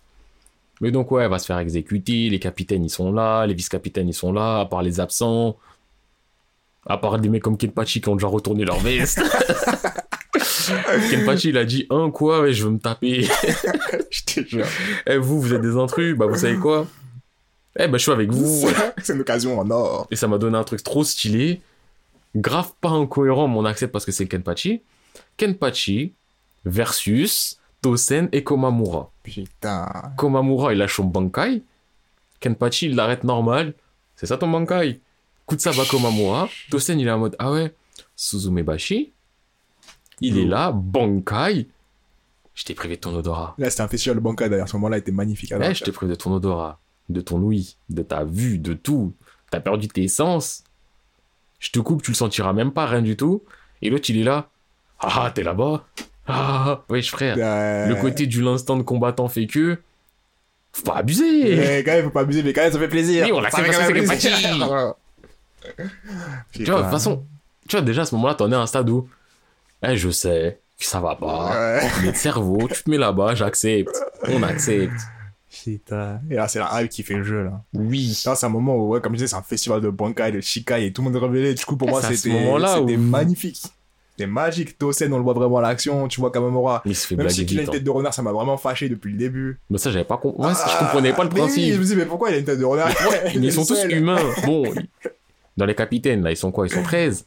[0.82, 4.08] Mais donc, ouais, elle va se faire exécuter, les capitaines, ils sont là, les vice-capitaines,
[4.08, 5.56] ils sont là, à part les absents.
[6.88, 9.20] À part des mecs comme Kenpachi qui ont déjà retourné leur veste.
[11.10, 13.22] Kenpachi, il a dit, un, quoi, ouais, je veux me taper.
[14.10, 14.66] Je te jure.
[15.06, 16.86] Eh, vous, vous êtes des intrus, bah, vous savez quoi?
[17.78, 18.68] Eh, bah, je suis avec vous.
[19.02, 20.06] C'est une occasion en or.
[20.10, 21.60] Et ça m'a donné un truc trop stylé.
[22.34, 24.82] Grave pas incohérent, mais on accepte parce que c'est Kenpachi.
[25.36, 26.12] Kenpachi
[26.64, 29.10] versus Tosen et Komamura.
[29.22, 29.86] Putain.
[30.16, 31.62] Komamura, il lâche son Bankai.
[32.40, 33.74] Kenpachi, il l'arrête normal.
[34.16, 35.00] C'est ça ton Bankai?
[35.48, 36.48] À Komamura.
[36.70, 37.72] Tosen, il est en mode, ah ouais,
[38.16, 39.12] Suzume Bashi.
[40.20, 41.68] Il est là, Bankai.
[42.54, 43.54] Je t'ai privé de ton odorat.
[43.58, 44.68] Là, c'était un festival de Banca d'ailleurs.
[44.68, 45.52] Ce moment-là était magnifique.
[45.52, 46.80] Eh, je t'ai privé de ton odorat,
[47.10, 49.12] de ton ouïe, de ta vue, de tout.
[49.50, 50.64] T'as perdu tes sens.
[51.58, 53.42] Je te coupe, tu le sentiras même pas, rien du tout.
[53.82, 54.48] Et l'autre, il est là.
[55.00, 55.84] Ah, ah, t'es là-bas.
[56.26, 57.36] Ah, wesh, frère.
[57.38, 59.78] Euh, Le côté du l'instant de combattant fait que.
[60.72, 61.56] Faut pas abuser.
[61.56, 63.24] Mais quand même, faut pas abuser, mais quand même, ça fait plaisir.
[63.26, 64.94] Oui, on l'accepte fait que même c'est plaisir.
[66.52, 67.24] Tu vois, de toute façon,
[67.68, 69.08] tu vois, déjà à ce moment-là, t'en es à un stade où.
[69.82, 71.50] Eh, je sais que ça va pas.
[71.80, 71.88] Ouais.
[72.02, 73.96] Mais le cerveau, tu te mets là-bas, j'accepte.
[74.28, 74.92] On accepte.
[75.64, 76.20] Putain.
[76.30, 77.62] Et là, c'est la hype qui fait le jeu, là.
[77.74, 78.20] Oui.
[78.26, 80.40] Là, c'est un moment où, ouais, comme je disais, c'est un festival de Bankai, de
[80.40, 81.54] Shikai, et tout le monde est révélé.
[81.54, 83.62] Du coup, pour Ah, moi, ce c'était c'était où- magnifique.
[84.10, 84.78] C'était magique.
[84.78, 86.08] Tosen, on le voit vraiment à l'action.
[86.08, 86.82] Tu vois, Kamamura.
[86.84, 87.72] Mais il se fait Même si il a une hein.
[87.72, 89.58] tête de renard, ça m'a vraiment fâché depuis le début.
[89.70, 90.46] Mais ça, j'avais pas compris.
[90.46, 91.74] Ouais, Ah, je comprenais pas le oui, principe.
[91.74, 92.88] je me dis, mais pourquoi il a une tête de renard?
[93.34, 94.18] Ils sont tous humains.
[94.44, 94.64] Bon,
[95.56, 96.66] dans les capitaines, là, ils sont quoi?
[96.66, 97.26] Ils sont 13.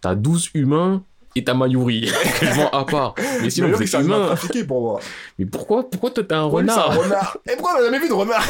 [0.00, 1.02] T'as 12 humains
[1.36, 2.10] et t'as Mayuri,
[2.54, 3.14] vends à part.
[3.40, 5.00] Mais sinon, vous êtes c'est un humain trafiqué pour moi.
[5.38, 7.38] Mais pourquoi, pourquoi toi, t'as un Pourquoi c'est un renard renard.
[7.48, 8.44] Et pourquoi on a jamais vu de renard?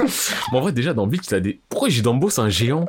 [0.52, 1.60] Mais en vrai, déjà, dans Bleach, a des.
[1.68, 2.84] Pourquoi Jidambo, c'est un géant?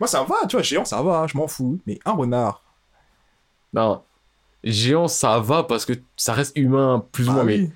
[0.00, 1.78] Moi, ça va, tu vois, géant, ça va, je m'en fous.
[1.86, 2.62] Mais un renard.
[3.72, 4.02] Non.
[4.64, 7.44] Géant, ça va parce que ça reste humain, plus ou Ah moins.
[7.44, 7.70] Mais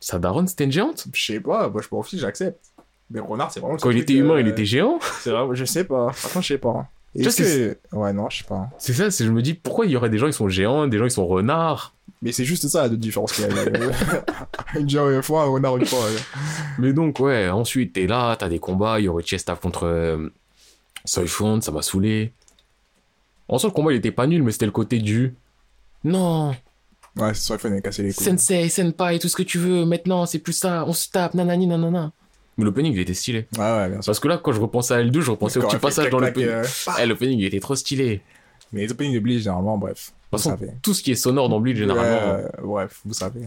[0.00, 1.08] sa daronne, c'était une géante?
[1.12, 2.69] Je sais pas, moi, je m'en fiche, j'accepte.
[3.10, 5.44] Mais renard, c'est vraiment le Quand il était humain, euh, il était géant C'est vrai,
[5.54, 6.12] je sais pas.
[6.12, 6.88] Franchement, je sais pas.
[7.16, 7.78] Tu vois, que...
[7.92, 8.70] Ouais, non, je sais pas.
[8.78, 10.96] C'est ça, je me dis, pourquoi il y aurait des gens qui sont géants, des
[10.96, 11.94] gens qui sont renards?
[12.22, 14.78] Mais c'est juste ça, la différence qu'il y a.
[14.78, 16.04] une géant une fois, un renard une fois.
[16.78, 20.28] Mais donc, ouais, ensuite, t'es là, t'as des combats, il y aurait Chesta contre euh,
[21.04, 22.32] Soifond, ça m'a saoulé.
[23.48, 25.34] En soi, le combat, il était pas nul, mais c'était le côté du...
[26.04, 26.54] Non,
[27.16, 28.24] Ouais, sûr, il fallait casser les couilles.
[28.24, 31.66] sensei, senpai, tout ce que tu veux, maintenant, c'est plus ça, on se tape, nanani,
[31.66, 32.12] nanana.
[32.60, 33.46] Mais l'opening, il était stylé.
[33.56, 34.06] Ouais, ouais, bien sûr.
[34.06, 36.46] Parce que là, quand je repensais à L2, je repensais au petit passage dans l'opening.
[36.48, 36.64] euh,
[37.00, 38.20] Eh, l'opening, il était trop stylé.
[38.72, 40.12] Mais les openings de Bleach, généralement, bref.
[40.32, 42.38] De Vous toute façon, tout ce qui est sonore dans Bleach, généralement.
[42.62, 43.40] Bref, vous savez.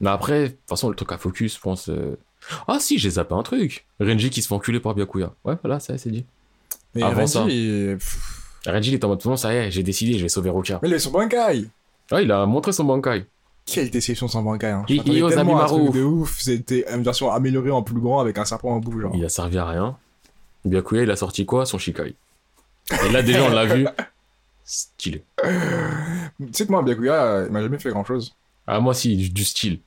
[0.00, 1.88] Mais après, de toute façon, le truc à focus, je pense.
[1.88, 2.18] euh,
[2.68, 3.86] Ah si, j'ai zappé un truc.
[3.98, 5.32] Renji qui se fait enculer par Byakuya.
[5.44, 6.26] Ouais, voilà, ça, c'est dit.
[6.94, 7.44] Mais Avant Renji, ça.
[7.48, 7.98] il-.
[8.66, 10.80] Renji, il est en mode, non, ça y est, j'ai décidé, je vais sauver Roka.
[10.82, 11.64] Mais il est son Bankai
[12.12, 13.24] Ouais, il a montré son Bankai.
[13.66, 14.84] Quelle déception sans Bankai, hein.
[14.88, 16.38] Et aux tellement un truc de ouf.
[16.38, 19.12] C'était une version améliorée en plus grand avec un serpent en bout, genre.
[19.14, 19.96] Il a servi à rien.
[20.64, 22.14] Byakuya, il a sorti quoi Son Shikai?
[23.04, 23.86] Et là, déjà, on l'a vu.
[24.64, 25.22] Stylé.
[25.42, 28.34] Tu sais que moi, Byakuya, il m'a jamais fait grand chose.
[28.68, 29.80] Ah, moi, si, du, du style.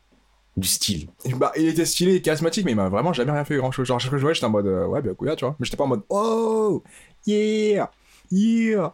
[0.57, 1.07] Du style.
[1.37, 3.87] Bah, il était stylé charismatique, mais il m'a vraiment jamais rien fait grand chose.
[3.87, 5.55] Genre, chaque fois que je voyais, j'étais en mode, euh, ouais, Byakuya, tu vois.
[5.57, 6.83] Mais j'étais pas en mode, oh,
[7.25, 7.89] yeah,
[8.29, 8.93] yeah.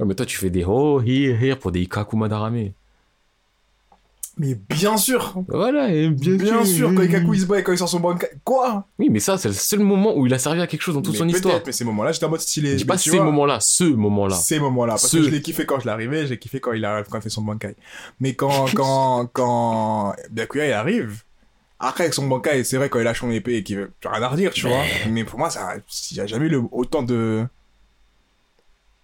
[0.00, 2.72] Ouais, mais toi, tu fais des oh, here, here pour des Ikaku Madarame.
[4.38, 7.72] Mais bien sûr, Voilà, et bien, bien sûr, quand Ikaku il se bat et quand
[7.72, 8.28] il sort son Bankai.
[8.44, 8.86] Quoi?
[8.98, 11.02] Oui, mais ça, c'est le seul moment où il a servi à quelque chose dans
[11.02, 11.60] toute Mais son peut-être, histoire.
[11.66, 12.72] Mais ces moments-là, j'étais en mode stylé.
[12.72, 14.36] Je dis pas ces moments-là, ce moment-là.
[14.36, 14.92] Ces moments-là.
[14.92, 17.18] Parce Ce- que je l'ai kiffé quand je l'arrivais, j'ai kiffé quand il arrive, quand
[17.18, 17.74] il fait son Bankai.
[18.20, 21.22] Mais quand, quand, quand Byakuya il arrive,
[21.80, 24.22] après avec son Bankai, c'est vrai quand il lâche son épée et qu'il veut rien
[24.22, 24.82] à redire, tu vois.
[25.10, 25.74] Mais pour moi, ça,
[26.10, 27.44] il y a jamais eu le, autant de,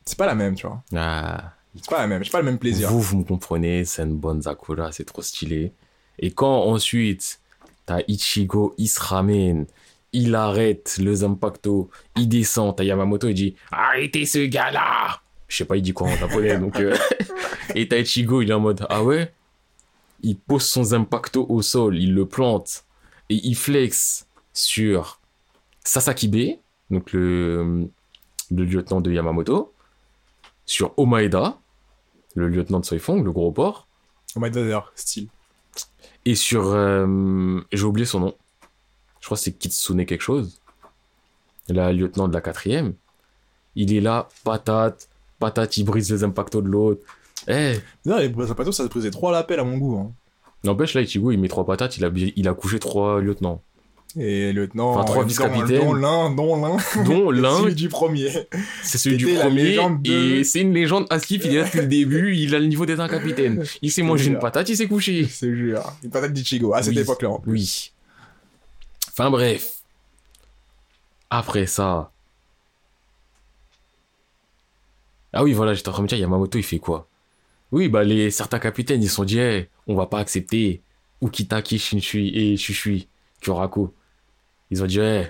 [0.04, 0.82] c'est pas la même, tu vois.
[0.94, 2.88] Ah, C'est pas la même, pas le même plaisir.
[2.90, 5.72] Vous, vous me comprenez, c'est une bonne Zakura, c'est trop stylé.
[6.18, 7.40] Et quand ensuite,
[7.86, 9.66] t'as Ichigo, il se ramène,
[10.12, 15.64] il arrête le Zampacto, il descend, t'as Yamamoto, il dit Arrêtez ce gars-là Je sais
[15.64, 16.78] pas, il dit quoi en japonais, donc.
[16.78, 16.96] euh,
[17.74, 19.32] Et t'as Ichigo, il est en mode Ah ouais?
[20.22, 22.84] Il pose son Zampacto au sol, il le plante,
[23.28, 25.18] et il flex sur
[25.84, 26.58] Sasakibe,
[26.90, 27.88] donc le,
[28.52, 29.72] le lieutenant de Yamamoto,
[30.64, 31.58] sur Omaeda,
[32.34, 33.86] le lieutenant de Soifong, le gros porc,
[34.36, 35.28] m'a dit d'ailleurs, style.
[36.24, 36.66] et sur...
[36.72, 38.34] euh, J'ai oublié son nom.
[39.20, 40.60] Je crois que c'est Kitsune quelque chose.
[41.68, 42.94] La lieutenant de la quatrième.
[43.76, 45.08] Il est là, patate,
[45.38, 47.00] patate, il brise les impactos de l'autre.
[47.48, 50.12] Eh, Non, les Zapato, ça se brisait trop à l'appel à mon goût, hein.
[50.62, 53.62] n'empêche là, Ichigo, il met trois patates, il a, il a couché trois lieutenants.
[54.16, 55.80] Et lieutenant, Enfin, trois vice-capitaines.
[55.80, 56.76] Dont l'un, dont l'un.
[57.04, 58.30] Dont l'un, Celui du premier.
[58.82, 60.10] c'est celui du premier, de-
[60.40, 62.86] et c'est une légende skip, il est là depuis le début, il a le niveau
[62.86, 63.64] d'être un capitaine.
[63.82, 65.26] Il s'est mangé une patate, il s'est couché.
[65.28, 65.82] C'est jure.
[66.04, 67.30] Une patate d'Ichigo, à cette époque-là.
[67.30, 67.50] en plus.
[67.52, 67.92] Oui.
[69.08, 69.78] Enfin bref.
[71.30, 72.12] Après ça.
[75.32, 77.08] Ah oui, voilà, j'étais en train de me dire, Yamamoto, il fait quoi?
[77.72, 80.80] Oui, bah, les, certains capitaines, ils se sont dit, hey, on va pas accepter
[81.22, 83.08] Ukitaki, Shinshui et Shushui,
[83.42, 83.90] Kyoraku.
[84.70, 85.26] Ils ont dit, hey,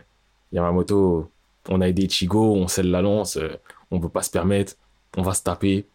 [0.52, 1.30] Yamamoto,
[1.68, 3.48] on a aidé Ichigo, on scelle la lance, euh,
[3.90, 4.74] on peut pas se permettre,
[5.16, 5.86] on va se taper.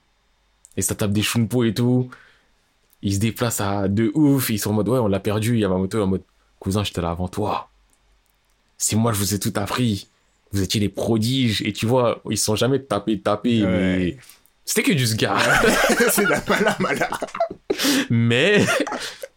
[0.77, 2.09] Et ça tape des Shunpo et tout.
[3.01, 5.57] Ils se déplacent à de ouf, ils sont en mode, ouais, on l'a perdu.
[5.57, 6.23] Yamamoto en mode,
[6.59, 7.69] cousin, j'étais là avant toi.
[8.77, 10.07] C'est moi, je vous ai tout appris.
[10.51, 11.61] Vous étiez des prodiges.
[11.63, 13.69] Et tu vois, ils sont jamais tapés, tapés, Ouais.
[13.69, 14.17] mais
[14.65, 15.39] c'était que du sgar.
[16.11, 17.09] c'est la mala mala.
[18.09, 18.65] Mais,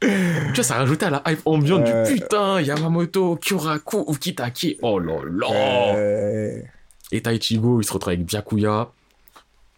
[0.01, 0.09] tu
[0.55, 4.79] vois, ça rajoutait à la hype ambiante du putain, Yamamoto, Kyuraku, Ukitake.
[4.83, 5.95] Oh là là.
[5.97, 6.61] Euh,
[7.13, 8.91] Et t'as Ichigo, il se retrouve avec Byakuya.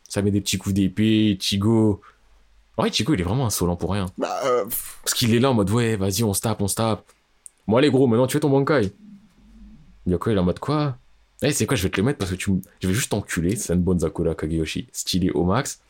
[0.08, 1.36] Ça met des petits coups d'épée.
[1.40, 2.00] Ichigo.
[2.78, 4.06] Ouais, Ichigo, il est vraiment insolent pour rien.
[4.18, 4.64] bah, euh,
[5.04, 7.04] Parce qu'il est là en mode, ouais, vas-y, on se tape, on se tape.
[7.66, 8.92] Bon, allez, gros, maintenant tu fais ton Bankai.
[10.06, 10.96] Byakuya, il est en mode quoi?
[11.42, 13.56] Eh, c'est quoi, je vais te le mettre parce que tu je vais juste t'enculer.
[13.56, 14.88] C'est une bonne Zakura Kageyoshi.
[14.92, 15.80] Stylé au max.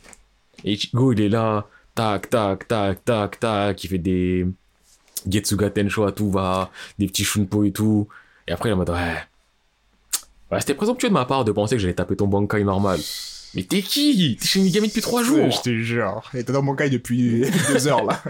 [0.65, 1.67] Et Ichigo, il est là.
[1.95, 3.85] Tac, tac, tac, tac, tac.
[3.85, 4.47] Il fait des.
[5.29, 6.71] Getsuga Tensho à tout va.
[6.99, 8.09] Des petits Shunpo et tout.
[8.49, 9.17] Et après, il est en mode, ouais.
[10.51, 13.01] Ouais, c'était présomptueux de ma part de penser que j'allais taper ton Bankai normal.
[13.55, 14.37] Mais t'es qui?
[14.39, 15.63] T'es Shinigami depuis 3 je jours.
[15.63, 16.31] te jure.
[16.35, 18.23] Et t'es dans mon cas depuis deux heures, là.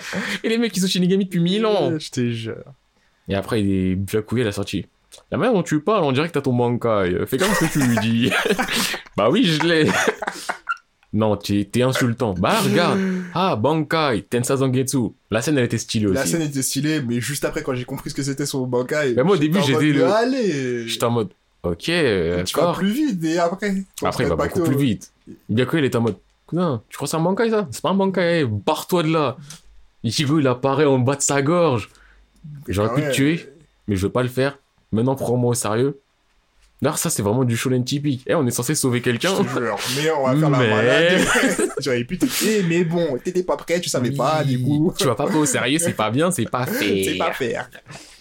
[0.42, 1.98] Et les mecs, ils sont Shinigami depuis 1000 ans.
[1.98, 2.62] Je te jure.
[3.28, 4.86] Et après, il est Byakuya, il a sorti.
[5.30, 7.24] La manière dont tu parles, on dirait que t'as ton Bankai.
[7.26, 8.30] Fais comme ce que tu lui dis.
[9.16, 9.90] bah oui, je l'ai.
[11.14, 12.34] Non, t'es insultant.
[12.38, 12.98] Bah regarde.
[13.36, 15.10] Ah, Bankai, Tensa Zangetsu.
[15.30, 16.14] La scène, elle était stylée aussi.
[16.14, 19.14] La scène était stylée, mais juste après, quand j'ai compris ce que c'était son Bankai.
[19.16, 21.30] Mais moi, au début, j'étais le- Allez J'étais en mode,
[21.64, 23.74] ok, Tu vas plus vite, et après.
[24.04, 25.10] Après, se il va beaucoup plus vite.
[25.48, 27.66] Byakuya, il était en mode, cousin, tu crois que c'est un Bankai ça?
[27.72, 29.36] C'est pas un Bankai, barre-toi de là.
[30.04, 31.88] Ichigo, il apparaît en bas de sa gorge.
[32.68, 33.08] J'aurais Ah pu ouais.
[33.08, 33.48] te tuer,
[33.88, 34.58] mais je veux pas le faire.
[34.92, 35.98] Maintenant, prends-moi au sérieux.
[36.85, 38.22] D'ailleurs, ça, c'est vraiment du shonen typique.
[38.26, 39.35] Eh, on est censé sauver Je quelqu'un.
[39.35, 39.78] te jure.
[39.97, 41.22] Mais on va faire la Mais- malade.
[41.80, 44.93] J'aurais pu t'aider, mais bon, t'étais pas prêt, tu savais pas, du coup.
[44.99, 47.05] Tu vas pas pas au sérieux, c'est pas bien, c'est pas fait.
[47.05, 47.70] C'est pas faire.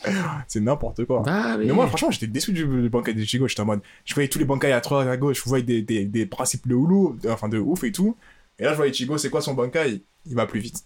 [0.47, 1.21] C'est n'importe quoi.
[1.25, 3.47] Bah, Mais moi, franchement, j'étais déçu du, du Bankai d'Ichigo.
[3.47, 5.81] J'étais en mode, je voyais tous les Bankai à droite, à gauche, je voyais des,
[5.81, 8.15] des, des principes de Hulu, enfin de ouf et tout.
[8.59, 10.01] Et là, je vois Ichigo, c'est quoi son Bankai?
[10.25, 10.83] Il va plus vite.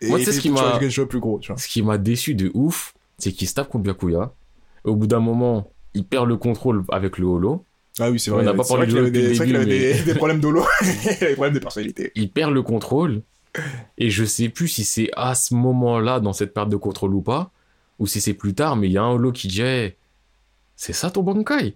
[0.00, 1.58] Et Moi, tu sais ce qui m'a- le jeu plus gros, tu vois.
[1.60, 4.32] Ce qui m'a déçu de ouf, c'est qu'il se tape contre Byakuya.
[4.84, 7.64] Au bout d'un moment, il perd le contrôle avec le holo.
[7.98, 8.44] Ah oui, c'est On vrai.
[8.44, 10.62] n'a pas parlé qu'il avait des, problèmes d'holo.
[10.82, 12.12] il avait des problèmes de personnalité.
[12.14, 13.22] Il perd le contrôle.
[13.96, 17.22] Et je sais plus si c'est à ce moment-là, dans cette perte de contrôle ou
[17.22, 17.50] pas,
[17.98, 19.94] ou si c'est plus tard, mais il y a un holo qui dit hey,
[20.76, 21.74] C'est ça ton Bankai?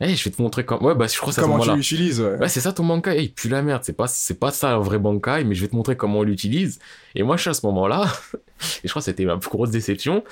[0.00, 0.82] Eh, je vais te montrer comment.
[0.88, 2.38] Ouais, bah, je crois que Comment tu l'utilises ouais.
[2.38, 3.18] Ouais, c'est ça ton Bankai.
[3.18, 5.68] Hey, pue la merde, c'est pas, c'est pas ça un vrai Bankai, mais je vais
[5.68, 6.78] te montrer comment on l'utilise.
[7.14, 8.38] Et moi, je suis à ce moment-là, et
[8.84, 10.24] je crois que c'était ma plus grosse déception.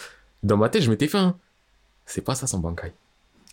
[0.42, 1.36] Dans ma tête, je m'étais fait un.
[2.06, 2.92] C'est pas ça son Bankai.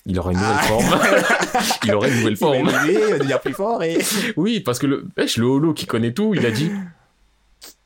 [0.06, 0.64] Il aura une nouvelle Ah.
[0.64, 0.86] forme.
[1.86, 2.70] il aura une nouvelle Il va forme.
[2.70, 3.98] élever, il va devenir plus fort et.
[4.38, 6.72] Oui, parce que le, wesh, le holo qui connaît tout, il a dit.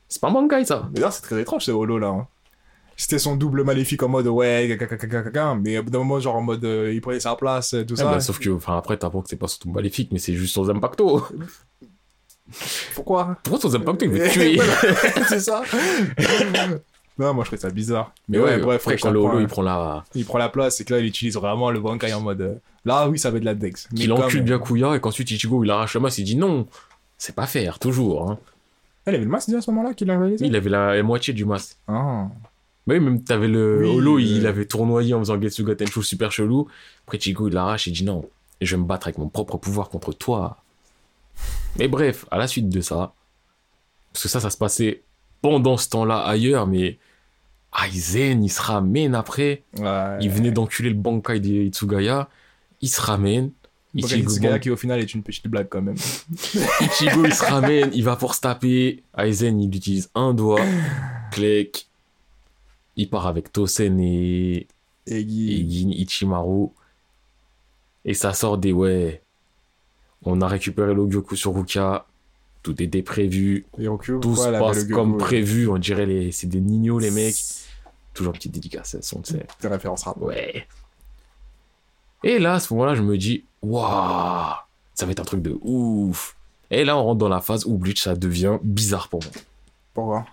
[0.08, 0.90] C'est pas un Bankai ça.
[0.94, 2.08] Mais là, c'est très étrange ce holo là.
[2.08, 2.28] hein.
[2.96, 4.78] C'était son double maléfique en mode ouais,
[5.60, 8.02] mais au bout d'un moment, genre en mode euh, il prenait sa place, tout Ah
[8.02, 8.06] ça.
[8.06, 10.70] bah, sauf que, enfin, après, t'apprends que c'est pas son maléfique, mais c'est juste son
[10.70, 11.26] Impacto.
[12.94, 13.38] Pourquoi?
[13.44, 14.60] Pourquoi son Impacto, il veut tuer
[15.28, 15.64] C'est ça
[17.20, 18.12] Non, moi je trouvais ça bizarre.
[18.28, 19.38] Mais ouais, ouais, bref, après, quand holo, hein.
[19.42, 20.04] il prend la.
[20.16, 22.42] il prend la place et que là il utilise vraiment le Bankai en mode.
[22.42, 22.56] euh,
[22.86, 23.88] Là, oui, ça va être de la Dex.
[23.94, 26.68] Mais comme- encule Byakuya et qu'ensuite Ichigo, il arrache la masse, il dit non,
[27.18, 28.30] c'est pas faire, toujours.
[28.30, 28.40] Hein.
[29.06, 30.46] Elle avait le masque déjà à ce moment-là qu'il a réalisé?
[30.46, 31.78] Il avait la, la moitié du masque.
[31.88, 32.28] Ah.
[32.88, 36.32] Mais oui, même t'avais le Oui, holo, il avait tournoyé en faisant Getsuga Tenshu super
[36.32, 36.68] chelou.
[37.06, 38.26] Après, Ichigo, il l'arrache et dit non,
[38.60, 40.58] je vais me battre avec mon propre pouvoir contre toi.
[41.78, 43.14] Mais bref, à la suite de ça,
[44.12, 45.02] parce que ça, ça se passait
[45.44, 46.98] pendant ce temps-là ailleurs, mais
[47.86, 49.64] Aizen, il se ramène après.
[49.78, 50.18] Ouais.
[50.22, 52.30] Il venait d'enculer le Bankai de Itsugaya.
[52.82, 53.52] Il se ramène.
[53.94, 55.98] Ichigo, Tsugaya qui au final est une petite blague quand même.
[56.82, 57.92] Ichigo, il se ramène.
[57.94, 59.04] Il va pour se taper.
[59.18, 60.62] Aizen, il utilise un doigt.
[61.32, 61.90] Clic.
[62.96, 64.68] Il part avec Tosen et,
[65.08, 65.70] Et et Guy.
[65.70, 66.70] Gin Ichimaru.
[68.06, 69.22] Et ça sort des ouais.
[70.24, 72.06] On a récupéré le Gyoku sur Rukia.
[72.64, 73.66] Tout était prévu.
[74.22, 75.68] Tout se passe comme prévu.
[75.70, 77.36] On dirait les, c'est des ninos, les mecs.
[78.14, 79.22] Toujours petite dédicace, elles sont.
[79.62, 80.18] Des références rap.
[80.22, 80.66] Ouais.
[82.24, 84.54] Et là, à ce moment-là, je me dis, waouh,
[84.94, 86.38] ça va être un truc de ouf.
[86.72, 89.32] Et là, on rentre dans la phase où Bleach, ça devient bizarre pour moi.
[89.94, 90.26] Pourquoi?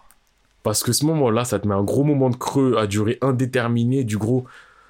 [0.62, 4.05] Parce que ce moment-là, ça te met un gros moment de creux à durée indéterminée,
[4.05, 4.45] du gros.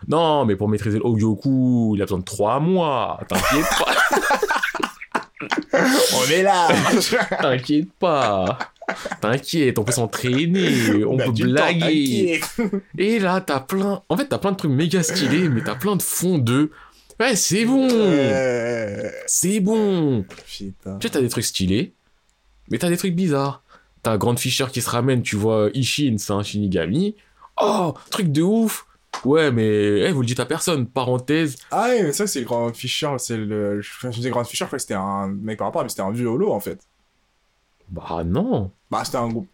[0.09, 3.21] Non, mais pour maîtriser le Ogyoku, il a besoin de trois mois.
[3.29, 3.90] T'inquiète pas.
[5.73, 6.69] On est là
[7.41, 8.59] T'inquiète pas.
[9.21, 12.41] T'inquiète, on peut s'entraîner, on peut temps, blaguer.
[12.99, 14.03] Et là, t'as plein.
[14.09, 16.71] En fait, t'as plein de trucs méga stylés, mais t'as plein de fonds de.
[17.21, 17.87] Ouais, c'est bon.
[17.91, 20.25] Euh, C'est bon.
[20.47, 20.99] Putain.
[20.99, 21.93] Tu sais, t'as des trucs stylés,
[22.71, 23.63] mais t'as des trucs bizarres.
[24.03, 27.15] T'as Grand Fisher qui se ramène, tu vois Ishin, c'est un Shinigami.
[27.61, 28.87] Oh, truc de ouf.
[29.25, 30.87] Ouais, mais eh, vous le dites à personne.
[30.87, 31.57] Parenthèse.
[31.71, 33.81] Ah ouais, mais ça c'est Grand Fisher, c'est le...
[33.83, 36.11] Je disais Grand Fisher, je crois que c'était un mec par rapport, mais c'était un
[36.11, 36.81] vieux holo en fait.
[37.91, 38.71] Bah non.
[38.91, 39.49] Bah c'était un groupe.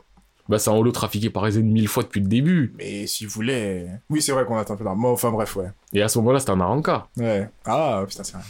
[0.48, 2.72] Bah c'est un holo trafiqué par Aizen mille fois depuis le début.
[2.78, 3.88] Mais s'il voulait...
[4.10, 4.94] Oui, c'est vrai qu'on attend un peu là.
[4.94, 5.70] Moi, enfin bref, ouais.
[5.92, 7.08] Et à ce moment-là, c'était un Aranka.
[7.16, 7.48] Ouais.
[7.64, 8.44] Ah, putain, c'est vrai.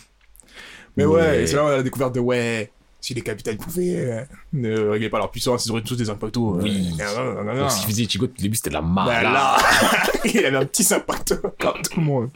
[0.96, 2.70] Mais, Mais- ouais, c'est là où on a la découverte de ouais...
[3.07, 6.57] Si les capitaines pouvaient euh, ne régler pas leur puissance, ils auraient tous des impactos.
[6.57, 6.92] euh, Oui.
[6.98, 9.09] non, non, non, Donc, ce qu'il faisait Ichigo, au début, c'était de la marde.
[9.11, 9.57] Bah là,
[10.24, 12.30] il avait un petit sympacto comme tout le monde.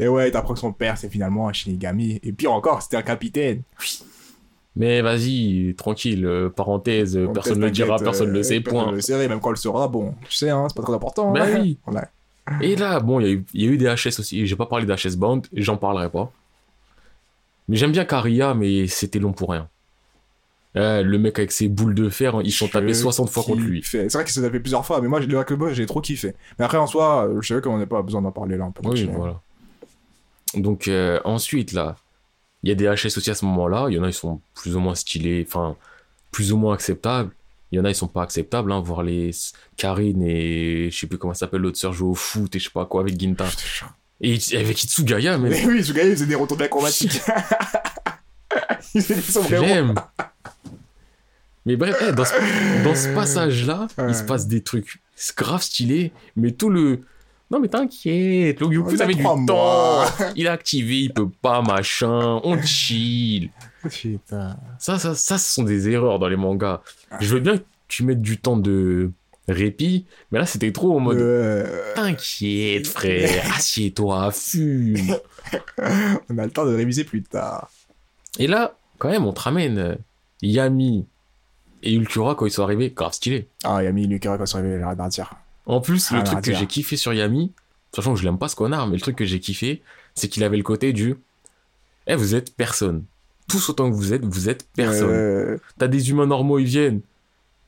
[0.00, 2.18] Et ouais, t'apprends que son père, c'est finalement un Shinigami.
[2.24, 3.62] Et pire encore, c'était un capitaine.
[4.74, 8.90] Mais vas-y, tranquille, euh, parenthèse, personne ne le dira, personne ne le sait, point.
[8.90, 11.30] le sait, même quand le saura, bon, tu sais, hein, c'est pas très important.
[11.30, 11.60] Bah ouais.
[11.60, 11.78] oui.
[12.62, 14.44] Et là, bon, il y, a eu- il y a eu des HS aussi.
[14.46, 16.32] J'ai pas parlé d'HS Bound, j'en parlerai pas.
[17.72, 19.66] Mais j'aime bien Karia, mais c'était long pour rien.
[20.74, 23.82] Le mec avec ses boules de fer, ils sont tapés Je 60 fois contre lui.
[23.82, 26.34] C'est vrai qu'il s'est tapé plusieurs fois, mais moi, le j'ai trop kiffé.
[26.58, 28.66] Mais après, en soi, je savais qu'on n'a pas besoin d'en parler là.
[28.66, 29.40] On peut Oui, voilà.
[30.54, 31.96] Donc, euh, ensuite, là,
[32.62, 33.86] il y a des HS aussi à ce moment-là.
[33.88, 35.74] Il y en a, ils sont plus ou moins stylés, enfin,
[36.30, 37.30] plus ou moins acceptables.
[37.70, 39.30] Il y en a, ils sont pas acceptables, hein, voir les
[39.78, 42.64] Karine et je sais plus comment ça s'appelle, l'autre sœur jouer au foot et je
[42.64, 43.46] sais pas quoi avec Ginta.
[44.22, 47.20] Et avec Itsugaya, mais Mais oui, gars, il faisait des retours acrobatiques.
[48.94, 49.94] il faisait vrai j'aime.
[51.66, 54.06] Mais bref, eh, dans ce, dans ce passage-là, Ouais.
[54.08, 57.00] il se passe des trucs c'est grave stylés, mais tout le.
[57.50, 60.04] Non, mais t'inquiète, le a ça met du temps.
[60.36, 62.40] Il est activé, il peut pas, machin.
[62.44, 63.50] On chill.
[63.88, 64.56] Putain.
[64.78, 66.80] Ça, ça, ça, ce sont des erreurs dans les mangas.
[67.20, 69.12] Je veux bien que tu mettes du temps de
[69.48, 71.18] répit, mais là, c'était trop en mode.
[71.18, 75.16] Euh, T'inquiète, frère, assieds-toi, fume.
[76.28, 77.70] on a le temps de réviser plus tard.
[78.38, 79.94] Et là, quand même, on te ramène euh,
[80.42, 81.06] Yami
[81.82, 83.48] et Ultura quand ils sont arrivés, grave stylé.
[83.64, 85.34] Ah, Yami, Lucas, quand il s'est réveillé, il a rien à dire.
[85.66, 87.52] En plus, le Ah, truc que j'ai kiffé sur Yami,
[87.94, 89.82] sachant que je l'aime pas ce connard, mais le truc que j'ai kiffé,
[90.14, 91.16] c'est qu'il avait le côté du
[92.06, 93.04] Eh, vous êtes personne.
[93.48, 95.10] Tous autant que vous êtes, vous êtes personne.
[95.10, 97.00] Euh, T'as des humains normaux, ils viennent.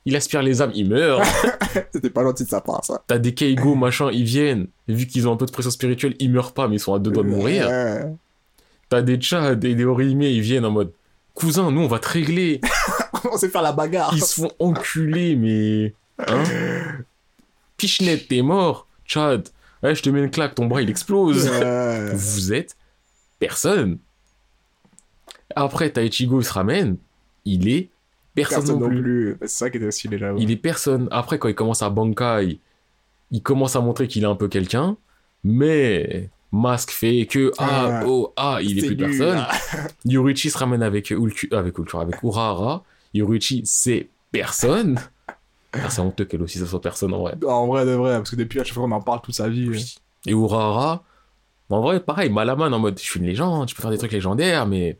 [0.07, 1.23] Il aspire les âmes, ils meurent.
[1.93, 3.03] C'était pas gentil de sa part, ça.
[3.07, 4.67] T'as des Keigo, machin, ils viennent.
[4.87, 6.95] Et vu qu'ils ont un peu de pression spirituelle, ils meurent pas, mais ils sont
[6.95, 7.69] à deux doigts de mourir.
[8.91, 10.93] T'as des Chad et des Orihime, ils viennent en mode
[11.33, 12.61] Cousin, nous on va te régler.
[13.33, 14.13] on sait faire la bagarre.
[14.15, 15.95] Ils se font enculer, mais.
[16.19, 16.45] Hein
[17.77, 18.87] Pichnet, t'es mort.
[19.05, 19.49] Chad,
[19.83, 21.49] ouais, je te mets une claque, ton bras il explose.
[22.13, 22.77] Vous êtes
[23.39, 23.99] personne.
[25.57, 26.97] Après, Taichigo il se ramène,
[27.45, 27.91] il est
[28.35, 29.03] personne, Personne non plus.
[29.03, 29.37] plus.
[29.43, 30.33] C'est ça qui était aussi déjà.
[30.39, 31.09] Il est personne.
[31.11, 32.59] Après, quand il commence à Bankai,
[33.31, 34.97] il commence à montrer qu'il est un peu quelqu'un,
[35.43, 39.37] mais Mask fait que ah Ah, oh ah il est plus nul, personne.
[39.37, 39.51] là.
[40.05, 42.85] Yoruichi se ramène avec Ulku, avec Ultura, avec Urahara.
[43.13, 44.99] Yoruichi c'est personne.
[45.77, 47.35] Ah, c'est honteux qu'elle aussi ça soit personne en vrai.
[47.49, 49.49] En vrai, de vrai, parce que depuis à chaque fois qu'on en parle toute sa
[49.49, 49.69] vie.
[49.69, 49.97] Oui.
[50.25, 51.03] Et Urahara,
[51.69, 54.13] en vrai pareil Malaman en mode je suis une légende, je peux faire des trucs
[54.13, 54.99] légendaires, mais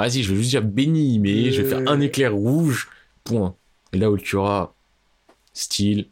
[0.00, 2.88] vas-y je vais juste dire béni, mais je vais faire un éclair rouge.
[3.24, 3.54] Point.
[3.92, 4.74] Et là Ultura,
[5.52, 6.08] style,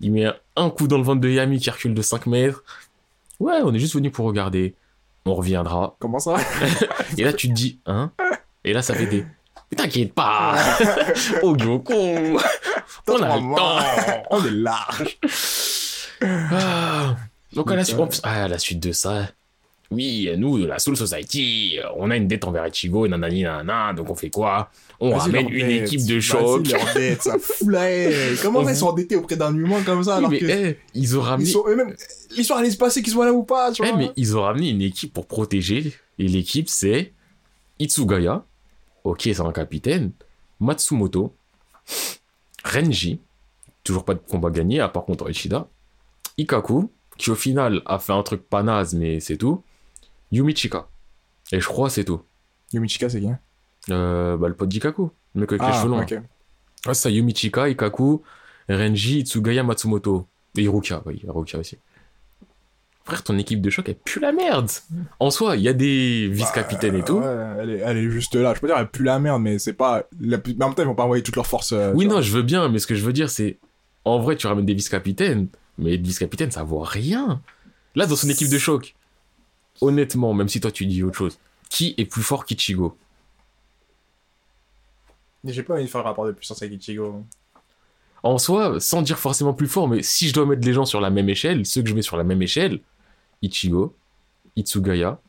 [0.00, 2.64] il met un coup dans le ventre de Yami qui recule de 5 mètres.
[3.40, 4.74] Ouais, on est juste venu pour regarder.
[5.26, 5.96] On reviendra.
[5.98, 6.36] Comment ça?
[7.18, 8.12] Et là, tu te dis, hein?
[8.64, 9.24] Et là, ça fait des.
[9.70, 10.56] Mais t'inquiète pas
[11.42, 11.94] Oh, Goku
[13.08, 15.18] On a le temps On est large.
[16.22, 17.16] Ah.
[17.52, 19.28] Donc, à la, suite, ah, à la suite de ça,
[19.90, 24.14] oui, nous, la Soul Society, on a une dette envers Ichigo, nanani, nanana, donc on
[24.14, 24.70] fait quoi?
[25.00, 25.82] On ramène une dette.
[25.92, 26.66] équipe de choc.
[26.68, 28.36] leur dette, ça fout la haine.
[28.42, 30.78] Comment On ils sont endettés auprès d'un humain comme ça Oui, alors mais que eh,
[30.94, 31.48] ils ont ils ramené.
[31.50, 31.94] sont eux-mêmes
[32.36, 34.70] l'histoire allait se passer qu'ils soient là ou pas, tu Eh, mais ils ont ramené
[34.70, 35.92] une équipe pour protéger.
[36.18, 37.12] Et l'équipe, c'est
[37.78, 38.44] Itsugaya.
[39.04, 40.12] Ok, c'est un capitaine.
[40.60, 41.34] Matsumoto.
[42.64, 43.20] Renji.
[43.82, 45.68] Toujours pas de combat gagné, à part contre Ishida.
[46.38, 49.62] Ikaku, qui au final a fait un truc pas naze, mais c'est tout.
[50.32, 50.88] Yumichika.
[51.52, 52.22] Et je crois c'est tout.
[52.72, 53.28] Yumichika, c'est qui
[53.90, 55.10] Euh, bah, le pote d'Ikaku.
[55.34, 56.06] Le mec avec les Ah, cheveux longs.
[56.86, 58.22] c'est ça, Yumichika, Ikaku,
[58.68, 60.26] Renji, Itsugaya, Matsumoto.
[60.56, 61.78] Et Hiruka, oui, Hiruka aussi.
[63.04, 64.70] Frère, ton équipe de choc, elle pue la merde.
[65.20, 67.18] En soi, il y a des vice-capitaines et tout.
[67.18, 68.54] Ouais, elle, est, elle est juste là.
[68.54, 70.04] Je peux dire, elle pue la merde, mais c'est pas.
[70.20, 70.38] La...
[70.38, 71.72] plus- Mais en même temps, ils vont pas envoyer toute leur force.
[71.72, 72.14] euh, oui, vois.
[72.14, 73.58] non, je veux bien, mais ce que je veux dire, c'est.
[74.06, 77.42] En vrai, tu ramènes des vice-capitaines, mais les vice-capitaines, ça vaut rien.
[77.94, 78.94] Là, dans son équipe de choc,
[79.80, 81.38] honnêtement, même si toi tu dis autre chose,
[81.68, 82.96] qui est plus fort qu'Ichigo?
[85.44, 87.22] J'ai pas envie de faire le rapport de puissance avec Ichigo.
[88.22, 91.00] En soi, sans dire forcément plus fort, mais si je dois mettre les gens sur
[91.00, 92.80] la même échelle, ceux que je mets sur la même échelle,
[93.42, 93.94] Ichigo,
[94.56, 95.20] Itsugaya,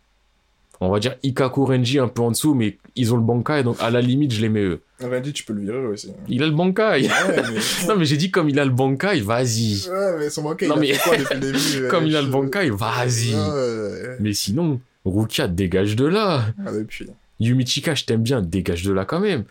[0.81, 3.77] on va dire Ikaku Renji un peu en dessous, mais ils ont le Bankai, donc
[3.79, 4.81] à la limite, je les mets eux.
[5.01, 6.11] Renji, tu peux le virer aussi.
[6.27, 7.59] Il a le Bankai Ouais, mais.
[7.87, 9.87] Non, mais j'ai dit comme il a le Bankai, vas-y.
[9.89, 12.15] Ouais, mais son banquet, Non, il mais- a fait quoi depuis le début Comme il
[12.15, 13.33] a le Bankai, vas-y.
[13.35, 16.45] Ouais, Mais sinon, Rukia, dégage de là.
[16.65, 17.07] ah, depuis.
[17.39, 19.43] Yumichika, je t'aime bien, dégage de là quand même.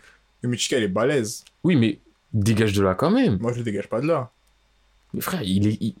[0.43, 1.43] Yumichika, il est balèze.
[1.63, 1.99] Oui, mais
[2.33, 3.37] dégage de là quand même.
[3.39, 4.31] Moi, je le dégage pas de là.
[5.13, 5.77] Mais frère, il est.
[5.81, 5.95] il-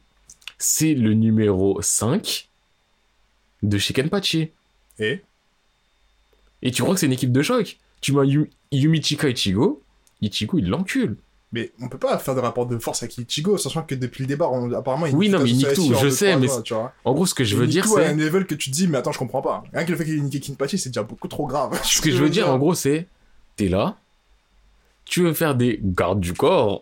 [0.57, 2.49] C'est le numéro 5
[3.63, 4.51] de chez Kenpachi.
[4.99, 5.21] Et
[6.61, 7.77] Et tu crois que c'est une équipe de choc?
[8.01, 9.81] Tu mets Yu- Yumichika Ichigo,
[10.21, 11.17] Ichigo il l'encule.
[11.51, 14.27] Mais on peut pas faire de rapport de force avec Ichigo, sachant que depuis le
[14.27, 16.91] départ, on- apparemment, il Oui, non, mais il nique tout, je sais, mais tu vois.
[17.05, 18.05] En gros, ce que je veux dire, c'est.
[18.07, 19.63] un level que tu te dis, mais attends, je comprends pas.
[19.73, 21.79] Rien que le fait qu'il ait niqué Kinpachi, c'est déjà beaucoup trop grave.
[21.83, 23.07] Ce que je veux dire, en gros, c'est.
[23.55, 23.97] T'es là,
[25.05, 26.81] tu veux faire des gardes du corps,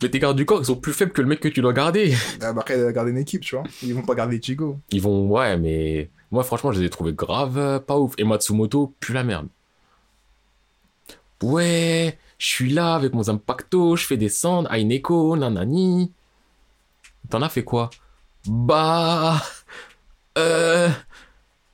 [0.00, 1.72] mais tes gardes du corps, ils sont plus faibles que le mec que tu dois
[1.72, 2.14] garder.
[2.40, 3.64] Ah, bah, après, garder une équipe, tu vois.
[3.82, 4.78] Ils vont pas garder Ichigo.
[4.92, 8.14] Ils vont, ouais, mais moi, franchement, je les ai trouvés grave euh, pas ouf.
[8.18, 9.48] Et Matsumoto, plus la merde.
[11.42, 16.12] Ouais, je suis là avec mon Impacto, je fais descendre, Aineko, nanani.
[17.30, 17.90] T'en as fait quoi?
[18.46, 19.42] Bah.
[20.38, 20.88] Euh.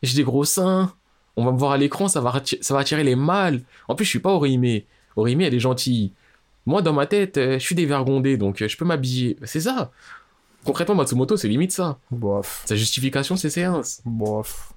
[0.03, 0.95] J'ai des gros seins.
[1.37, 3.63] On va me voir à l'écran, ça va, atti- ça va attirer les mâles.
[3.89, 4.83] En plus, je suis pas Orihime.
[5.17, 6.13] Orihime, elle est gentille.
[6.67, 9.37] Moi, dans ma tête, euh, je suis dévergondé, donc euh, je peux m'habiller.
[9.45, 9.93] C'est ça.
[10.65, 11.99] Concrètement, Matsumoto, c'est limite ça.
[12.11, 12.63] Bof.
[12.67, 14.01] Sa justification, c'est séance.
[14.05, 14.73] Bof.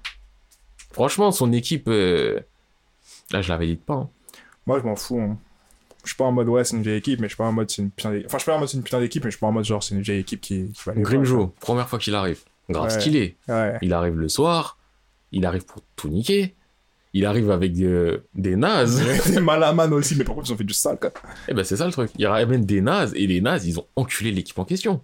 [0.92, 1.88] Franchement, son équipe.
[1.88, 2.40] euh,
[3.30, 3.94] Là, je la valide pas.
[3.94, 4.08] hein.
[4.66, 5.20] Moi, je m'en fous.
[5.20, 5.36] hein.
[6.04, 7.52] Je suis pas en mode, ouais, c'est une vieille équipe, mais je suis pas en
[7.52, 8.26] mode, c'est une putain d'équipe.
[8.26, 9.52] Enfin, je suis pas en mode, c'est une putain d'équipe, mais je suis pas en
[9.52, 11.02] mode, genre, c'est une vieille équipe qui, qui va aller.
[11.02, 12.38] Grimjo, première fois qu'il arrive.
[12.70, 12.90] Grave Ouais.
[13.00, 13.36] stylé.
[13.48, 13.76] Ouais.
[13.82, 14.78] Il arrive le soir.
[15.32, 16.54] Il arrive pour tout niquer.
[17.12, 19.02] Il arrive avec euh, des nazes.
[19.32, 21.10] Des Malaman aussi, mais par contre, ils ont fait du sale, quoi.
[21.48, 22.10] Eh ben, c'est ça le truc.
[22.18, 25.02] Il ramène des nazes et les nazes, ils ont enculé l'équipe en question.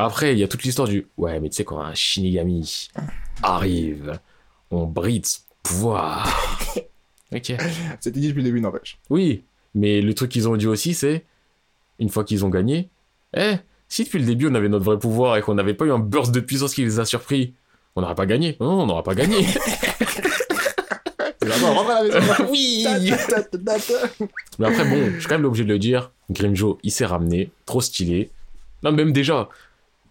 [0.00, 2.88] Après, il y a toute l'histoire du ouais, mais tu sais, quand un Shinigami
[3.42, 4.20] arrive,
[4.70, 6.56] on bride son pouvoir.
[7.34, 7.52] ok.
[7.98, 8.98] C'était dit depuis le début, n'empêche.
[9.10, 9.42] Oui,
[9.74, 11.24] mais le truc qu'ils ont dit aussi, c'est
[11.98, 12.88] une fois qu'ils ont gagné,
[13.36, 13.56] eh,
[13.88, 15.98] si depuis le début on avait notre vrai pouvoir et qu'on n'avait pas eu un
[15.98, 17.54] burst de puissance qui les a surpris,
[17.96, 18.56] on n'aurait pas gagné.
[18.60, 19.44] Non, on n'aura pas gagné.
[21.40, 22.46] La maison.
[22.50, 22.86] oui.
[24.58, 26.12] Mais après, bon, je suis quand même obligé de le dire.
[26.30, 28.30] Grimjo, il s'est ramené, trop stylé.
[28.84, 29.48] Non, même déjà,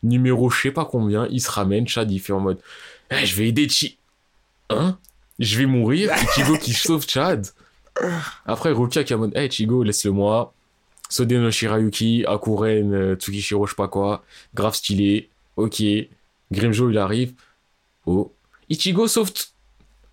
[0.04, 2.60] numéro je sais pas combien, il se ramène, Chad, il fait en mode,
[3.12, 3.98] Eh, je vais aider Chi.
[4.70, 4.98] Hein?
[5.40, 6.12] Je vais mourir?
[6.38, 7.48] Ichigo qui sauve Chad.
[8.46, 10.54] Après, Rukia qui est en mode, hey Chigo, laisse-le moi.
[11.10, 14.24] Sode no Shirayuki, Akuren, euh, Tsukishiro, je sais pas quoi.
[14.54, 15.30] Grave stylé.
[15.56, 15.82] Ok.
[16.52, 17.34] Grimjo, il arrive.
[18.06, 18.34] Oh.
[18.70, 19.32] Ichigo sauve.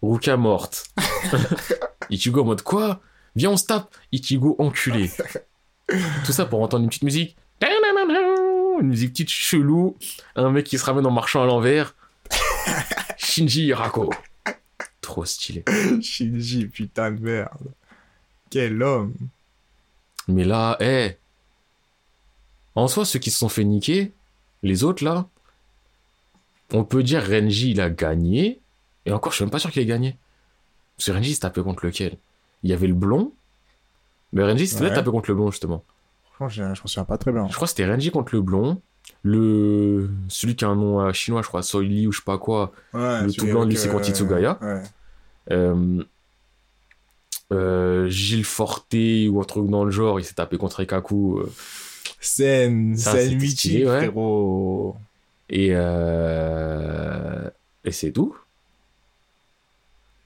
[0.03, 0.87] Rukia morte.
[2.11, 3.01] Ichigo en mode quoi?
[3.35, 3.93] Viens, on se tape.
[4.13, 5.11] Ichigo enculé.
[6.25, 7.37] Tout ça pour entendre une petite musique.
[8.81, 9.97] Une musique petite chelou.
[10.37, 11.95] Un mec qui se ramène en marchant à l'envers.
[13.17, 14.11] Shinji Hirako.
[15.01, 15.65] Trop stylé.
[16.03, 17.73] Shinji, putain de merde.
[18.51, 19.15] Quel homme.
[20.29, 21.17] Mais là, eh.
[22.75, 24.13] En soi, ceux qui se sont fait niquer,
[24.63, 25.29] les autres là,
[26.73, 28.61] on peut dire Renji il a gagné.
[29.07, 30.17] Et encore, je suis même pas sûr qu'il ait gagné.
[30.97, 32.17] Parce que Renji il s'est tapé contre lequel?
[32.63, 33.33] Il y avait le blond.
[34.33, 34.95] Mais Renji s'était Ouais.
[34.95, 35.85] tapé contre le blond justement.
[36.49, 37.47] Je, m'en souviens pas très bien.
[37.49, 38.81] Je crois que c'était Renji contre le blond.
[39.23, 40.11] Le.
[40.29, 42.73] Celui qui a un nom euh, chinois, je crois, Soili ou je sais pas quoi.
[42.93, 44.59] Ouais, Le tout blanc, lui, c'est euh, contre Itsugaya.
[44.61, 44.83] Ouais.
[45.53, 46.03] Euh,
[47.53, 51.39] euh, Gilles Forté ou un truc dans le genre, il s'est tapé contre Ikaku.
[51.41, 51.53] euh,
[52.21, 53.99] Sen, Sen Michi, ouais.
[53.99, 54.97] frérot.
[55.51, 57.49] et euh,
[57.85, 58.35] et c'est tout.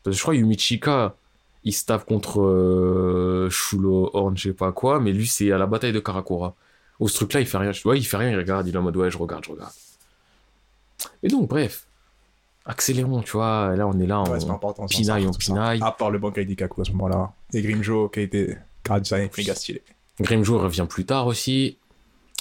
[0.04, 1.16] Parce que je crois Yumichika,
[1.64, 5.58] il se tape contre euh, Shulo Horn, je sais pas quoi, mais lui c'est à
[5.58, 6.54] la bataille de Karakura.
[7.00, 7.72] Au ce truc-là, il fait rien.
[7.84, 9.72] Ouais, il fait rien, il regarde, il est en mode ouais, je regarde, je regarde.
[11.22, 11.86] Et donc, bref,
[12.64, 13.74] accélérons, tu vois.
[13.76, 14.38] Là, on est là, Ouais,
[14.78, 15.80] on pinaille, on pinaille.
[15.82, 17.32] À part le Bankai Dikaku à ce moment-là.
[17.52, 19.82] Et Grimjo, qui a été Karadza méga stylé.
[20.20, 21.78] Grimjo revient plus tard aussi.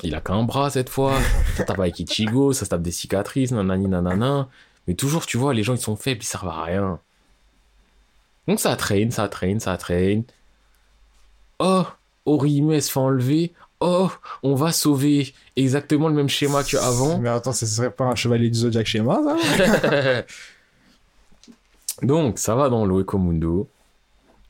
[0.03, 1.13] Il a qu'un bras cette fois.
[1.55, 4.47] Ça tape avec Ichigo, ça se tape des cicatrices, nanani nanana.
[4.87, 6.99] Mais toujours, tu vois, les gens ils sont faibles, ils servent à rien.
[8.47, 10.23] Donc ça traîne, ça traîne, ça traîne.
[11.59, 11.83] Oh,
[12.25, 13.53] Orihime se fait enlever.
[13.79, 14.09] Oh,
[14.43, 15.33] on va sauver.
[15.55, 17.19] Exactement le même schéma qu'avant.
[17.19, 20.23] Mais attends, ce serait pas un chevalier du Zodiac schéma, ça
[22.01, 23.67] Donc, ça va dans l'Oekomundo.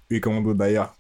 [0.09, 0.95] Et Commando d'ailleurs.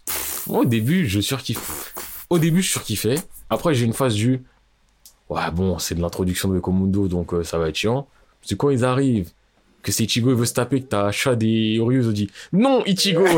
[0.47, 1.93] Au début, je surkiffe.
[2.29, 3.15] Au début, je surkiffais.
[3.49, 4.43] Après, j'ai une phase du.
[5.29, 8.07] Ouais, bon, c'est de l'introduction de Komundo, donc euh, ça va être chiant.
[8.41, 9.31] Parce que quand ils arrivent,
[9.83, 13.25] que c'est Ichigo, il veut se taper, que t'as Shad et Orius, dit Non, Ichigo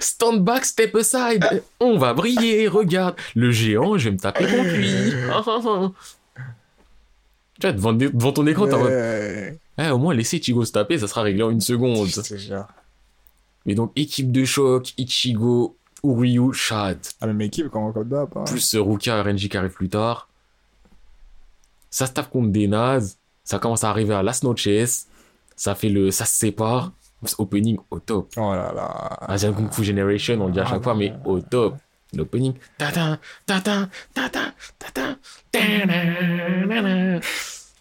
[0.00, 4.74] Stand back, step aside On va briller, regarde Le géant, je vais me taper contre
[4.76, 5.90] lui Ah, ah, ah.
[7.58, 9.58] Tu vois, devant, devant ton écran, t'as Ouais.
[9.78, 12.08] Eh, au moins, laissez Ichigo se taper, ça sera réglé en une seconde.
[13.66, 16.98] Et donc, équipe de choc, Ichigo, Uryu, Shad.
[17.20, 18.28] La même équipe, comme comme d'hab.
[18.36, 18.44] hein.
[18.46, 20.28] Plus et Renji qui arrivent plus tard.
[21.90, 23.16] Ça se tape contre des nazes.
[23.50, 24.68] Ça commence à arriver à Las Noches.
[25.56, 26.12] Ça fait le.
[26.12, 26.92] Ça se sépare.
[27.36, 28.30] Opening au top.
[28.36, 29.18] Oh là là.
[29.22, 31.74] Asian Kung Fu Generation, on le dit à chaque fois, mais au top.
[32.14, 32.54] L'opening.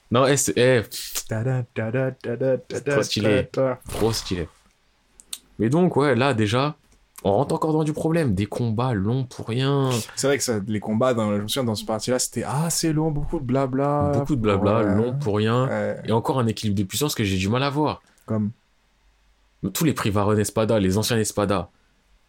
[0.10, 0.82] Non, eh, eh,
[2.84, 3.48] Trop stylé.
[3.88, 4.50] trop stylé.
[5.60, 6.76] Mais donc, ouais, là, déjà,
[7.24, 8.34] on rentre encore dans du problème.
[8.34, 9.90] Des combats longs pour rien.
[10.16, 12.94] C'est vrai que ça, les combats, dans, je me souviens, dans ce parti-là, c'était assez
[12.94, 14.12] long, beaucoup de blabla.
[14.14, 14.96] Beaucoup de blabla, Ouais.
[14.96, 15.68] long pour rien.
[15.68, 18.02] Ouais, Et encore un équilibre de puissance que j'ai du mal à voir.
[18.26, 18.52] comme.
[19.74, 21.70] Tous les Privaron Espada, les anciens Espada,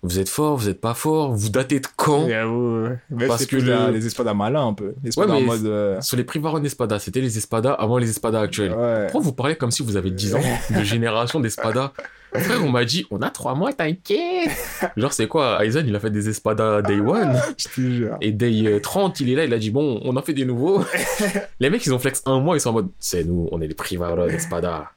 [0.02, 2.24] vous êtes forts, vous êtes pas forts, vous datez de quand?
[2.24, 2.98] Ouais.
[3.28, 4.94] Parce que plus le- la- les espadas malins un peu.
[5.04, 5.66] Les espadas mais en mode.
[5.66, 8.72] euh, Sur les Privaron Espada, c'était les Espada avant les Espada actuels.
[8.72, 10.40] Pourquoi vous parlez comme si vous avez 10 ans
[10.76, 11.92] de génération d'Espada?
[12.34, 14.50] Frère, on m'a dit, on a 3 mois, t'inquiète
[14.96, 15.64] Genre, c'est quoi?
[15.64, 18.16] Aizen, il a fait des Espada Day 1 Je te jure.
[18.20, 20.44] et Day euh, 30, il est là, il a dit, bon, on en fait des
[20.44, 20.84] nouveaux.
[21.60, 23.66] les mecs, ils ont flex un mois, ils sont en mode, c'est nous, on est
[23.66, 24.90] les Privaron Espada.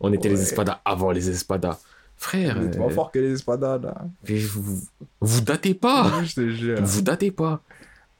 [0.00, 0.42] On était les Ouais.
[0.42, 1.78] Espada avant les Espada.
[2.18, 3.94] Frère, Il est trop euh, fort que les espadas là.
[4.26, 4.80] mais vous,
[5.20, 6.78] vous datez pas Je te jure.
[6.82, 7.60] Vous datez pas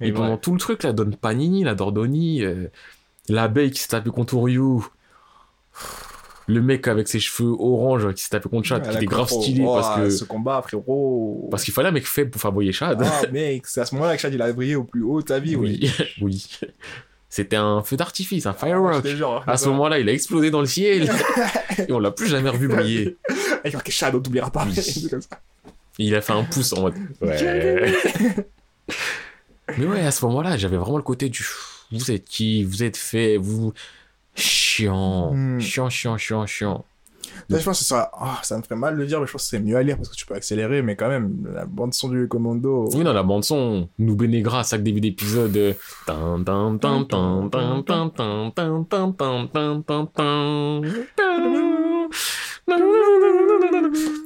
[0.01, 2.67] Mais Et pendant tout le truc, là, Don Panini, la Dordoni, euh,
[3.31, 4.81] l'abeille qui s'est tapé contre Ryu,
[6.49, 9.29] le mec avec ses cheveux orange qui s'est tapé contre Chad, Ah, qui était grave
[9.29, 11.49] stylé Oh, parce que Ce combat, frérot.
[11.51, 13.01] parce qu'il fallait un mec faible pour faire briller Chad.
[13.05, 15.27] Ah, mec, c'est à ce moment-là que Chad il a brillé au plus haut de
[15.27, 15.81] ta vie, oui.
[15.83, 16.47] oui, oui.
[17.29, 19.03] C'était un feu d'artifice, un Ah, firework.
[19.03, 19.43] te jure.
[19.47, 21.11] À ce moment-là, il a explosé dans le ciel
[21.89, 23.17] et on l'a plus jamais revu briller.
[23.89, 24.65] Chad, on t'oubliera pas.
[24.65, 24.75] Oui.
[24.75, 25.41] C'est comme ça.
[25.99, 27.95] Il a fait un pouce en mode ouais.
[29.79, 31.45] Mais ouais, à ce moment-là, j'avais vraiment le côté du
[31.93, 33.73] vous êtes qui, vous êtes fait, vous
[34.37, 35.59] Chiant.
[35.59, 36.85] Chiant, chiant, chiant, chiant.
[37.49, 38.11] Là, je pense que ça,
[38.43, 39.97] ça me ferait mal de le dire, mais je pense que c'est mieux à lire
[39.97, 42.89] parce que tu peux accélérer, mais quand même, la bande-son du commando.
[42.93, 45.57] Oui, non, la bande-son nous bénégra à chaque début d'épisode.
[45.57, 45.75] Euh...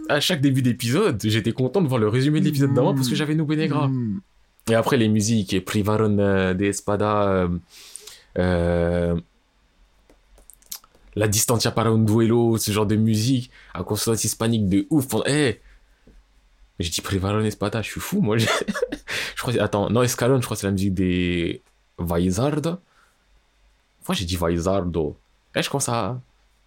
[0.09, 3.15] À chaque début d'épisode, j'étais content de voir le résumé de l'épisode d'avant parce que
[3.15, 3.91] j'avais nous bénégra.
[4.71, 7.29] Et après, les musiques, Privaron d'Espada.
[7.29, 7.49] Euh...
[8.39, 9.17] euh
[11.21, 15.05] la Distancia para un Duelo, ce genre de musique, à consonance hispanique de ouf.
[15.27, 15.61] Eh
[16.79, 18.39] J'ai dit Privaron Espada, je suis fou, moi.
[18.39, 18.47] je
[19.37, 21.61] crois, attends, non, Escalon, je crois que c'est la musique des
[21.99, 22.63] Vaizard.
[23.99, 25.15] Pourquoi j'ai dit Vaizardo
[25.55, 26.19] Eh, je commence à...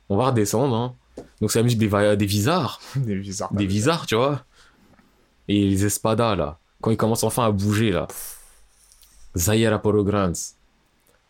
[0.07, 0.95] On va redescendre, hein.
[1.41, 3.51] Donc c'est la musique des, Va- des Vizards Des bizarres.
[3.53, 3.67] des
[4.07, 4.45] tu vois.
[5.47, 6.59] Et les espadas, là.
[6.79, 8.07] Quand ils commencent enfin à bouger, là.
[9.35, 10.33] Zayara Porograns.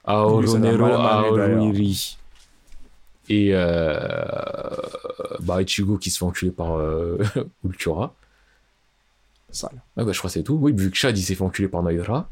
[0.03, 1.59] Aoronero mal à Marie, d'ailleurs.
[1.61, 2.17] Aoruiri.
[3.29, 4.25] Et euh,
[5.39, 7.17] bah, Ichigo qui se fait enculer par euh,
[7.65, 8.13] Ultura.
[9.49, 9.81] Sale.
[9.97, 10.57] Ah bah, je crois que c'est tout.
[10.61, 12.29] Oui, vu que Shad il s'est fait enculer par Naira.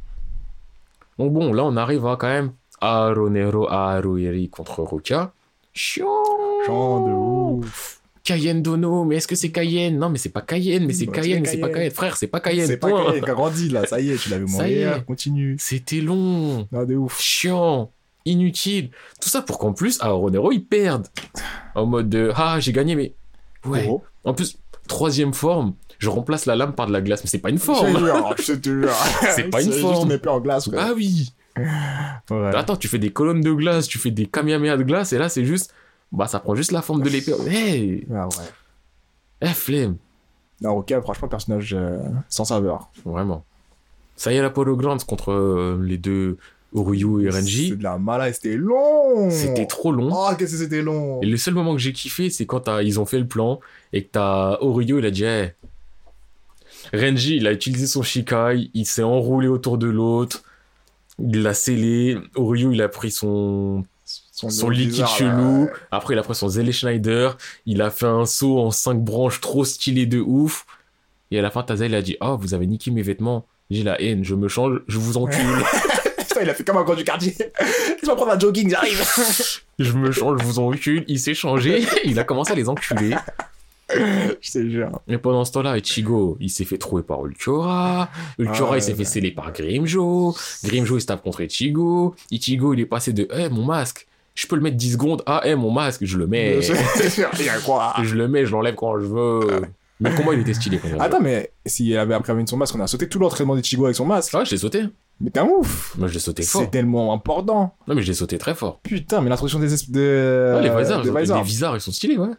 [1.19, 2.51] Donc bon, là on arrive à quand même
[2.81, 5.31] Aoronero Aoruiri contre Ruka.
[5.73, 6.07] Chiant
[6.65, 8.01] Chant de ouf.
[8.23, 9.97] Cayenne Dono, mais est-ce que c'est Cayenne?
[9.97, 11.91] Non, mais c'est pas Cayenne, mais c'est Bah, Cayenne, mais c'est pas Cayenne.
[11.91, 12.89] Frère, c'est pas Cayenne, C'est pas.
[12.91, 15.05] Cayenne qui a grandi là, ça y est, tu l'avais Ça y mourir, est.
[15.05, 15.55] continue.
[15.59, 17.19] C'était long, Non, de ouf.
[17.19, 17.91] chiant,
[18.25, 18.91] inutile.
[19.21, 21.07] Tout ça pour qu'en plus, à Ronero, ils perdent.
[21.75, 23.13] En mode de Ah, j'ai gagné, mais.
[23.65, 23.85] Ouais.
[23.85, 24.03] Gros.
[24.23, 24.57] En plus,
[24.87, 27.61] troisième forme, je remplace la lame par de la glace, mais c'est pas une Je
[27.61, 27.97] te forme.
[27.97, 28.89] jure, je te jure.
[29.35, 30.07] C'est pas une juste forme.
[30.09, 30.69] une épée en glace.
[30.77, 31.31] Ah oui.
[31.57, 32.55] Ouais.
[32.55, 35.29] Attends, tu fais des colonnes de glace, tu fais des kamehameha de glace, et là,
[35.29, 35.73] c'est juste.
[36.11, 37.33] Bah, ça prend juste la forme de l'épée.
[37.47, 38.45] Hey, Ah ouais.
[39.41, 39.95] eh, flemme.
[40.61, 41.99] Non, ok, franchement, personnage euh,
[42.29, 42.89] sans saveur.
[43.05, 43.43] Vraiment.
[44.15, 46.37] Ça y est, la Polo Grande contre euh, les deux
[46.73, 47.75] Oryu et C'est Renji.
[47.75, 49.29] de la mala, c'était long.
[49.29, 50.09] C'était trop long.
[50.11, 51.19] Oh, qu'est-ce que c'était long.
[51.21, 53.59] Et le seul moment que j'ai kiffé, c'est quand ils ont fait le plan
[53.93, 55.51] et que t'as Oryu, il a dit hey.
[56.93, 60.43] Renji, il a utilisé son Shikai, il s'est enroulé autour de l'autre,
[61.19, 62.17] il l'a scellé.
[62.35, 65.15] Oryu, il a pris son, son liquide bizarre, là.
[65.17, 65.69] chelou.
[65.91, 67.37] Après, il a pris son Zelle Schneider.
[67.65, 70.65] Il a fait un saut en cinq branches trop stylé de ouf.
[71.29, 73.45] Et à la fin, Taza, il a dit Oh, vous avez niqué mes vêtements.
[73.69, 75.37] J'ai la haine, je me change, je vous encule.
[76.41, 77.35] Il a fait comme un grand du quartier.
[78.01, 79.01] Je vais prendre un jogging, j'arrive.
[79.79, 81.03] je me change, je vous encule.
[81.07, 83.15] Il s'est changé, il a commencé à les enculer.
[83.89, 84.99] je te jure.
[85.07, 88.09] Et pendant ce temps-là, Ichigo, il s'est fait trouver par Ulquiorra.
[88.39, 88.97] Ulquiorra, Ah, il s'est ouais.
[88.97, 90.35] fait sceller par Grimjo.
[90.63, 92.15] Grimjo, il se tape contre Ichigo.
[92.31, 95.23] Ichigo, il est passé de Eh, mon masque, je peux le mettre 10 secondes.
[95.25, 96.59] Ah, eh, mon masque, je le mets.
[96.59, 99.61] Il y a quoi je le mets, je l'enlève quand je veux.
[99.99, 100.99] Mais le combat, il était stylé quand.
[100.99, 104.05] Attends, mais s'il avait après son masque, on a sauté tout l'entraînement d'Ichigo avec son
[104.05, 104.33] masque.
[104.33, 104.83] Ah, je l'ai sauté.
[105.21, 105.95] Mais t'es un ouf.
[105.97, 106.61] Moi, je l'ai sauté fort.
[106.61, 107.75] C'est tellement important.
[107.87, 108.79] Non, mais je l'ai sauté très fort.
[108.81, 110.55] Putain, mais l'introduction des es- de.
[110.57, 111.75] Ah, les Vizards, des les Vizards.
[111.77, 112.29] Ils sont stylés, ouais.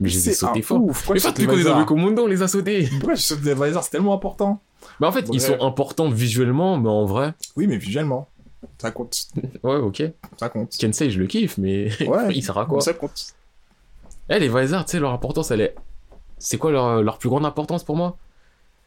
[0.00, 0.82] Mais je les ai sautés fort.
[0.82, 1.08] ouf.
[1.12, 2.86] Mais pas depuis qu'on est dans le Commando, on les a sautés.
[3.00, 4.60] Pourquoi tu sautes des Vizards C'est tellement important.
[5.00, 8.28] Bah, en fait, ils sont importants visuellement, mais en vrai, Oui, mais visuellement.
[8.78, 9.16] Ça compte.
[9.62, 10.02] ouais, ok.
[10.38, 10.76] Ça compte.
[10.78, 12.28] Kensei, je le kiffe, mais Ouais.
[12.34, 12.80] il sert à quoi?
[12.80, 13.34] Ça compte.
[14.28, 15.74] Eh, les Vizards, tu sais, leur importance, elle est.
[16.38, 18.16] C'est quoi leur, leur plus grande importance pour moi?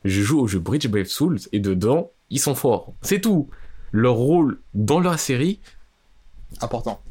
[0.05, 2.93] Je joue au jeu Bridge Brave Souls et dedans, ils sont forts.
[3.03, 3.49] C'est tout.
[3.91, 5.59] Leur rôle dans la série,
[6.61, 7.01] Important.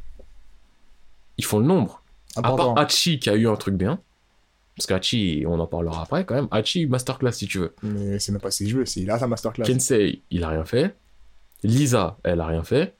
[1.39, 2.03] ils font le nombre.
[2.37, 2.75] À Important.
[2.75, 4.01] part Hachi qui a eu un truc bien.
[4.77, 6.49] Parce qu'Hachi, on en parlera après quand même.
[6.51, 7.75] Hachi, masterclass si tu veux.
[7.83, 9.67] Mais c'est même pas ses jeux, c'est là sa masterclass.
[9.67, 10.97] Kensei, il a rien fait.
[11.63, 12.95] Lisa, elle a rien fait.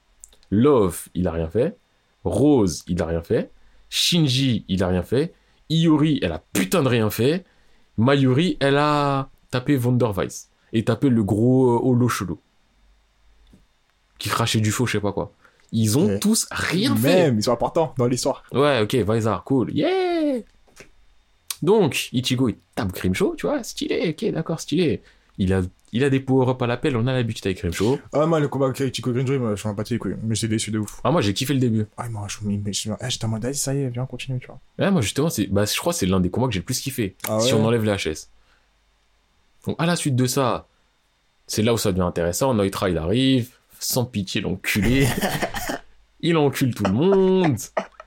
[0.51, 1.79] Love, il a rien fait.
[2.25, 3.51] Rose, il a rien fait.
[3.89, 5.33] Shinji, il a rien fait.
[5.71, 7.45] Iori, elle a putain de rien fait.
[7.97, 10.50] Mayuri, elle a tapé Wonderweiss.
[10.73, 12.39] Et tapé le gros euh, holo chelou.
[14.19, 15.33] Qui crachait du faux, je sais pas quoi.
[15.73, 16.19] Ils ont Ouais.
[16.19, 17.27] tous rien fait.
[17.31, 18.43] Même, ils sont importants dans l'histoire.
[18.53, 19.71] Ouais, ok, Vaisar, cool.
[19.73, 20.41] Yeah
[21.63, 25.01] Donc, Ichigo, il tape Grimshaw, tu vois, stylé, ok, d'accord, stylé.
[25.39, 27.99] Il a, il a des power-up à l'appel, on a l'habitude avec Grimshaw.
[28.13, 30.17] Ah, moi, le combat avec Green Dream, je suis un pas les couilles.
[30.23, 31.01] Mais j'étais déçu de ouf.
[31.05, 31.87] Ah, moi, j'ai kiffé le début.
[31.97, 34.61] Ah, moi, ah, j'étais en mode, ça y est, viens, continue, tu vois.
[34.79, 36.81] Ouais, moi, justement, bah, je crois que c'est l'un des combats que j'ai le plus
[36.81, 37.17] kiffé.
[37.29, 38.29] Ah Si on enlève les HS.
[39.67, 40.67] Donc, à la suite de ça,
[41.47, 42.55] c'est là où ça devient intéressant.
[42.55, 45.07] Neutra, il arrive, sans pitié, l'enculé.
[46.21, 47.57] il encule tout le monde.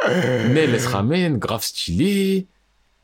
[0.08, 2.48] Nell, elle se ramène, grave stylé.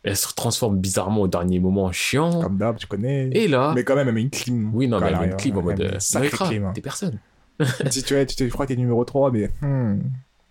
[0.04, 2.42] Elle se transforme bizarrement au dernier moment en chiant.
[2.42, 3.30] Comme d'hab, tu connais.
[3.34, 4.74] Et là, Mais quand même, elle met une clim.
[4.74, 6.72] oui, non, quand mais elle met une clip en mode euh, Neutra, clim, hein.
[6.74, 7.20] t'es personne.
[7.90, 9.52] si tu, es, tu, te- je crois que t'es numéro 3, mais.
[9.62, 10.00] Hmm.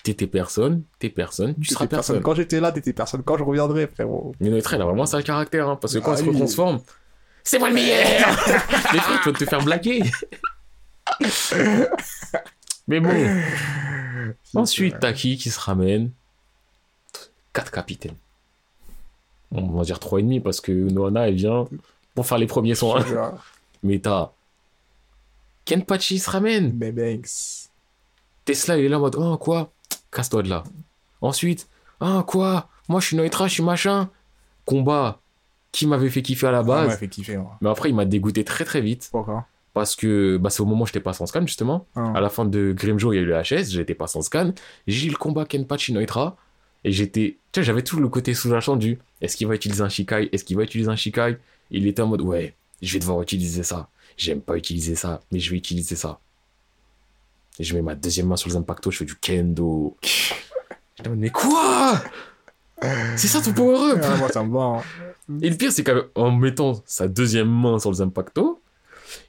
[0.05, 2.23] T'es personne, t'es personne, tu T'étais seras personne.
[2.23, 3.23] Quand j'étais là, t'étais personne.
[3.23, 4.35] Quand je reviendrai, frérot.
[4.41, 6.31] Mais Neutra, elle a vraiment un sale caractère, hein, parce que quand Ah elle se
[6.31, 6.79] oui.
[7.49, 8.29] C'est moi le meilleur
[8.93, 10.03] Mais tu vas te faire blaguer
[12.87, 13.43] Mais bon,
[14.55, 16.11] ensuite, Taki qui se ramène?
[17.55, 18.17] Quatre capitaines.
[19.51, 21.67] On va dire trois et demi, parce que Noana, elle vient
[22.15, 23.05] pour faire les premiers soins.
[23.83, 24.33] Mais t'as...
[25.65, 27.71] Kenpachi se ramène Mais Banks.
[28.45, 29.73] Tesla, il est là en mode, oh, quoi?
[30.13, 30.65] Casse-toi de là.
[31.23, 31.67] Ensuite,
[32.01, 32.69] ah, quoi?
[32.89, 34.11] Moi, je suis Neutra, je suis machin.
[34.67, 35.21] Combat
[35.73, 36.99] qui m'avait fait kiffer à la base.
[36.99, 37.39] fait kiffer.
[37.61, 39.09] Mais après, il m'a dégoûté très très vite.
[39.13, 39.47] Pourquoi?
[39.75, 41.87] Parce que bah, c'est au moment où j'étais pas sans scan, justement.
[41.95, 42.13] Ah.
[42.17, 44.53] À la fin de Grimjo, il y a eu le HS, j'étais pas sans scan.
[44.87, 46.37] J'ai eu le combat Kenpachi Neutra.
[46.85, 47.37] Et j'étais.
[47.53, 50.29] Tu sais, j'avais tout le côté sous-jacent du est-ce qu'il va utiliser un Shikai?
[50.33, 51.37] Est-ce qu'il va utiliser un Shikai?
[51.71, 53.89] Il était en mode ouais, je vais devoir utiliser ça.
[54.17, 56.19] J'aime pas utiliser ça, mais je vais utiliser ça.
[57.59, 59.97] Et je mets ma deuxième main sur le Zanpakuto, je fais du kendo.
[60.03, 62.01] J'étais en mode, mais quoi?
[63.17, 63.99] C'est ça ton power-up?
[64.03, 64.61] Ah, moi, ça me va.
[64.61, 64.83] hein.
[65.43, 68.61] Et le pire, c'est qu'en mettant sa deuxième main sur le Zanpakuto,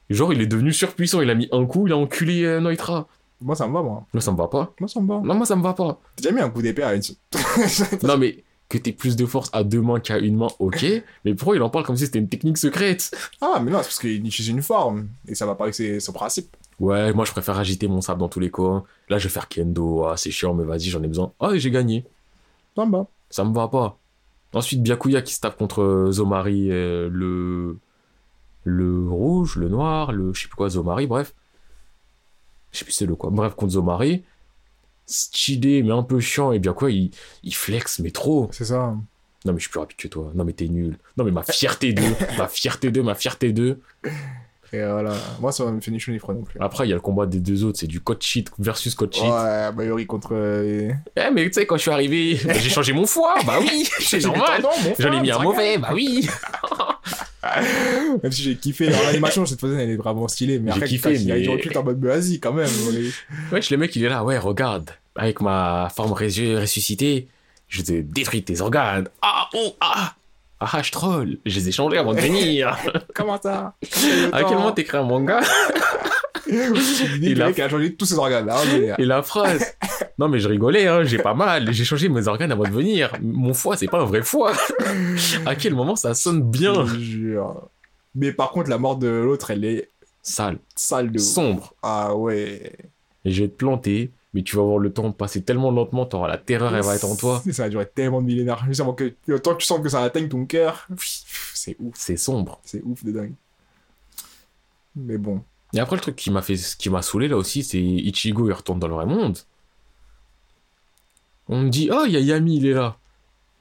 [0.08, 3.06] genre il est devenu surpuissant, il a mis un coup, il a enculé euh, Neutra.
[3.42, 4.04] Moi, ça me va, moi.
[4.12, 4.74] Moi, ça me va pas.
[4.80, 5.20] Moi, ça me va.
[5.24, 5.98] Non, moi, ça me va pas.
[6.18, 7.02] J'ai déjà mis un coup d'épée à une.
[8.02, 10.84] Non, mais que t'aies plus de force à deux mains qu'à une main, ok.
[11.24, 13.10] mais pourquoi il en parle comme si c'était une technique secrète?
[13.40, 15.08] Ah, mais non, c'est parce qu'il utilise une forme.
[15.26, 16.54] Et ça va pas avec ses- son principe.
[16.78, 18.82] Ouais, moi, je préfère agiter mon sable dans tous les cas.
[19.08, 20.04] Là, je vais faire kendo.
[20.04, 21.32] Ah, c'est chiant, mais vas-y, j'en ai besoin.
[21.40, 22.04] Ah, et j'ai gagné.
[22.76, 23.06] Ça me va.
[23.30, 23.98] Ça me va pas.
[24.52, 27.78] Ensuite, Byakuya qui se tape contre euh, Zomari, euh, le.
[28.64, 30.34] Le rouge, le noir, le.
[30.34, 31.34] Je sais plus quoi, Zomari, bref.
[32.72, 33.30] Je sais plus c'est le quoi.
[33.30, 34.22] Bref, contre Zomari.
[35.06, 36.52] Stylé, mais un peu chiant.
[36.52, 37.10] Et Byakuya, il,
[37.42, 38.48] il flex, mais trop.
[38.52, 38.96] C'est ça.
[39.44, 40.30] Non, mais je suis plus rapide que toi.
[40.34, 40.98] Non, mais t'es nul.
[41.16, 42.02] Non, mais ma fierté 2.
[42.36, 43.80] ma fierté 2, ma fierté 2.
[44.72, 45.12] Et voilà.
[45.40, 46.60] Moi, ça va me finir les non plus.
[46.60, 47.78] Après, il y a le combat des deux autres.
[47.80, 49.24] C'est du code cheat versus code cheat.
[49.24, 50.30] Ouais, Mayori contre.
[50.32, 53.34] euh, Eh, mais tu sais, quand je suis arrivé, bah, j'ai changé mon foie.
[53.46, 54.62] Bah oui, c'est normal.
[54.98, 55.78] J'en ai mis un mauvais.
[55.78, 56.28] Bah oui.
[58.22, 58.90] Même si j'ai kiffé.
[58.90, 60.58] L'animation, cette fois elle est vraiment stylée.
[60.58, 62.66] Mais J'ai kiffé, quand il y a mais- recul, en mode, mais vas-y, quand même.
[62.68, 63.12] est-
[63.52, 64.22] Wesh, le mec, il est là.
[64.24, 64.90] Ouais, regarde.
[65.16, 67.28] Avec ma forme ressuscitée,
[67.68, 69.08] je te détruis tes organes.
[69.22, 70.14] Ah, oh, ah.
[70.60, 71.38] Ah, ah, je troll.
[71.46, 72.76] Je les ai changés avant de venir.
[73.14, 73.74] Comment ça?
[74.32, 75.40] À quel moment t'écris un manga?
[76.52, 78.46] Il a- changé tous ses organes.
[78.46, 78.92] Là, mais...
[78.98, 79.74] Et la phrase.
[80.18, 81.72] Non, mais je rigolais, hein, j'ai pas mal.
[81.72, 83.12] J'ai changé mes organes avant de venir.
[83.22, 84.52] Mon foie, c'est pas un vrai foie.
[85.46, 86.84] à quel moment ça sonne bien?
[86.86, 87.68] Je jure.
[88.14, 89.88] Mais par contre, la mort de l'autre, elle est
[90.22, 91.74] Sale, sale de sombre.
[91.82, 92.72] Ah ouais.
[93.24, 96.28] Et je vais te planter, mais tu vas voir le temps passer tellement lentement, t'auras
[96.28, 97.42] la terreur, elle va être en toi.
[97.50, 98.64] Ça a duré tellement de millénaires.
[98.66, 100.86] Juste avant que, temps que tu sens que ça atteigne ton cœur,
[101.54, 101.94] c'est ouf.
[101.96, 102.60] C'est sombre.
[102.64, 103.34] C'est ouf de dingue.
[104.94, 105.42] Mais bon.
[105.72, 108.52] Et après, le truc qui m'a fait, qui m'a saoulé là aussi, c'est Ichigo, il
[108.52, 109.38] retourne dans le vrai monde.
[111.48, 112.96] On me dit, oh, il y a Yami, il est là.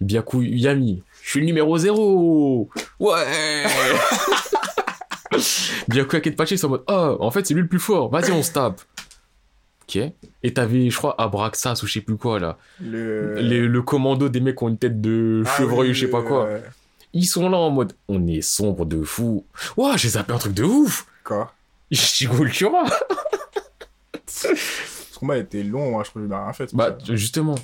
[0.02, 2.70] Byaku, Yami, je suis le numéro 0
[3.00, 3.26] Ouais
[5.90, 8.32] Byaku à Kenpachi, c'est en mode, oh, en fait, c'est lui le plus fort, vas-y,
[8.32, 8.82] on se tape.
[9.96, 10.00] Ok.
[10.44, 12.58] Et t'avais, je crois, Abraxas ou je sais plus quoi, là.
[12.80, 16.06] Le, Les- le commando des mecs qui ont une tête de Ah chevreuil, oui, je
[16.06, 16.46] sais pas quoi.
[16.46, 16.60] euh,
[17.14, 19.46] Ils sont là en mode, on est sombre de fou.
[19.78, 21.52] Ouah, j'ai zappé un truc de ouf Quoi?
[21.92, 22.84] Ichigo le Kura
[24.28, 24.48] Ce
[25.20, 26.74] combat était long, moi, je crois que j'ai rien fait.
[26.76, 27.16] Bah, ça.
[27.16, 27.56] justement,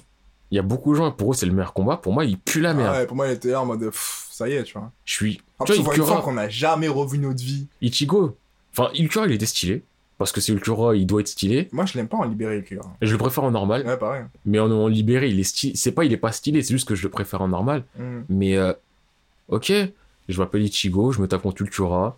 [0.52, 1.98] il y a beaucoup de gens, pour eux, c'est le meilleur combat.
[1.98, 2.92] Pour moi, il pue la merde.
[2.96, 4.92] Ah ouais, pour moi, il était là en mode, pff, ça y est, tu vois.
[5.06, 5.42] Je suis.
[5.66, 7.68] Tu vois, forme qu'on n'a jamais revu notre vie.
[7.82, 8.36] Ichigo.
[8.72, 9.84] Enfin, Ikura, il était stylé.
[10.18, 11.68] Parce que c'est Ulquiorra, il doit être stylé.
[11.74, 12.80] Moi, je l'aime pas en libéré, cul.
[13.02, 13.86] Je le préfère en normal.
[13.86, 14.24] Ouais, pareil.
[14.46, 15.76] Mais en, en libéré, il est stylé.
[15.76, 17.84] C'est pas il est pas stylé, c'est juste que je le préfère en normal.
[18.00, 18.22] Mm.
[18.30, 18.72] Mais euh,
[19.50, 19.74] ok,
[20.30, 22.18] je m'appelle Ichigo, je me tape contre Ulquiorra.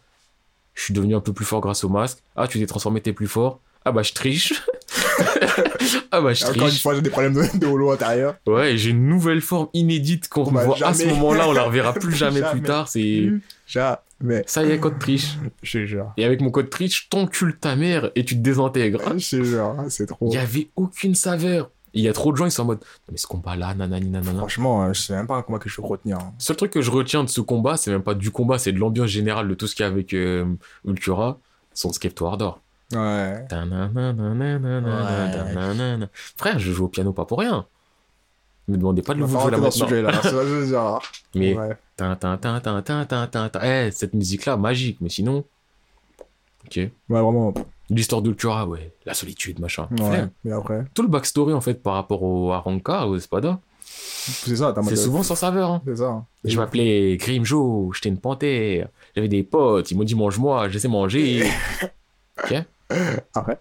[0.75, 2.19] Je suis devenu un peu plus fort grâce au masque.
[2.35, 3.59] Ah, tu t'es transformé, t'es plus fort.
[3.87, 4.53] Ah bah je triche.
[6.11, 6.81] ah bah je Encore une triche.
[6.81, 8.35] fois, j'ai des problèmes de, de holo intérieur.
[8.45, 11.63] Ouais, j'ai une nouvelle forme inédite qu'on On va voit à ce moment-là, on la
[11.63, 12.87] reverra plus jamais, plus tard.
[12.89, 13.29] C'est
[13.65, 14.43] Jamais.
[14.45, 15.37] ça y est, code triche.
[15.63, 16.11] Je te jure.
[16.17, 19.01] Et avec mon code triche, je t'encule ta mère et tu te désintègres.
[19.17, 20.27] Je te jure, hein, c'est trop.
[20.29, 21.69] Il y avait aucune saveur.
[21.93, 24.39] Il y a trop de gens, ils sont en mode, mais ce combat-là, nanani, nanana.
[24.39, 26.17] Franchement, je sais même pas un combat que je peux retenir.
[26.17, 26.33] hein.
[26.37, 28.71] Le seul truc que je retiens de ce combat, c'est même pas du combat, c'est
[28.73, 30.45] de l'ambiance générale de tout ce qu'il y a avec euh,
[30.85, 31.39] Ulquiorra,
[31.73, 32.59] son Skepto Ardor.
[32.93, 33.45] Ouais.
[36.37, 37.65] Frère, je joue au piano pas pour rien.
[38.67, 39.71] Ne me demandez pas de le vous jouer là.
[39.71, 40.11] Sujet, là.
[40.11, 40.99] là
[41.35, 41.77] mais ouais.
[43.61, 45.45] hey, eh, cette musique-là, magique, mais sinon...
[46.65, 46.75] Ok.
[46.75, 47.53] Ouais, vraiment.
[47.89, 48.91] L'histoire d'Ultura, ouais.
[49.05, 49.87] La solitude, machin.
[49.99, 50.85] Ouais, mais après...
[50.93, 53.59] Tout le backstory, en fait, par rapport au Aranka, au Espada,
[54.27, 55.71] c'est ça, C'est souvent sans saveur.
[55.71, 55.81] Hein.
[55.85, 56.25] C'est ça.
[56.43, 58.89] Je m'appelais Grimjo, j'étais une panthère.
[59.15, 61.49] J'avais des potes, ils m'ont dit mange-moi, je les ai mangés.
[62.43, 62.65] ok
[63.33, 63.59] après.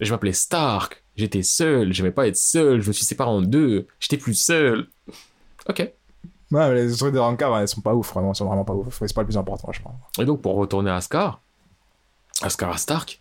[0.00, 3.86] Je m'appelais Stark, j'étais seul, j'aimais pas être seul, je me suis séparé en deux,
[3.98, 4.88] j'étais plus seul.
[5.68, 5.78] Ok.
[5.78, 5.94] Ouais,
[6.50, 8.30] mais les trucs des rancards, elles sont pas ouf, vraiment.
[8.30, 8.98] Elles sont vraiment pas ouf.
[8.98, 9.94] C'est pas le plus important, je pense.
[10.18, 11.40] Et donc, pour retourner à Ascar,
[12.42, 13.20] Ascar à Stark,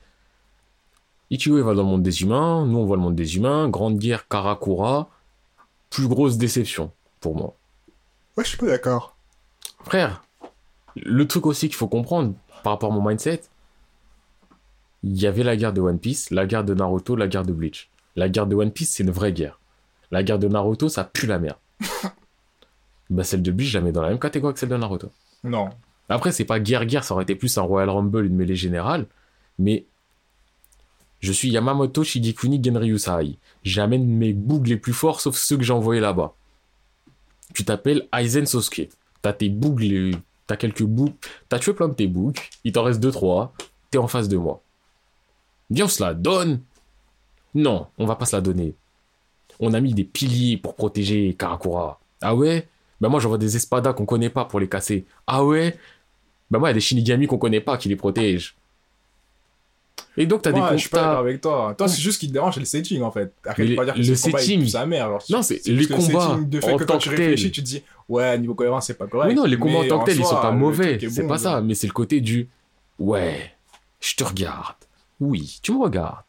[1.32, 3.68] Ichigo il va dans le monde des humains, nous on voit le monde des humains,
[3.68, 5.10] Grande Guerre Karakura,
[5.90, 7.56] plus grosse déception pour moi.
[8.38, 9.16] Ouais, je suis pas d'accord.
[9.84, 10.24] Frère,
[10.96, 12.34] le truc aussi qu'il faut comprendre
[12.64, 13.42] par rapport à mon mindset,
[15.06, 17.54] il y avait la guerre de One Piece, la guerre de Naruto, la guerre de
[17.54, 17.90] Bleach.
[18.16, 19.60] La guerre de One Piece, c'est une vraie guerre.
[20.12, 21.58] La guerre de Naruto, ça pue la merde.
[23.12, 25.12] bah, celle de Bleach, je la mets dans la même catégorie que celle de Naruto.
[25.44, 25.70] Non.
[26.10, 29.06] Après, c'est pas guerre-guerre, ça aurait été plus un Royal Rumble, une mêlée générale.
[29.60, 29.86] Mais
[31.20, 33.38] je suis Yamamoto Shigekuni Genryu Sahai.
[33.64, 36.34] J'amène mes bougs les plus forts, sauf ceux que j'ai envoyés là-bas.
[37.54, 38.90] Tu t'appelles Aizen Sosuke.
[39.22, 40.16] T'as tes bougs, les-
[40.48, 41.14] t'as quelques bougs.
[41.50, 42.38] T'as tué plein de tes bougs.
[42.64, 43.52] Il t'en reste 2-3.
[43.92, 44.62] T'es en face de moi.
[45.70, 46.62] Viens, on se la donne.
[47.54, 48.74] Non, on va pas se la donner.
[49.60, 52.00] On a mis des piliers pour protéger Karakura.
[52.22, 52.68] Ah ouais?
[53.02, 55.06] Bah moi j'envoie des espadas qu'on connaît pas pour les casser.
[55.28, 55.78] Ah ouais?
[56.52, 58.56] Bah moi il y a des Shinigami qu'on connaît pas qui les protègent.
[60.18, 61.76] Et donc t'as Ouais, des je suis pas d'accord avec toi.
[61.78, 63.34] Toi, c'est juste qui te dérange, c'est le setting en fait.
[63.46, 65.10] Arrête Mais de pas dire que le le setting- sa mère.
[65.10, 65.24] genre.
[65.30, 67.62] Non, c'est les le combats setting de fait en que tant quand tu réfléchis, tu
[67.62, 69.30] te dis, ouais, niveau cohérence, c'est pas correct.
[69.30, 70.98] Oui non, les combats Mais en tant que tels ils sont pas le mauvais.
[71.02, 72.48] C'est bon, pas ça, mais c'est le côté du
[73.00, 73.54] ouais,
[74.00, 74.76] je te regarde.
[75.20, 76.26] Oui, tu me regardes.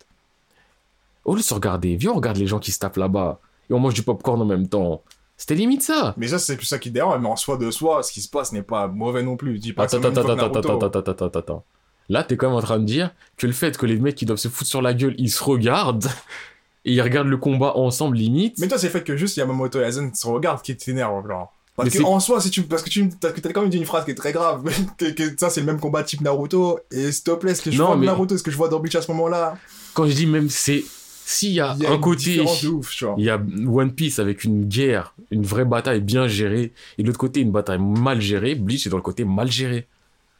[1.24, 3.74] Au lieu de se regarder, viens on regarde les gens qui se tapent là-bas et
[3.74, 5.02] on mange du popcorn en même temps.
[5.36, 6.14] C'était limite ça.
[6.16, 8.28] Mais ça, c'est plus ça qui dérange, mais en soi de soi, ce qui se
[8.28, 9.58] passe n'est pas mauvais non plus.
[9.58, 11.64] Dis pas Attends, attends, attends, attends, attends, attends, attends.
[12.08, 14.24] Là, t'es quand même en train de dire que le fait que les mecs qui
[14.24, 16.06] doivent se foutre sur la gueule, ils se regardent
[16.84, 18.58] et ils regardent le combat ensemble limite.
[18.58, 21.52] Mais toi, c'est le fait que juste Yamamoto et Aizen se regardent qui t'énerve, genre.
[21.76, 23.84] Parce Mais que en soi, si tu, parce que tu, t'as quand même dit une
[23.84, 24.64] phrase qui est très grave,
[24.98, 27.70] que, que ça c'est le même combat type Naruto, et s'il te plaît, ce que
[27.70, 29.58] je Non, vois de mais- Naruto, ce que je vois dans Bleach à ce moment-là,
[29.92, 30.82] Quand je dis même, c'est
[31.28, 33.34] s'il y a il y a un côté, de il y a
[33.68, 37.50] One Piece avec une guerre, une vraie bataille bien gérée, et de l'autre côté une
[37.50, 38.54] bataille mal gérée.
[38.54, 39.86] Bleach est dans le côté mal géré.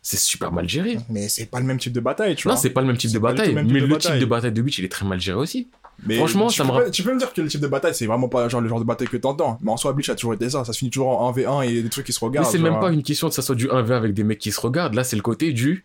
[0.01, 0.99] C'est super mal géré.
[1.11, 2.61] Mais c'est pas le même type de bataille, tu Non, vois.
[2.63, 4.79] c'est pas le même type de bataille, mais de le type de bataille de Bleach,
[4.79, 5.67] il est très mal géré aussi.
[6.05, 7.67] Mais franchement, tu ça peux me pas- Tu peux me dire que le type de
[7.69, 9.59] bataille, c'est vraiment pas genre le genre de bataille que t'entends.
[9.63, 10.65] Mais en soi, Bleach a toujours été ça.
[10.65, 12.47] Ça se finit toujours en 1v1 et des trucs qui se Mais regardent.
[12.47, 14.61] c'est même pas une question de ça soit du 1v1 avec des mecs qui se
[14.61, 14.95] regardent.
[14.95, 15.85] Là, c'est le côté du.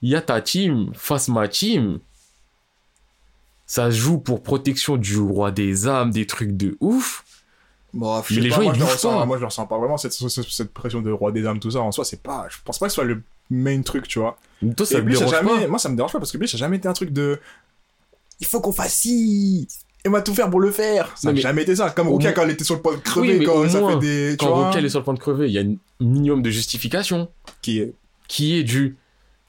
[0.00, 1.98] Il y a ta team face ma team.
[3.66, 7.24] Ça se joue pour protection du roi des âmes, des trucs de ouf.
[7.92, 9.26] Bon, Mais les pas, gens, moi, ils je ressens.
[9.26, 11.70] Moi, je le ressens pas vraiment cette, cette, cette pression de roi des âmes, tout
[11.70, 11.80] ça.
[11.80, 12.46] En soi, c'est pas.
[12.50, 14.38] Je pense pas que ce soit le main truc, tu vois.
[14.76, 15.60] Toi, ça et te Bleach a dérange jamais.
[15.62, 15.68] pas.
[15.68, 17.38] Moi, ça me dérange pas parce que Bleach a jamais été un truc de.
[18.40, 19.66] Il faut qu'on fasse ci.
[20.04, 21.12] Et on va tout faire pour le faire.
[21.18, 21.90] Ça n'a mais- jamais été ça.
[21.90, 24.00] Comme moins- quand elle était sur le point de crever, Oui, quand au ça moins,
[24.00, 24.36] fait des.
[24.36, 24.68] Tu Quand vois.
[24.68, 27.28] Rokel est sur le point de crever, il y a un minimum de justification
[27.62, 27.94] Qui est.
[28.28, 28.96] qui est du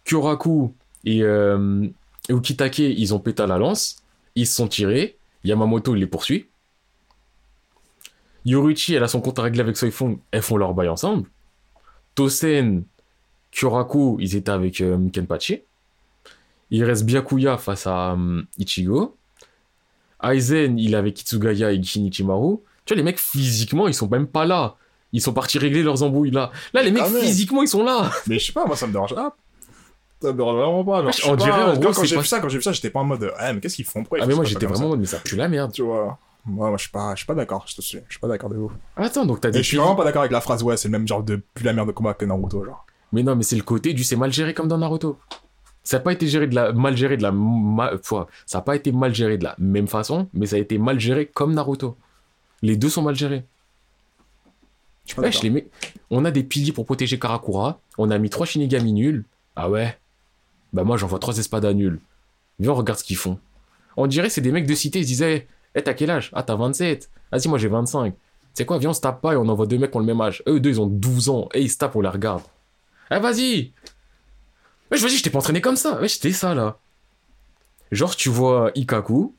[0.06, 0.74] Kyoraku
[1.06, 1.86] et, euh,
[2.30, 3.98] Ukitake, ils ont pété à la lance,
[4.36, 6.48] ils se sont tirés, Yamamoto il les poursuit.
[8.45, 11.30] Yoruichi, elle a son compte à régler avec Soifong, elles font leur bail ensemble.
[12.16, 12.84] Tosen,
[13.52, 15.61] Kyoraku, ils étaient avec euh, Kenpachi.
[16.71, 19.15] Il reste Byakuya face à euh, Ichigo.
[20.21, 22.57] Aizen, il est avec Kitsugaya et Shinichimaru.
[22.85, 24.75] Tu vois, les mecs, physiquement, ils sont même pas là.
[25.11, 26.51] Ils sont partis régler leurs embrouilles là.
[26.73, 28.11] Là, les mecs, physiquement, ils sont là.
[28.27, 29.35] Mais je sais pas, moi, ça me dérange pas.
[30.21, 31.01] Ça me dérange vraiment pas.
[31.01, 31.35] Genre, je en
[31.77, 33.31] gros, quand j'ai pas- vu ça, quand j'ai vu ça, j'étais pas en mode.
[33.37, 35.17] Ah, mais qu'est-ce qu'ils font Pourquoi Ah mais moi j'étais vraiment en mode mais ça
[35.19, 35.71] pue la merde.
[35.71, 36.17] Tu vois.
[36.45, 37.99] Moi, moi, je suis pas, je suis pas d'accord, je te suis.
[38.07, 38.71] Je suis pas d'accord de vous.
[38.97, 40.89] Attends donc t'as Et des je suis vraiment pas d'accord avec la phrase, ouais, c'est
[40.89, 42.85] le même genre de plus la merde de combat que Naruto, genre.
[43.13, 45.17] Mais non mais c'est le côté du c'est mal géré comme dans Naruto.
[45.84, 48.61] Ça n'a pas été géré de la, mal géré de la, ma- fois, ça a
[48.61, 51.53] pas été mal géré de la même façon, mais ça a été mal géré comme
[51.53, 51.97] Naruto.
[52.61, 53.43] Les deux sont mal gérés.
[55.07, 55.72] Je les mecs,
[56.11, 59.26] on a des piliers pour protéger Karakura, on a mis trois Shinigami nuls.
[59.56, 59.97] Ah ouais
[60.72, 61.99] Bah moi j'envoie trois espadas nuls.
[62.60, 63.39] Viens, on regarde ce qu'ils font.
[63.97, 66.30] On dirait c'est des mecs de cité, ils se disaient Eh, t'as quel âge?
[66.34, 67.10] Ah, t'as 27.
[67.31, 68.14] Vas-y, moi j'ai 25.
[68.53, 70.06] C'est quoi, viens, on se tape pas et on envoie deux mecs qui ont le
[70.06, 70.43] même âge.
[70.47, 71.49] Eux deux, ils ont 12 ans.
[71.53, 72.43] Et ils se tapent, on les regarde.
[73.10, 73.72] Eh, vas-y
[74.91, 75.99] Wesh, vas-y, je t'ai pas entraîné comme ça.
[76.02, 76.78] Wesh, c'était ça là.
[77.91, 79.36] Genre, tu vois Ikaku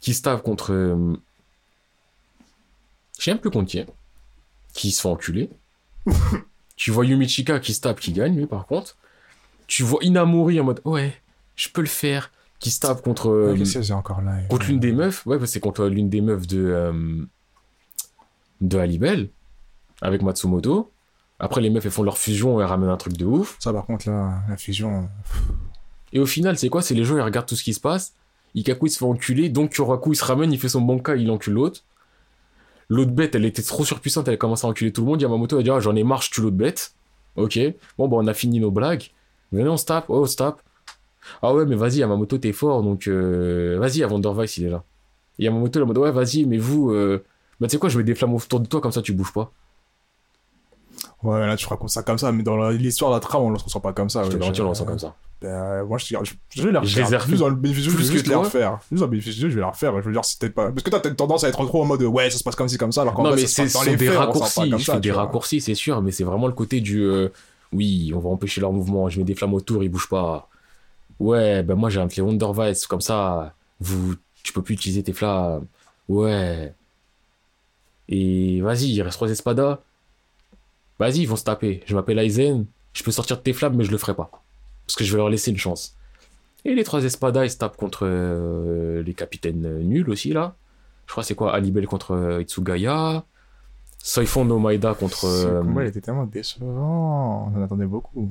[0.00, 0.72] qui se tape contre.
[0.72, 1.16] euh,
[3.18, 3.78] Je sais même plus contre qui.
[3.78, 3.86] est,
[4.72, 5.50] Qui se fait enculer.
[6.76, 8.96] tu vois Yumichika qui se tape, qui gagne, lui, par contre.
[9.66, 11.14] Tu vois Inamori en mode Ouais,
[11.56, 12.30] je peux le faire.
[12.58, 13.28] Qui se tape contre.
[13.30, 15.26] euh, Ouais, c'est encore là contre l'une des meufs.
[15.26, 16.58] Ouais, bah, c'est contre l'une des meufs de.
[16.64, 17.24] euh,
[18.60, 19.30] de Alibel.
[20.00, 20.91] Avec Matsumoto.
[21.42, 23.56] Après, les meufs, elles font leur fusion et elles ramènent un truc de ouf.
[23.58, 25.08] Ça, par contre, là, la fusion.
[26.12, 26.82] Et au final, c'est quoi?
[26.82, 28.14] C'est les gens, ils regardent tout ce qui se passe.
[28.54, 29.48] Ikaku, il se fait enculer.
[29.48, 31.80] Donc, Kyoraku, il se ramène, il fait son banka, il encule l'autre.
[32.88, 35.20] L'autre bête, elle était trop surpuissante, elle a commencé à enculer tout le monde.
[35.20, 36.94] Yamamoto a dit, ah, j'en ai marre, je tue l'autre bête.
[37.36, 37.58] Ok.
[37.98, 39.10] Bon, bah, on a fini nos blagues.
[39.50, 40.04] Venez, on se tape.
[40.08, 40.60] Oh, on se tape.
[41.42, 44.84] Ah ouais, mais vas-y, Yamamoto, t'es fort, donc euh, vas-y, avant Weiss, il est là.
[45.38, 47.24] Et Yamamoto, en mode, ouais, vas-y, mais vous, euh...
[47.60, 49.32] bah, tu sais quoi, je mets des flammes autour de toi, comme ça, tu bouges
[49.32, 49.52] pas.
[51.22, 53.50] Ouais, là, tu racontes ça comme ça, mais dans la- l'histoire de la trame, on
[53.50, 54.24] le ressent pas comme ça.
[54.24, 55.14] Je te ouais, garantis, je- on le ressent comme ça.
[55.40, 57.08] Ben, moi, je, je, je vais les refaire.
[57.08, 58.38] Je les Juste dans le bénéfice du jeu, plus je vais juste toi.
[58.38, 58.78] refaire.
[58.90, 59.92] Juste dans le bénéfice du jeu, je vais les refaire.
[60.00, 60.70] Je veux dire, si t'es pas.
[60.70, 62.76] Parce que t'as tendance à être trop en mode ouais, ça se passe comme ci,
[62.78, 64.78] comme ça, alors qu'en se c'est dans les des faits, raccourcis.
[64.78, 65.22] fais des vois.
[65.22, 67.28] raccourcis, c'est sûr, mais c'est vraiment le côté du euh,
[67.72, 69.08] oui, on va empêcher leur mouvement.
[69.08, 70.48] Je mets des flammes autour, ils bougent pas.
[71.20, 75.12] Ouais, ben moi j'ai un clé Wondervice, comme ça, vous, tu peux plus utiliser tes
[75.12, 75.66] flammes.
[76.08, 76.72] Ouais.
[78.08, 79.80] Et vas-y, il reste trois espadas.
[80.98, 81.82] Vas-y, ils vont se taper.
[81.86, 82.66] Je m'appelle Aizen.
[82.92, 84.30] Je peux sortir de tes flammes, mais je le ferai pas.
[84.86, 85.96] Parce que je vais leur laisser une chance.
[86.64, 90.54] Et les trois espadas, ils se tapent contre euh, les capitaines euh, nuls aussi, là.
[91.06, 91.54] Je crois que c'est quoi?
[91.54, 93.24] Alibel contre euh, Itsugaya.
[93.98, 95.26] Saifon no Maeda contre.
[95.26, 97.50] Ce euh, combat, il était tellement décevant.
[97.52, 98.30] On en attendait beaucoup.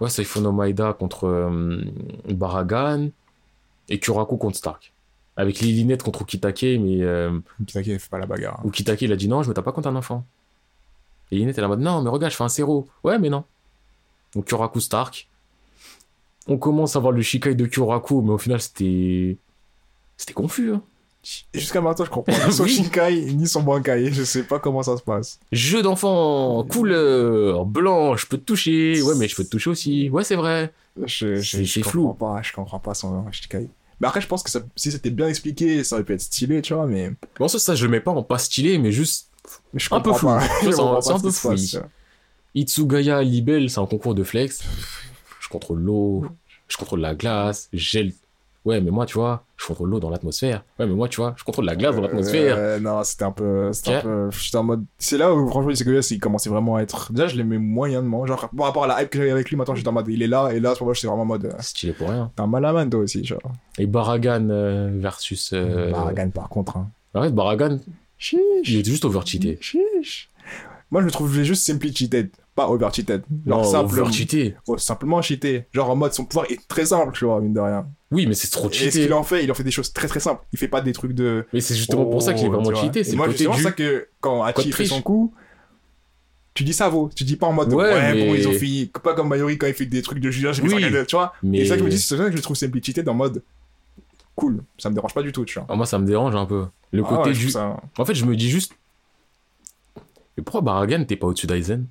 [0.00, 1.82] Ouais, Saifon no Maeda contre euh,
[2.28, 3.08] Baragan.
[3.88, 4.92] Et Kuraku contre Stark.
[5.36, 8.60] Avec Lilinette contre Ukitake, mais euh, Kitake, il fait pas la bagarre.
[8.64, 10.24] Ukitake, il a dit non, je me tape pas contre un enfant.
[11.34, 12.86] Et elle est en mode non, mais regarde, je fais un zéro.
[13.02, 13.44] Ouais, mais non.
[14.34, 15.28] Donc Kuraku Stark.
[16.46, 19.36] On commence à voir le Shikai de Kuraku, mais au final, c'était.
[20.16, 20.72] C'était confus.
[20.72, 20.82] hein.
[21.54, 22.70] Jusqu'à maintenant, je comprends ni son Oui.
[22.70, 24.12] Shinkai, ni son Bankai.
[24.12, 25.40] Je sais pas comment ça se passe.
[25.52, 29.00] Jeu d'enfant, couleur, blanc, je peux te toucher.
[29.00, 30.10] Ouais, mais je peux te toucher aussi.
[30.10, 30.72] Ouais, c'est vrai.
[31.02, 33.68] Je, je, C'est- je c'est comprends pas, je comprends pas son Shinkai.
[34.00, 36.60] Mais après, je pense que ça- si c'était bien expliqué, ça aurait pu être stylé,
[36.60, 39.30] tu vois, mais, Bon, ça, ça, je le mets pas en pas stylé, mais juste
[39.74, 40.30] je Un peu flou.
[40.62, 41.54] C'est un- un peu vois.
[42.54, 44.62] Itsugaya Libel, c'est un concours de flex.
[45.40, 46.24] Je contrôle l'eau,
[46.68, 48.12] je contrôle la glace, gel.
[48.64, 50.64] Ouais, mais moi, tu vois, je contrôle l'eau dans l'atmosphère.
[50.78, 52.54] Ouais, mais moi, tu vois, je contrôle la glace dans l'atmosphère.
[52.56, 53.70] Euh, non, c'était un peu.
[53.72, 54.02] C'était un Ok.
[54.04, 54.30] peu.
[54.30, 54.84] J'étais en mode.
[54.98, 57.12] C'est là où, franchement, Isegoya, il commençait vraiment à être.
[57.12, 58.24] Déjà, je l'aimais moyennement.
[58.26, 60.06] Genre, par rapport à la hype que j'avais avec lui, maintenant, j'étais en mode.
[60.08, 61.44] Il est là, et là, ce moment-là, j'étais vraiment en mode.
[61.44, 62.30] euh, Stylé pour rien.
[62.36, 63.40] T'es un malaman, toi aussi, genre.
[63.78, 65.50] Et Baragan euh, versus.
[65.52, 65.90] Euh...
[65.90, 66.88] Baragan, par contre, hein.
[67.14, 67.78] Ouais, Baragan,
[68.24, 68.38] Chiche.
[68.68, 69.58] il était juste overcheaté.
[69.60, 70.30] Chiche.
[70.90, 72.30] Moi, je le trouve juste simply cheated.
[72.54, 73.22] Pas over cheated.
[73.46, 74.00] Genre, Non, simple.
[74.00, 74.54] overcheaté.
[74.68, 75.64] oh, simplement cheaté.
[75.72, 77.86] Genre, en mode, son pouvoir est très simple, tu vois, mine de rien.
[78.12, 79.00] Oui, mais c'est trop Et ce cheaté.
[79.02, 80.44] qu'il en fait, il en fait des choses très très simples.
[80.52, 81.46] Il fait pas des trucs de.
[81.52, 83.02] Mais c'est justement pour ça qu'il est Oh, vraiment cheaté.
[83.04, 83.62] C'est moi, pour du.
[83.62, 85.34] ça que quand Hachi fait son coup,
[86.54, 87.10] tu dis ça vaut.
[87.14, 88.86] Tu dis pas en mode Ouais, ouais, mais- bon, ils ont fini.
[89.02, 90.72] Pas comme Mayori quand il fait des trucs de jugeage, Oui,
[91.08, 91.32] tu vois.
[91.42, 93.14] Mais Et ça que je me dis, c'est ça que je le trouve simplicité en
[93.14, 93.42] mode
[94.36, 94.62] cool.
[94.78, 95.66] Ça me dérange pas du tout, tu vois.
[95.70, 96.66] Ah, moi, ça me dérange un peu.
[96.92, 97.50] Le Ah côté ouais, du.
[97.50, 98.72] ça- En fait, je me dis juste.
[100.36, 101.86] Mais pourquoi Baragan, t'es pas au-dessus d'Aizen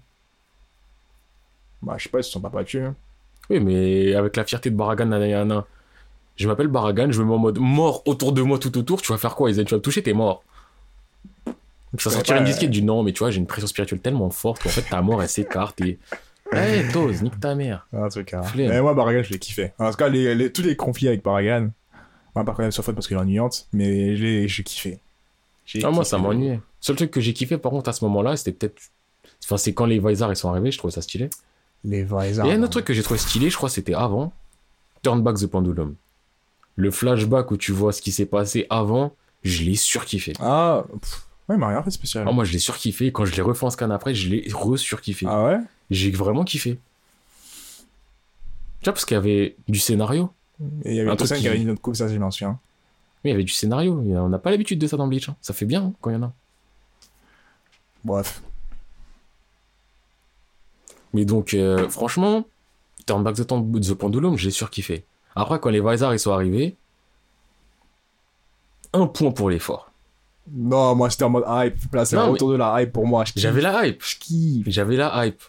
[1.82, 2.82] Bah, je sais pas, ils se sont pas battus.
[2.82, 2.96] hein.
[3.50, 5.66] Oui, mais avec la fierté de Baragan, nanana.
[6.36, 9.02] Je m'appelle Baragan, je me mets en mode mort autour de moi tout autour.
[9.02, 10.44] Tu vas faire quoi, Aizen Tu vas me toucher, t'es mort.
[12.00, 14.64] Ça pas, une disquette du non, mais tu vois, j'ai une pression spirituelle tellement forte
[14.64, 16.00] qu'en fait, ta mort, elle s'écarte et.
[16.52, 17.88] Hey, Toz, nique ta mère.
[17.94, 18.44] Un truc, hein.
[18.44, 18.70] Flemme.
[18.70, 19.72] Mais moi, Baragan, je l'ai kiffé.
[19.80, 21.70] En tout cas, les, les- tous les conflits avec Baragan,
[22.36, 25.00] moi, par contre, sur faute parce qu'elle est ennuyante, mais j'ai kiffé.
[25.84, 26.60] Ah, moi, ça m'ennuyait.
[26.82, 28.82] Seul truc que j'ai kiffé, par contre, à ce moment-là, c'était peut-être.
[29.46, 31.30] Enfin, c'est quand les Vizar ils sont arrivés, je trouvais ça stylé.
[31.84, 32.50] Les vrais Et armes.
[32.50, 34.32] un autre truc que j'ai trouvé stylé, je crois, c'était avant.
[35.02, 35.96] Turn Back the Pendulum.
[36.76, 40.34] Le flashback où tu vois ce qui s'est passé avant, je l'ai surkiffé.
[40.40, 42.26] Ah, pff, ouais, il m'a rien fait spécial.
[42.28, 43.12] Ah, moi, je l'ai surkiffé.
[43.12, 45.26] Quand je l'ai refait en scan après, je l'ai re-surkiffé.
[45.30, 45.58] Ah ouais?
[45.92, 46.80] J'ai vraiment kiffé.
[48.80, 50.30] Tu vois, parce qu'il y avait du scénario.
[50.86, 52.60] Et il y avait Un personne qui- avait une autre coupe, ça, je m'en souviens.
[53.24, 53.94] Mais il y avait du scénario.
[54.00, 55.30] On n'a pas l'habitude de ça dans Bleach.
[55.30, 55.36] hein.
[55.42, 56.34] Ça fait bien hein, quand il y en a.
[58.04, 58.42] Bref.
[61.14, 62.46] Mais donc, euh, franchement,
[63.06, 65.06] Turn Back the, the Pendulum, j'ai surkiffé.
[65.36, 66.76] Après, quand les Vizar ils sont arrivés,
[68.94, 69.92] un point pour l'effort.
[70.52, 71.78] Non, moi, c'était en mode hype.
[71.94, 73.24] Là, c'est le retour de la hype pour moi.
[73.36, 74.04] J'avais la hype.
[74.04, 74.66] Je kiffe.
[74.68, 75.42] J'avais la hype.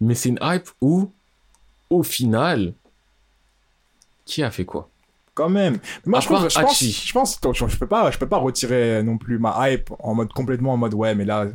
[0.00, 1.10] Mais c'est une hype où,
[1.90, 2.74] au final,
[4.26, 4.90] qui a fait quoi?
[5.34, 5.78] Quand même.
[6.04, 7.38] Moi, je, trouve, part je pense, je pense,
[7.70, 10.76] je, peux pas, je peux pas retirer non plus ma hype en mode complètement en
[10.78, 11.46] mode ouais, mais là,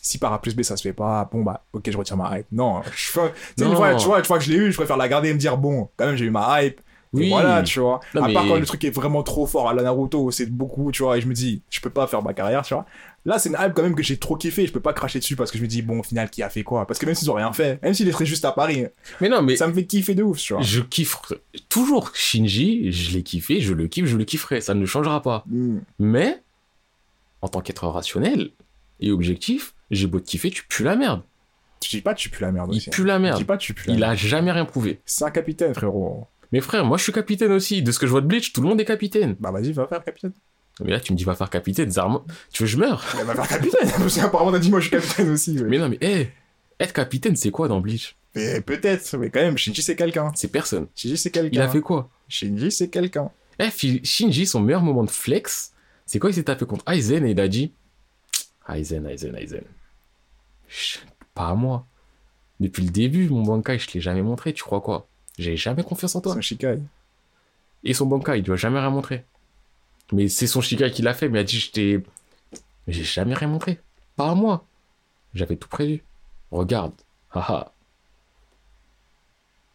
[0.00, 2.38] si par A plus B ça se fait pas, bon bah, ok, je retire ma
[2.38, 2.46] hype.
[2.50, 3.20] Non, je
[3.62, 3.76] une Non.
[3.76, 5.38] fois, tu vois, une fois que je l'ai eu, je préfère la garder et me
[5.38, 6.80] dire bon, quand même, j'ai eu ma hype.
[7.12, 7.28] Oui.
[7.28, 8.00] voilà, tu vois.
[8.14, 10.90] Non, à part quand le truc est vraiment trop fort à la Naruto, c'est beaucoup,
[10.92, 12.84] tu vois, et je me dis, je peux pas faire ma carrière, tu vois.
[13.26, 15.34] Là, c'est une hype quand même que j'ai trop kiffé, je peux pas cracher dessus
[15.36, 16.86] parce que je me dis, bon, au final, qui a fait quoi?
[16.86, 18.86] Parce que même s'ils ont rien fait, même s'ils étaient juste à Paris,
[19.20, 20.62] Mais non, mais ça me fait kiffer de ouf, tu vois.
[20.62, 21.16] je kiffe
[21.68, 25.44] toujours Shinji, je l'ai kiffé, je le kiffe, je le kifferai, ça ne changera pas.
[25.48, 25.78] Mm.
[25.98, 26.40] Mais,
[27.42, 28.50] en tant qu'être rationnel
[29.00, 31.22] et objectif, j'ai beau te kiffer, tu pues la merde.
[31.80, 32.90] Tu dis pas, tu pues la merde Il aussi.
[32.90, 33.44] pue la Tu dis merde.
[33.44, 34.12] pas, tu pues la Il merde.
[34.12, 35.00] a jamais rien prouvé.
[35.04, 36.26] C'est un capitaine, frérot.
[36.52, 37.82] Mais frère, moi je suis capitaine aussi.
[37.82, 39.34] De ce que je vois de Bleach, tout le monde est capitaine.
[39.40, 40.32] Bah vas-y, va faire capitaine.
[40.84, 42.22] Mais là, tu me dis va faire capitaine, Zarma.
[42.52, 43.04] Tu veux que je meure?
[43.14, 43.90] Bah, va faire capitaine.
[43.98, 45.58] Parce qu'apparemment, t'as dit, moi, je suis capitaine aussi.
[45.58, 45.64] ouais.
[45.68, 46.30] Mais non, mais hé,
[46.78, 50.30] être capitaine, c'est quoi dans Bleach Mais peut-être, mais quand même, Shinji, c'est quelqu'un.
[50.34, 50.86] C'est personne.
[50.94, 51.60] Shinji, c'est Il quelqu'un.
[51.62, 52.10] a fait quoi?
[52.28, 53.30] Shinji, c'est quelqu'un.
[53.58, 55.72] Eh, Fi- Shinji, son meilleur moment de flex,
[56.04, 57.72] c'est quoi Il s'est tapé contre Aizen et il a dit
[58.68, 59.64] Aizen, Aizen, Aizen.
[61.34, 61.86] Pas à moi.
[62.60, 65.06] Depuis le début, mon Bankai, je te l'ai jamais montré, tu crois quoi?
[65.38, 66.32] J'ai jamais confiance en toi.
[66.32, 66.78] C'est un Shikai.
[67.84, 69.24] Et son Bankai, il a jamais rien montré.
[70.12, 72.02] Mais c'est son Shikai qui l'a fait, mais il a dit je t'ai.
[72.86, 73.80] Mais j'ai jamais rien montré.
[74.16, 74.64] Pas à moi.
[75.34, 76.02] J'avais tout prévu.
[76.50, 76.92] Regarde.
[77.32, 77.72] Haha.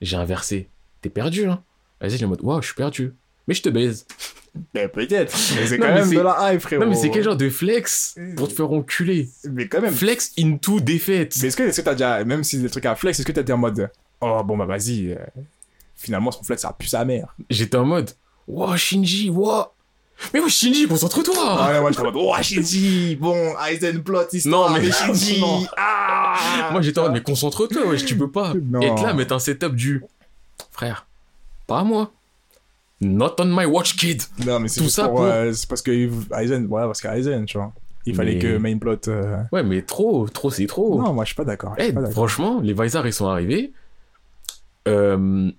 [0.01, 0.69] J'ai inversé.
[1.01, 1.61] T'es perdu, hein
[2.03, 3.13] il est en mode waouh, je suis perdu.
[3.47, 4.05] Mais je te baise.
[4.73, 5.33] Mais peut-être.
[5.55, 6.83] Mais c'est Non, quand mais même de la hype, frérot.
[6.83, 9.29] Non, mais c'est quel genre de flex pour te faire enculer?
[9.49, 9.93] Mais quand même.
[9.93, 11.37] Flex into défaite.
[11.41, 13.25] Mais est-ce que, est-ce que t'as déjà, même si c'est des trucs à flex, est-ce
[13.25, 13.89] que t'as dit en mode,
[14.19, 15.15] oh bon bah vas-y, euh,
[15.95, 17.33] finalement son flex ça a pu sa mère?
[17.49, 18.11] J'étais en mode,
[18.45, 19.67] wow, Shinji, wow.
[20.33, 21.33] Mais ouais, Shinji, concentre-toi.
[21.37, 25.39] Ah ouais, moi j'étais en mode, oh Shinji, bon, Aizen plot, histoire, Non, mais- Shinji,
[25.41, 25.65] non.
[25.77, 28.81] ah Moi, j'étais en mode, mais concentre-toi, wesh, tu peux pas Non.
[28.81, 30.03] être là, mettre un setup du.
[30.71, 31.05] Frère,
[31.67, 32.11] pas à moi.
[33.01, 34.21] Not on my watch, kid.
[34.45, 35.91] Non, mais c'est Tout juste ça pour, euh, c'est parce que
[36.39, 37.73] Aizen, voilà, parce qu'Aizen, tu vois.
[38.05, 38.97] Il fallait Mais- que main plot.
[39.07, 41.01] euh, Ouais, mais trop, trop, c'est trop.
[41.01, 41.73] Non, moi je suis pas d'accord.
[41.77, 42.13] je Eh, suis pas d'accord.
[42.13, 43.73] franchement, les Vizar, ils sont arrivés.
[44.87, 45.51] Euh,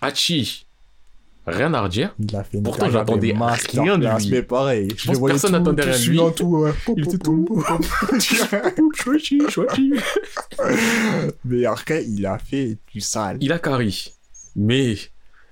[0.00, 0.65] Hachi,
[1.46, 2.14] rien à redire.
[2.64, 3.34] Pourtant, j'attendais
[3.72, 4.30] rien de lui.
[4.30, 6.34] Mais pareil, je, pense que personne n'attendait rien de lui.
[6.34, 6.72] tout, ouais.
[6.96, 7.64] Il était tout-
[8.94, 9.92] Chouachi, chouachi.
[11.44, 13.38] Mais après, il a fait du sale.
[13.40, 14.12] Il a carry.
[14.56, 14.96] Mais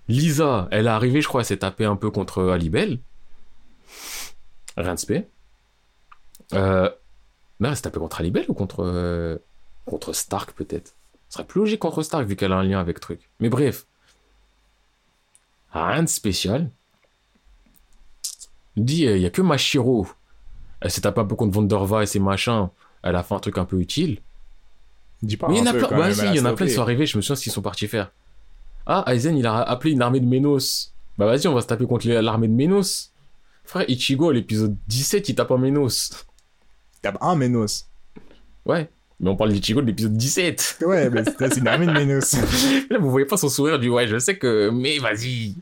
[0.09, 2.99] Lisa, elle est arrivée, je crois, elle s'est tapée un peu contre Alibel.
[4.77, 5.27] Rien de spé.
[6.53, 6.91] Euh...
[7.61, 9.39] Non, elle s'est tapée contre Alibel ou contre, euh,
[9.87, 10.95] contre Stark, peut-être.
[11.29, 13.31] Ce serait plus logique contre Stark, vu qu'elle a un lien avec truc.
[13.41, 13.87] Mais bref.
[15.75, 16.71] Rien de spécial.
[18.77, 20.07] Il dit, il y a que Mashiro.
[20.81, 22.69] Elle s'est tapée un peu contre Vonderva et ses machins.
[23.03, 24.21] Elle a fait un truc un peu utile.
[25.23, 25.89] Dis pas Mais il y en a plein.
[25.89, 27.07] Bah si, il y en a plein qui sont arrivés.
[27.07, 28.13] Je me souviens ce qu'ils sont partis faire.
[28.87, 30.95] Ah, Aizen, il a appelé une armée de Ménos.
[31.17, 33.13] Bah vas-y, on va se taper contre l'armée de Ménos.
[33.65, 36.27] Frère, Ichigo, à l'épisode 17, il tape un Ménos.
[37.03, 37.89] Il a un Ménos.
[38.67, 38.91] Ouais.
[39.21, 40.79] Mais on parle d'Ichigo de l'épisode 17.
[40.87, 42.35] Ouais, mais c'est de Ménos.
[42.91, 44.71] Là, vous voyez pas son sourire du ouais, je sais que.
[44.71, 45.55] Mais vas-y.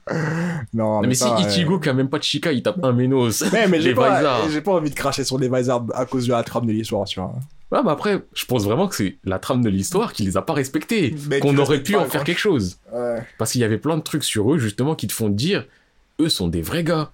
[0.72, 1.50] Non, Non, mais, ça, si ouais.
[1.50, 3.42] Ichigo, qui a même pas de Chika, il tape un Ménos.
[3.52, 6.32] Ouais, mais j'ai pas, j'ai pas envie de cracher sur les Vizards à cause de
[6.32, 7.34] la trame de l'histoire, tu vois.
[7.70, 10.42] Ouais, mais après, je pense vraiment que c'est la trame de l'histoire qui les a
[10.42, 11.14] pas respectés.
[11.28, 12.78] Mais Qu'on aurait pu en faire quelque chose.
[12.92, 13.22] Ouais.
[13.38, 15.66] Parce qu'il y avait plein de trucs sur eux, justement, qui te font dire,
[16.20, 17.10] eux sont des vrais gars.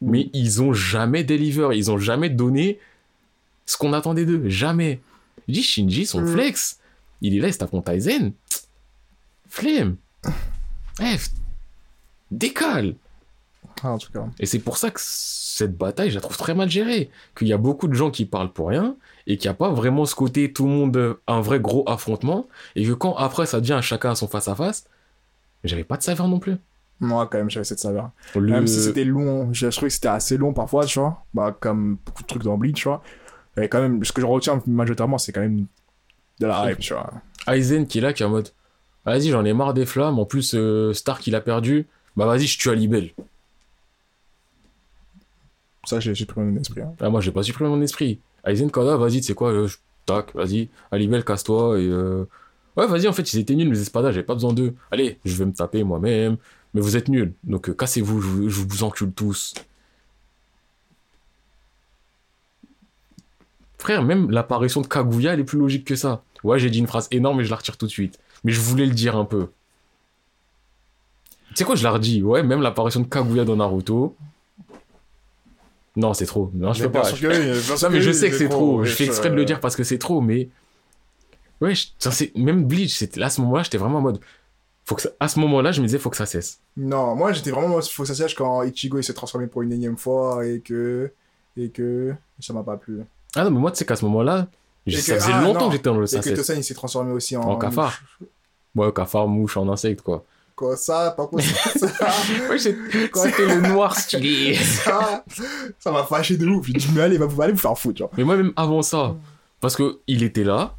[0.00, 2.78] Mais ils ont jamais deliver, ils ont jamais donné
[3.66, 4.42] ce qu'on attendait d'eux.
[4.48, 5.00] Jamais.
[5.48, 6.28] Je dis Shinji, son Mm.
[6.28, 6.78] flex,
[7.20, 8.32] il est là, il se tape contre Aizen.
[9.48, 9.96] Flemme.
[10.98, 11.30] F-
[12.30, 12.94] décale.
[13.82, 14.26] Ah, en tout cas.
[14.38, 17.10] Et c'est pour ça que cette bataille, je la trouve très mal gérée.
[17.36, 18.96] Qu'il y a beaucoup de gens qui parlent pour rien
[19.26, 22.48] et qu'il n'y a pas vraiment ce côté tout le monde un vrai gros affrontement
[22.76, 24.84] et que quand après ça devient chacun à son face à face,
[25.64, 26.56] j'avais pas de saveur non plus.
[27.00, 28.10] Moi, quand même, j'avais cette saveur.
[28.36, 31.24] Le- Même si c'était long, je trouvais que c'était assez long parfois, tu vois.
[31.34, 33.02] Bah, comme beaucoup de trucs dans Bleach, tu vois.
[33.60, 35.66] Et quand même, ce que je retiens majoritairement, c'est quand même
[36.40, 37.10] de la hype, tu vois.
[37.46, 38.48] Aizen qui est là, qui est en mode
[39.04, 40.18] Vas-y, j'en ai marre des flammes.
[40.18, 41.86] En plus, euh, Stark il a perdu.
[42.16, 43.10] Bah vas-y, je tue Alibel.
[45.84, 46.80] Ça, j'ai supprimé mon esprit.
[46.82, 46.94] Hein.
[47.00, 48.20] Ah, moi, j'ai pas supprimé mon esprit.
[48.46, 50.68] Aizen, quand là, vas-y, tu sais quoi, euh, je- tac, vas-y.
[50.92, 51.78] Alibel, casse-toi.
[51.80, 52.24] Et euh,
[52.76, 54.74] Ouais, vas-y, en fait, ils étaient nuls, les espadas, j'avais pas besoin d'eux.
[54.90, 56.36] Allez, je vais me taper moi-même.
[56.72, 57.34] Mais vous êtes nuls.
[57.44, 59.52] Donc, euh, cassez-vous, je, vous- je vous encule tous.
[63.82, 66.22] Frère, même l'apparition de Kaguya, elle est plus logique que ça.
[66.44, 68.20] Ouais, j'ai dit une phrase énorme et je la retire tout de suite.
[68.44, 69.48] Mais je voulais le dire un peu.
[71.54, 72.22] sais quoi, je la redis.
[72.22, 74.14] Ouais, même l'apparition de Kaguya dans Naruto.
[75.96, 76.48] Non, c'est trop.
[76.54, 77.10] Non, je Mais peux pas.
[77.10, 77.26] que
[77.84, 78.84] Non, mais que je sais que c'est trop.
[78.84, 80.48] Je fais exprès de le dire parce que c'est trop, mais.
[81.60, 84.20] Ouais, je- même Bleach, là, à ce moment-là, j'étais vraiment en mode.
[84.84, 86.60] Faut que ça- À ce moment-là, je me disais, faut que ça cesse.
[86.76, 89.72] Non, moi j'étais vraiment faut que ça sèche quand Ichigo il s'est transformé pour une
[89.72, 91.12] énième fois et que.
[91.56, 92.14] Et que.
[92.40, 93.00] Ça m'a pas plu.
[93.34, 94.46] Ah non, mais moi, tu sais qu'à ce moment-là,
[94.86, 95.66] ça que- faisait ah, longtemps non.
[95.68, 96.34] que j'étais dans le Et que.
[96.34, 97.42] Tosen il s'est transformé aussi en.
[97.42, 97.98] En cafard.
[98.74, 100.24] Ouais, cafard, mouche, en insecte, quoi.
[100.54, 101.54] Quoi, ça, pas possible.
[101.76, 101.86] ça,
[102.50, 104.54] Ouais, c'était le noir stylé.
[104.84, 105.24] ça,
[105.78, 106.66] ça m'a fâché de ouf.
[106.66, 108.10] J'ai dit, mais allez, va, allez vous faire foutre, genre.
[108.16, 109.14] Mais moi, même avant ça,
[109.60, 110.74] parce que il était là,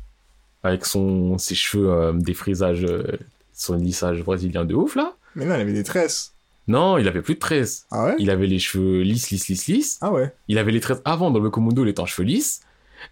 [0.62, 3.18] avec son, ses cheveux euh, défrisage, euh,
[3.54, 5.14] son lissage brésilien de ouf, là.
[5.36, 6.33] Mais non, il avait des tresses.
[6.68, 7.86] Non, il avait plus de tresses.
[7.92, 8.16] Ah ouais?
[8.20, 9.98] Il avait les cheveux lisses, lisses, lisses, lisses.
[10.02, 10.34] Ah ouais.
[10.48, 12.62] Il avait les tresses avant dans le Komodo, il était en cheveux lisses.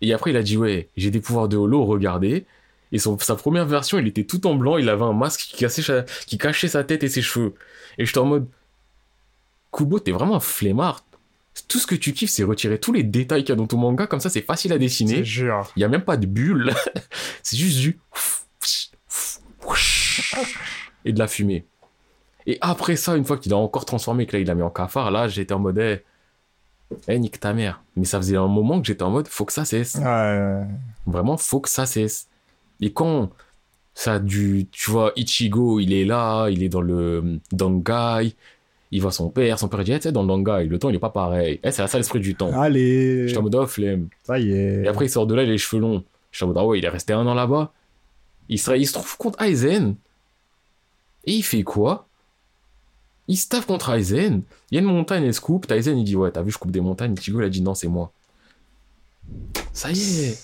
[0.01, 2.45] Et après, il a dit, ouais, j'ai des pouvoirs de holo, regardez.
[2.93, 5.57] Et son, sa première version, il était tout en blanc, il avait un masque qui
[5.57, 7.53] cachait, sa- qui cachait sa tête et ses cheveux.
[7.97, 8.47] Et j'étais en mode,
[9.73, 11.05] Kubo, t'es vraiment un flemmard.
[11.67, 13.77] Tout ce que tu kiffes, c'est retirer tous les détails qu'il y a dans ton
[13.77, 15.23] manga, comme ça, c'est facile à dessiner.
[15.75, 16.73] Il y a même pas de bulle.
[17.43, 17.99] c'est juste du
[21.05, 21.65] et de la fumée.
[22.47, 24.69] Et après ça, une fois qu'il a encore transformé, que là il l'a mis en
[24.69, 26.03] cafard, là j'étais en mode, eh,
[27.07, 27.83] eh, nique ta mère.
[27.95, 29.95] Mais ça faisait un moment que j'étais en mode, faut que ça cesse.
[29.95, 30.63] Ouais, ouais.
[31.05, 32.27] Vraiment, faut que ça cesse.
[32.79, 33.29] Et quand
[33.93, 38.33] ça a du, tu vois, Ichigo, il est là, il est dans le Dangai,
[38.91, 40.89] il voit son père, son père dit, eh, tu sais, dans le Dangai, le temps
[40.89, 41.59] il est pas pareil.
[41.63, 42.51] Eh, c'est la salle l'esprit du temps.
[42.59, 43.27] Allez.
[43.27, 44.07] J'étais en mode, oh, flemme.
[44.23, 44.83] Ça y est.
[44.83, 46.03] Et après, il sort de là, il a les cheveux longs.
[46.31, 47.71] Je suis en mode, ah ouais, il est resté un an là-bas.
[48.49, 49.95] Il se, il se trouve contre Aizen.
[51.25, 52.07] Et il fait quoi?
[53.31, 54.41] Il se tape contre Aizen.
[54.71, 55.71] Il y a une montagne, elle se coupe.
[55.71, 57.13] Aizen, il dit, ouais, t'as vu, je coupe des montagnes.
[57.17, 58.11] Ichigo, il a dit, non, c'est moi.
[59.73, 60.37] Ça y est.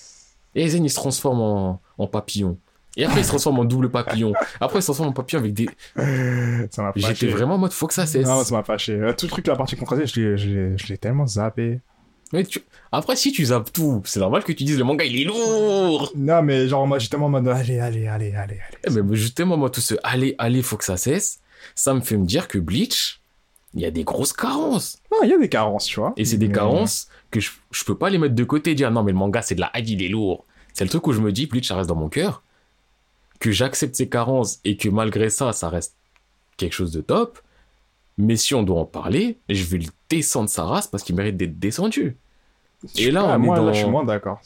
[0.54, 2.56] Et Aizen, il se transforme en, en papillon.
[2.96, 4.32] Et après, il se transforme en double papillon.
[4.58, 5.68] Après, il se transforme en papillon avec des.
[6.70, 7.14] Ça m'a fâché.
[7.14, 8.26] J'étais vraiment en mode, faut que ça cesse.
[8.26, 8.92] Non, ça m'a fâché.
[8.94, 11.80] Euh, Tout le truc, la partie contrastée, je l'ai- tellement zappé.
[12.32, 12.60] Mais tu-
[12.90, 16.10] Après, si tu zappes tout, c'est normal que tu dises, le manga, il est lourd.
[16.16, 18.60] Non, mais genre, moi, j'étais tellement en mode, allez, allez, allez, allez, allez.
[18.84, 21.38] Eh ben, justement, moi, tout ce allez, allez, faut que ça cesse,
[21.74, 23.20] ça me fait me dire que Bleach,
[23.74, 24.98] il y a des grosses carences.
[25.12, 26.12] Non, il y a des carences, tu vois.
[26.16, 28.74] Et c'est des Mais- carences que je, je peux pas les mettre de côté et
[28.74, 30.44] dire non, mais le manga, c'est de la hype, il est lourd.
[30.72, 32.42] C'est le truc où je me dis, Bleach, ça reste dans mon cœur,
[33.40, 35.94] que j'accepte ces carences et que malgré ça, ça reste
[36.56, 37.38] quelque chose de top.
[38.16, 41.36] Mais si on doit en parler, je vais le descendre sa race parce qu'il mérite
[41.36, 42.16] d'être descendu.
[42.96, 44.40] Je Et là, pas, on est moi, dans- là, je suis moins d'accord.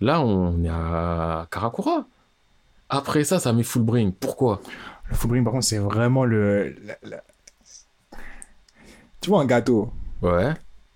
[0.00, 2.06] Là, on est à Karakura.
[2.88, 4.12] Après ça, ça met full bring.
[4.12, 4.60] Pourquoi?
[5.10, 6.76] Le full bring, par contre, c'est vraiment le.
[9.20, 9.92] Tu vois, un gâteau.
[10.22, 10.52] Ouais.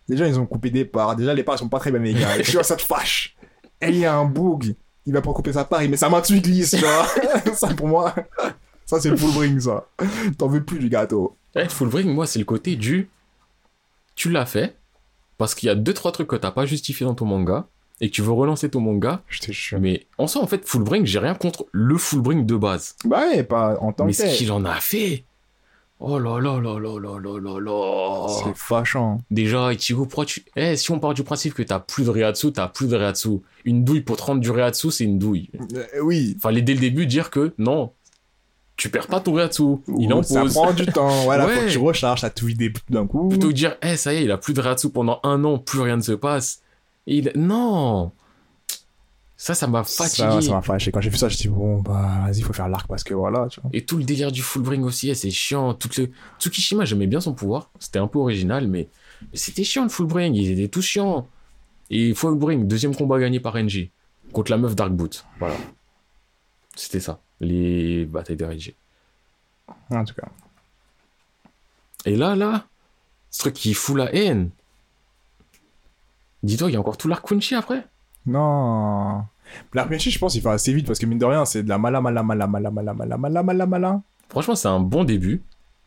[0.09, 1.17] Déjà, ils ont coupé des parts.
[1.17, 2.43] Déjà, les parts sont pas très bien égales.
[2.45, 3.37] tu vois, ça te fâche.
[3.81, 4.75] Et il y a un boug.
[5.07, 7.07] Il va pas couper sa part, il met sa main dessus, glisse, tu vois.
[7.55, 8.15] ça, pour moi,
[8.85, 9.87] ça, c'est le full bring, ça.
[10.37, 11.37] T'en veux plus du gâteau.
[11.55, 13.09] Eh, full bring, moi, c'est le côté du.
[14.15, 14.77] Tu l'as fait
[15.39, 17.67] parce qu'il y a deux trois trucs que t'as pas justifié dans ton manga
[18.01, 19.23] et que tu veux relancer ton manga.
[19.29, 19.77] Je.
[19.77, 22.97] Mais en soi, en fait, full bring, j'ai rien contre le full bring de base.
[23.05, 24.37] Bah ouais, pas en tant Mais que ce tel.
[24.37, 25.25] qu'il en a fait.
[26.03, 28.27] Oh là là là là là là là là.
[28.29, 29.19] C'est fâchant.
[29.31, 30.43] Déjà, Ichigo, pourquoi tu.
[30.57, 33.41] Eh, si on part du principe que t'as plus de Reatsu, t'as plus de Reatsu.
[33.67, 35.51] Une douille pour te rendre du Reatsu, c'est une douille.
[35.75, 36.39] Euh, oui.
[36.41, 37.93] Fallait dès le début dire que non,
[38.79, 39.63] tu perds pas ton Reatsu.
[39.99, 40.55] Il en Ça pose.
[40.55, 41.11] prend du temps.
[41.25, 41.55] Voilà, Ouais.
[41.55, 43.29] faut que tu recharges, ça te vide d'un coup.
[43.29, 45.59] Plutôt que dire, eh, ça y est, il a plus de Reatsu pendant un an,
[45.59, 46.63] plus rien ne se passe.
[47.11, 47.33] Il...
[47.35, 48.13] Non
[49.37, 50.31] Ça, ça m'a fatigué.
[50.31, 50.93] Ça, ça m'a fâché.
[50.93, 53.49] Quand j'ai vu ça, je dit bon, bah, vas-y, faut faire l'arc parce que voilà,
[53.49, 53.69] tu vois.
[53.73, 55.75] Et tout le délire du full bring aussi, eh, c'est chiant.
[55.75, 56.11] Tout le...
[56.39, 57.71] Tsukishima, j'aimais bien son pouvoir.
[57.81, 58.89] C'était un peu original, mais,
[59.23, 60.35] mais c'était chiant le full bring.
[60.35, 61.27] Ils étaient tous chiants.
[61.91, 63.91] Et full bring, deuxième combat gagné par NG.
[64.33, 65.27] Contre la meuf Dark Boot.
[65.41, 65.57] Voilà.
[66.77, 67.21] C'était ça.
[67.41, 68.75] Les batailles de RG.
[69.91, 70.29] En tout cas.
[72.05, 72.67] Et là, là,
[73.31, 74.51] ce truc qui fout la haine.
[76.43, 77.85] Dis-toi, il y a encore tout l'arc Quincy après.
[78.27, 79.23] Non.
[79.75, 81.69] L'arc Quincy, je pense, il fait assez vite parce que mine de rien, c'est de
[81.69, 84.03] la mala, mala, mala, mala, mala, mala, mala, mala, mala.
[84.29, 85.43] Franchement, c'est un bon début.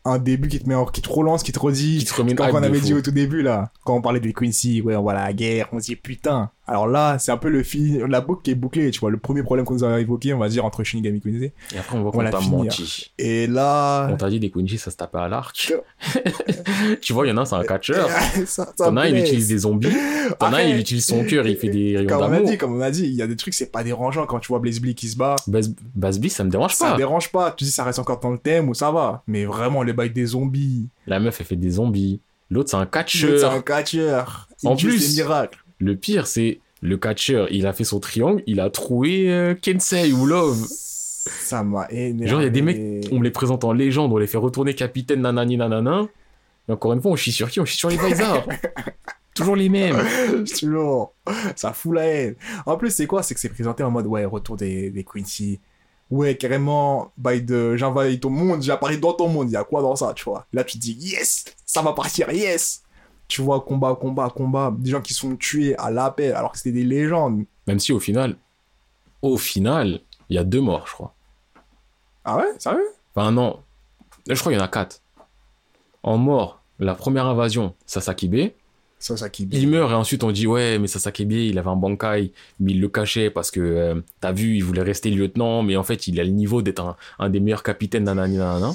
[0.06, 1.98] Un début qui te met en, qui te relance, qui te redit.
[1.98, 4.20] Qui te remet hype on de avait dit au tout début, là, quand on parlait
[4.20, 6.50] des Quincy, ouais, on voit la guerre, on se dit putain.
[6.66, 9.10] Alors là, c'est un peu le fil, la boucle qui est bouclée, tu vois.
[9.10, 11.52] Le premier problème qu'on nous a évoqué, on va dire, entre Shinigami et Quincy.
[11.74, 13.12] Et après, on voit On qu'on t'a menti.
[13.18, 14.08] Et là.
[14.10, 15.72] On t'a dit des Quincy, ça se tapait à l'arc.
[17.00, 18.08] tu vois, il y en a un, c'est un catcheur.
[18.46, 19.88] ça, ça T'en as un, il utilise des zombies.
[20.38, 22.58] T'en as un, il utilise son cœur, il fait des rayons Comme on a dit,
[22.58, 24.58] comme on a dit, il y a des trucs, c'est pas dérangeant quand tu vois
[24.58, 25.36] Blaze Blue qui se bat.
[25.46, 25.60] Bas-
[25.94, 26.96] Basby, ça me dérange Ça pas.
[26.96, 27.52] dérange pas.
[27.52, 29.22] Tu dis, ça reste encore dans le thème ou ça va.
[29.26, 30.88] Mais vraiment, les bails des zombies.
[31.06, 32.20] La meuf, elle fait des zombies.
[32.50, 33.64] L'autre, c'est un C'est un catcheur.
[33.64, 34.48] catcheur.
[34.64, 35.58] En plus- ses miracles.
[35.78, 40.12] Le pire, c'est le catcheur, il a fait son triangle, il a troué euh, Kensei
[40.12, 40.66] ou Love.
[40.68, 42.26] Ça m'a énervé.
[42.26, 44.38] Genre, il y a des mecs, on me les présente en légende, on les fait
[44.38, 46.06] retourner capitaine, nanani, nanana.
[46.68, 47.60] Et encore une fois, on chie sur qui?
[47.60, 48.46] On chie sur les Vizards.
[49.34, 49.96] Toujours les mêmes.
[50.58, 51.14] Toujours.
[51.56, 52.36] Ça fout la haine.
[52.66, 53.22] En plus, c'est quoi?
[53.22, 55.58] C'est que c'est présenté en mode, ouais, retour des, des Quincy.
[56.10, 59.50] Ouais, carrément, by de j'envahis ton monde, j'apparais dans ton monde.
[59.50, 60.46] Il y a quoi dans ça, tu vois?
[60.52, 62.83] Là, tu te dis, yes, ça va partir, yes.
[63.28, 64.74] Tu vois, combat, combat, combat.
[64.78, 67.44] Des gens qui sont tués à l'appel alors que c'était des légendes.
[67.66, 68.36] Même si au final,
[69.22, 71.14] au final, il y a deux morts, je crois.
[72.24, 72.52] Ah ouais?
[72.58, 72.88] Sérieux?
[73.14, 73.60] Enfin, non.
[74.28, 75.00] Je crois qu'il y en a quatre.
[76.02, 78.52] En mort, la première invasion, Sasakibe.
[79.32, 82.72] Qui Il meurt et ensuite on dit ouais mais Sasakibe il avait un bankai mais
[82.72, 86.06] il le cachait parce que euh, t'as vu il voulait rester lieutenant mais en fait
[86.06, 88.72] il a le niveau d'être un, un des meilleurs capitaines nanana.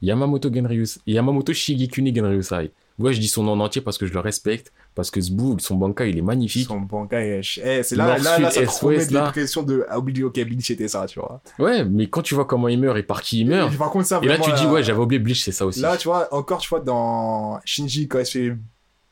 [0.00, 2.70] Yamamoto Genryusai Yamamoto Shigekuni Genryusai.
[3.00, 5.32] Ouais je dis son nom en entier parce que je le respecte parce que ce
[5.32, 6.66] bout son bankai il est magnifique.
[6.68, 7.40] Son banca est...
[7.64, 10.88] Eh, c'est là, Nord, là, là, ça te remet de ah, oublié, ok, Bleach c'était
[10.88, 11.40] ça, tu vois.
[11.58, 13.90] Ouais mais quand tu vois comment il meurt et par qui il meurt Et par
[13.90, 15.80] contre, ça, et là tu dis ouais j'avais oublié Bleach c'est ça aussi.
[15.80, 18.56] Là, tu vois, encore, tu vois, dans Shinji, quand il se fait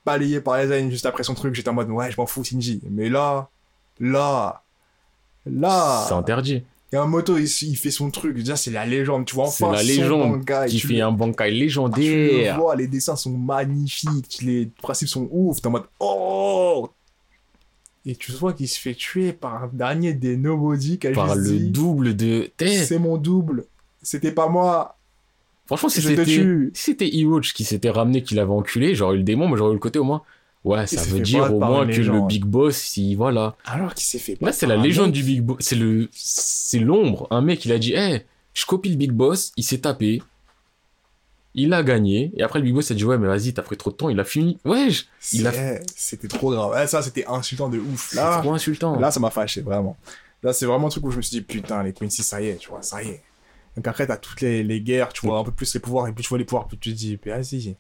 [0.05, 2.81] balayer par Aizen juste après son truc, j'étais en mode, ouais, je m'en fous, Shinji.
[2.91, 3.49] Mais là,
[4.01, 4.63] là,
[5.47, 6.65] là, C'est interdit.
[6.97, 8.37] A un moto, il, il fait son truc.
[8.37, 10.95] Déjà, c'est la légende, tu vois, C'est enfin, la son légende et qui tu fait
[10.95, 12.57] le- un bankai tu le légendaire.
[12.59, 16.89] vois, les dessins sont magnifiques, les principes sont ouf, t'es en mode, oh!
[18.07, 21.35] Et tu vois qu'il se fait tuer par un dernier des Nobody qui a Par
[21.37, 22.51] le dit, double de.
[22.59, 23.67] C'est mon double,
[24.03, 24.97] c'était pas moi,
[25.67, 29.25] Franchement, si c'était si c'était Hiroch qui s'était ramené, qui l'avait enculé, j'aurais eu le
[29.25, 30.23] démon, mais j'aurais eu le côté au moins.
[30.69, 32.27] Ouais, ça veut dire au moins que le.
[32.27, 33.57] Big Boss, si voilà.
[33.65, 35.57] Alors qu'il s'est fait Là, c'est la légende du Big Boss.
[35.61, 37.27] C'est le, c'est l'ombre.
[37.31, 38.25] Un mec, il a dit, eh,
[38.55, 40.23] je copie le Big Boss, il s'est tapé.
[41.55, 42.31] Il a gagné.
[42.37, 44.09] Et après, le Big Boss a dit, ouais, mais vas-y, t'as pris trop de temps,
[44.11, 44.59] il a fini.
[44.65, 46.71] Ouais, je- il a- C'était trop grave.
[46.73, 48.15] Ouais, ça, c'était insultant de ouf.
[48.15, 48.99] Là, trop insultant.
[49.01, 49.97] là ça m'a fâché, vraiment.
[50.43, 52.49] Là, c'est vraiment un truc où je me suis dit, putain, les Quincy, ça y
[52.49, 53.23] est, tu vois, ça y est.
[53.77, 56.13] Donc après, t'as toutes les, les guerres, tu vois un peu plus les pouvoirs, et
[56.13, 57.75] plus tu vois les pouvoirs, plus tu te dis, vas-y.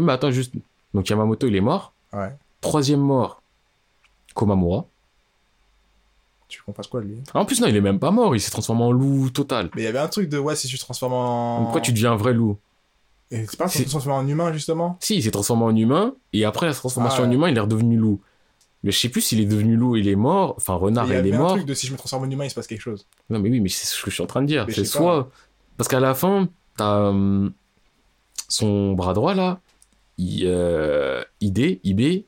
[0.00, 0.52] Mais attends, juste.
[0.94, 1.92] Donc, Yamamoto, il est mort.
[2.12, 2.34] Ouais.
[2.60, 3.42] Troisième mort,
[4.34, 4.86] Komamura.
[6.48, 7.18] Tu qu'on quoi, lui?
[7.34, 9.68] Ah, en plus, non, il est même pas mort, il s'est transformé en loup total.
[9.74, 11.62] Mais il y avait un truc de, ouais, si tu te transformes en.
[11.64, 12.56] Pourquoi tu deviens un vrai loup?
[13.30, 14.96] Et c'est pas un C'est- truc de se transformer en humain, justement?
[15.00, 17.28] Si, il s'est transformé en humain, et après la transformation Ah ouais.
[17.28, 18.20] en humain, il est redevenu loup.
[18.82, 20.54] Mais je sais plus s'il est devenu loup, il est mort.
[20.56, 21.50] Enfin, renard, Il y il avait est un mort.
[21.52, 23.06] truc de si je me transforme en humain, il se passe quelque chose.
[23.28, 24.64] Non, mais oui, mais c'est ce que je suis en train de dire.
[24.70, 25.28] C'est soit.
[25.76, 26.48] Parce qu'à la fin,
[26.78, 27.52] t'as hum,
[28.48, 29.60] son bras droit là,
[30.18, 32.26] I, euh, ID, IB,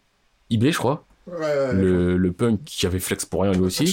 [0.51, 3.85] IB, je crois, Ouais, ouais, le, le punk qui avait flex pour rien lui aussi.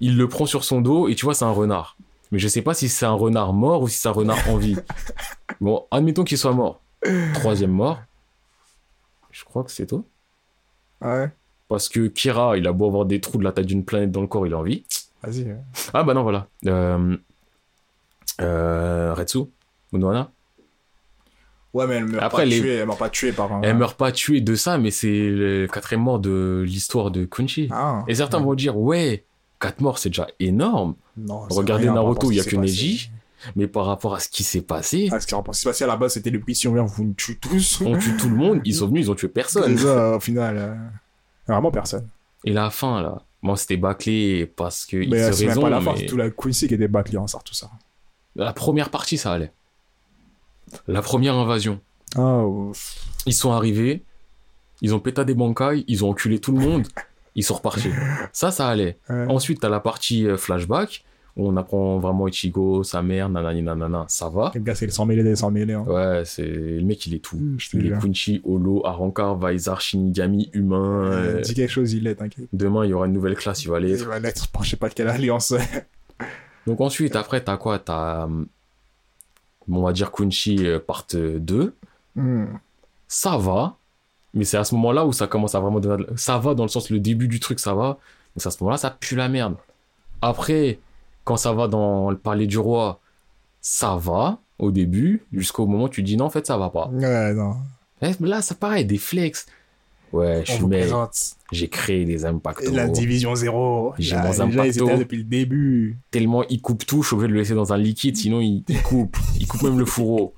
[0.00, 1.96] Il le prend sur son dos et tu vois, c'est un renard.
[2.32, 4.56] Mais je sais pas si c'est un renard mort ou si c'est un renard en
[4.56, 4.76] vie.
[5.60, 6.80] Bon, admettons qu'il soit mort.
[7.34, 8.00] Troisième mort.
[9.30, 10.02] Je crois que c'est toi.
[11.02, 11.30] Ouais.
[11.68, 14.22] Parce que Kira, il a beau avoir des trous de la taille d'une planète dans
[14.22, 14.84] le corps, il est en vie.
[15.22, 15.44] Vas-y.
[15.44, 15.58] ouais.
[15.92, 16.46] Ah bah non, voilà.
[16.66, 17.16] Euh,
[18.40, 19.40] euh, Retsu,
[19.92, 20.30] Monohana.
[21.72, 23.62] Ouais, mais elle meurt Après, pas les- tuée, elle meurt pas tuée par un.
[23.62, 27.68] Elle meurt pas tuée de ça, mais c'est le quatrième mort de l'histoire de Kunchi.
[27.70, 28.04] Ah.
[28.08, 29.24] Et certains vont dire, ouais,
[29.60, 30.94] quatre morts, c'est déjà énorme.
[31.16, 33.10] Non, Regardez rien Naruto, il y a que Neji.
[33.56, 35.96] Mais par rapport à ce qui s'est passé, Ah, ce qui s'est passé à la
[35.96, 37.80] base, c'était les prix, si on vient, vous nous tuez tous.
[37.86, 39.78] on tue tout le monde, ils sont venus, ils ont tué personne.
[39.78, 40.56] Ça, au final.
[40.58, 40.74] euh,
[41.46, 42.06] Vraiment personne.
[42.44, 46.00] Et la fin, là, bon, c'était bâclé parce que Mais c'est pas la fin, mais
[46.00, 47.70] c'est tout la Quincy qui était bâclée en sort tout ça.
[48.36, 49.52] la première partie, ça allait.
[50.88, 51.80] La première invasion.
[52.16, 52.44] Ah.
[53.26, 54.04] Ils sont arrivés,
[54.82, 56.86] ils ont pété des bancailles, ils ont enculé tout le monde,
[57.34, 57.90] ils sont repartis.
[58.32, 58.98] Ça, ça allait.
[59.08, 59.26] Ouais.
[59.28, 61.04] Ensuite, t'as la partie euh, flashback,
[61.36, 64.50] où on apprend vraiment Ichigo, sa mère, nanani nanana, ça va.
[64.54, 65.74] Le gars, c'est le 100 mêlé des 100 mêlés.
[65.74, 65.84] Hein.
[65.86, 67.38] Ouais, c'est le mec, il est tout.
[67.58, 67.98] Te Il est.
[67.98, 71.04] Kunchi, Holo, Arankar, Vaisar, Shinigami, humain.
[71.04, 72.48] Euh, euh, Dis quelque chose, il est, t'inquiète.
[72.52, 74.76] Demain, il y aura une nouvelle classe, il va aller Il va l'être, je sais
[74.76, 75.54] pas de quelle alliance.
[76.66, 77.78] Donc ensuite, après, t'as quoi?
[77.78, 78.28] T'as,
[79.70, 81.74] euh, on va dire Kunchi part 2.
[82.16, 82.46] Hmm.
[83.08, 83.76] Ça va,
[84.34, 86.04] mais c'est à ce moment-là où ça commence à vraiment donner...
[86.16, 87.98] Ça va dans le sens, le début du truc, ça va,
[88.34, 89.56] mais c'est à ce moment-là, ça pue la merde.
[90.22, 90.78] Après,
[91.24, 93.00] quand ça va dans le palais du roi,
[93.60, 96.88] ça va au début, jusqu'au moment où tu dis non, en fait, ça va pas.
[96.88, 97.56] Ouais, non.
[98.20, 99.46] Là, c'est pareil, des flex.
[100.12, 102.62] Ouais, je suis présente j'ai créé des impacts.
[102.70, 103.94] la division 0.
[103.98, 104.64] J'ai Là, mon Impacto.
[104.84, 105.96] étaient là depuis le début.
[106.10, 108.62] tellement il coupe tout, je suis obligé de le laisser dans un liquide, sinon il,
[108.68, 109.16] il coupe.
[109.38, 110.34] Il coupe même le fourreau.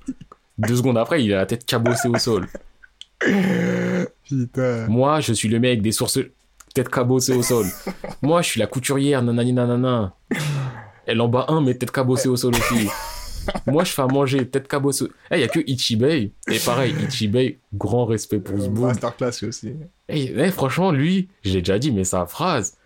[0.57, 2.47] Deux secondes après, il a la tête cabossée au sol.
[4.27, 4.87] Putain.
[4.87, 6.19] Moi, je suis le mec des sources
[6.73, 7.67] tête cabossée au sol.
[8.21, 10.13] Moi, je suis la couturière, nanani nanana.
[11.05, 12.87] Elle en bat un, mais tête cabossée au sol aussi.
[13.67, 15.05] Moi, je fais à manger, tête cabossée.
[15.31, 16.31] Eh, il y a que Ichibei.
[16.49, 18.85] Et pareil, Ichibei, grand respect pour ce bout.
[18.85, 19.73] Masterclass aussi.
[20.09, 22.77] Eh, eh, franchement, lui, je l'ai déjà dit, mais sa phrase,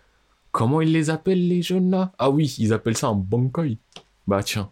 [0.50, 2.10] Comment ils les appellent, les jeunes là?
[2.18, 3.76] Ah oui, ils appellent ça un bankai.
[4.26, 4.70] Bah tiens.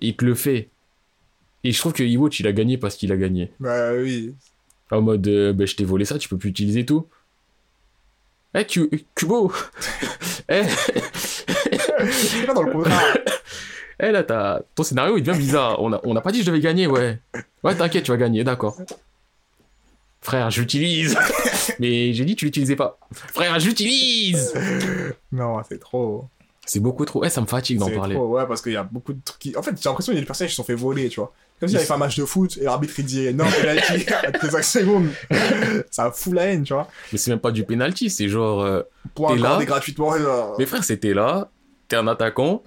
[0.00, 0.70] Il te le fait.
[1.64, 3.52] Et je trouve que Iwatch, il a gagné parce qu'il a gagné.
[3.60, 4.34] Bah oui.
[4.90, 7.06] En mode, euh, bah, je t'ai volé ça, tu peux plus utiliser tout.
[8.54, 9.52] Eh, Ku- Kubo
[10.48, 10.62] Eh,
[12.54, 13.02] dans le contrat.
[14.00, 14.60] eh, là, t'as...
[14.74, 15.80] ton scénario, il devient bizarre.
[15.82, 17.18] On n'a on a pas dit que je devais gagner, ouais.
[17.64, 18.76] Ouais, t'inquiète, tu vas gagner, d'accord.
[20.20, 21.16] Frère, je l'utilise.
[21.78, 22.98] Mais j'ai dit tu l'utilisais pas.
[23.12, 24.52] Frère, je l'utilise.
[25.32, 26.24] non, c'est trop.
[26.68, 27.22] C'est beaucoup trop.
[27.24, 28.16] Eh, ça me fatigue d'en C'est parler.
[28.16, 29.56] trop, ouais, parce qu'il y a beaucoup de trucs qui.
[29.56, 31.20] En fait, j'ai l'impression qu'il y a des personnages qui se sont fait voler, tu
[31.20, 31.32] vois.
[31.60, 34.32] Comme s'il avait fait un match de foot et l'arbitre il dit non, penalty à
[34.32, 35.08] tes 5 secondes.
[35.90, 36.88] Ça fout la haine, tu vois.
[37.12, 38.60] Mais c'est même pas du penalty, c'est genre.
[38.62, 38.82] euh,
[39.14, 40.18] Pour là gratuitement.
[40.18, 40.56] genre.
[40.58, 41.50] Mais frère, c'était là,
[41.88, 42.62] t'es un attaquant,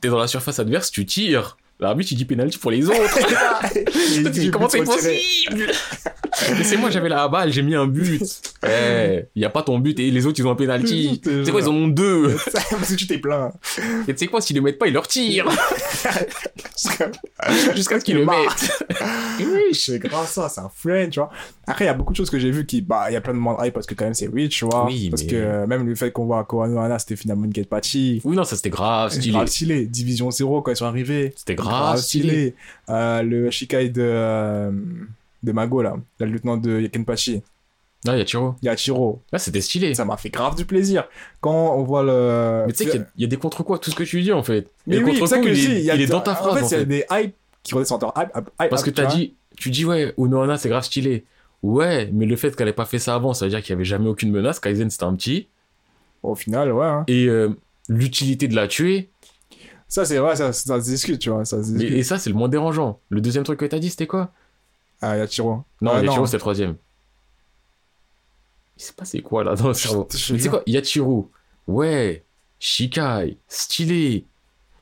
[0.00, 1.56] t'es dans la surface adverse, tu tires.
[1.80, 2.98] L'arbitre, il dit penalty pour les autres.
[4.34, 5.66] Il comment c'est possible?
[6.62, 8.22] C'est moi, j'avais la balle, j'ai mis un but.
[8.66, 11.60] Eh, y a pas ton but et les autres, ils ont un te C'est quoi,
[11.60, 12.36] ils en ont deux?
[12.52, 13.52] Parce que tu t'es plaint.
[14.06, 15.48] Et tu sais quoi, s'ils le mettent pas, ils leur tirent.
[17.74, 18.84] Jusqu'à ce qu'ils le mettent.
[19.40, 21.30] Oui, C'est grave ça, c'est un friend, tu vois.
[21.66, 23.20] Après, il y a beaucoup de choses que j'ai vues qui, bah, il y a
[23.20, 24.86] plein de monde hype parce que quand même c'est rich, tu vois.
[24.86, 27.52] Oui, parce mais- que euh, même le fait qu'on voit Koano Hana, c'était finalement une
[27.52, 28.20] quête patchy.
[28.24, 29.32] Oui, non, ça c'était grave, stylé.
[29.32, 29.86] grave stylé.
[29.86, 31.32] Division 0 quand ils sont arrivés.
[31.36, 32.54] C'était grave stylé.
[32.88, 34.70] Euh, le Shikai de, euh,
[35.42, 35.96] de Mago, là.
[36.20, 37.42] Le lieutenant de Yakenpachi.
[38.06, 38.54] Ah, y a Tiro.
[38.62, 39.22] Yachiro.
[39.32, 39.92] Là, c'était stylé.
[39.94, 41.08] Ça m'a fait grave du plaisir.
[41.40, 42.64] Quand on voit le.
[42.66, 44.04] Mais tu sais qu'il y a- il y, a des contre quoi tout ce que
[44.04, 44.70] tu dis en fait.
[44.86, 45.72] Mais oui, contre-coup, que je il, dis.
[45.74, 46.62] est, il y a- il est dans ta phrase.
[46.62, 47.34] En fait, en il y a des hype
[47.64, 49.10] qui redescendent en hype, hype, hype, Parce que tu vois.
[49.12, 51.24] dit, tu dis ouais, Unohana c'est grave stylé.
[51.64, 53.72] Ouais, mais le fait qu'elle ait pas fait ça avant, ça veut dire qu'il y
[53.72, 54.60] avait jamais aucune menace.
[54.60, 55.48] Kaizen c'était un petit.
[56.22, 56.86] Au final, ouais.
[56.86, 57.04] hein.
[57.08, 57.48] Et euh,
[57.88, 59.08] l'utilité de la tuer.
[59.88, 61.44] Ça, c'est vrai, ça, ça se discute, tu vois.
[61.44, 61.92] Ça se discute.
[61.96, 63.00] et ça, c'est le moins dérangeant.
[63.08, 64.32] Le deuxième truc que t'as dit, c'était quoi?
[65.00, 65.64] Ah, Yachiro.
[65.80, 66.76] Non, Ah, Yachiro, c'était le troisième.
[68.76, 70.06] Il s'est passé quoi là dans le cerveau?
[70.10, 71.30] tu sais quoi Yachiro.
[71.66, 72.24] Ouais.
[72.60, 73.38] Shikai.
[73.48, 74.24] Stylé.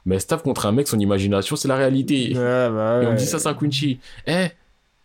[0.05, 2.29] Mais staff contre un mec, son imagination, c'est la réalité.
[2.35, 2.35] Ouais,
[2.71, 3.17] bah, Et on ouais.
[3.17, 3.99] dit ça, c'est un Kunchi.
[4.27, 4.49] Eh,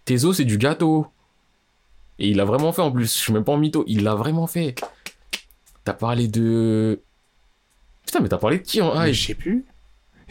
[0.05, 1.07] tes os, c'est du gâteau.
[2.19, 3.11] Et il l'a vraiment fait en plus.
[3.15, 3.83] Je suis même pas en mytho.
[3.87, 4.75] Il l'a vraiment fait.
[5.83, 7.01] T'as parlé de.
[8.05, 9.13] Putain, mais t'as parlé de qui en hype?
[9.13, 9.65] je sais plus.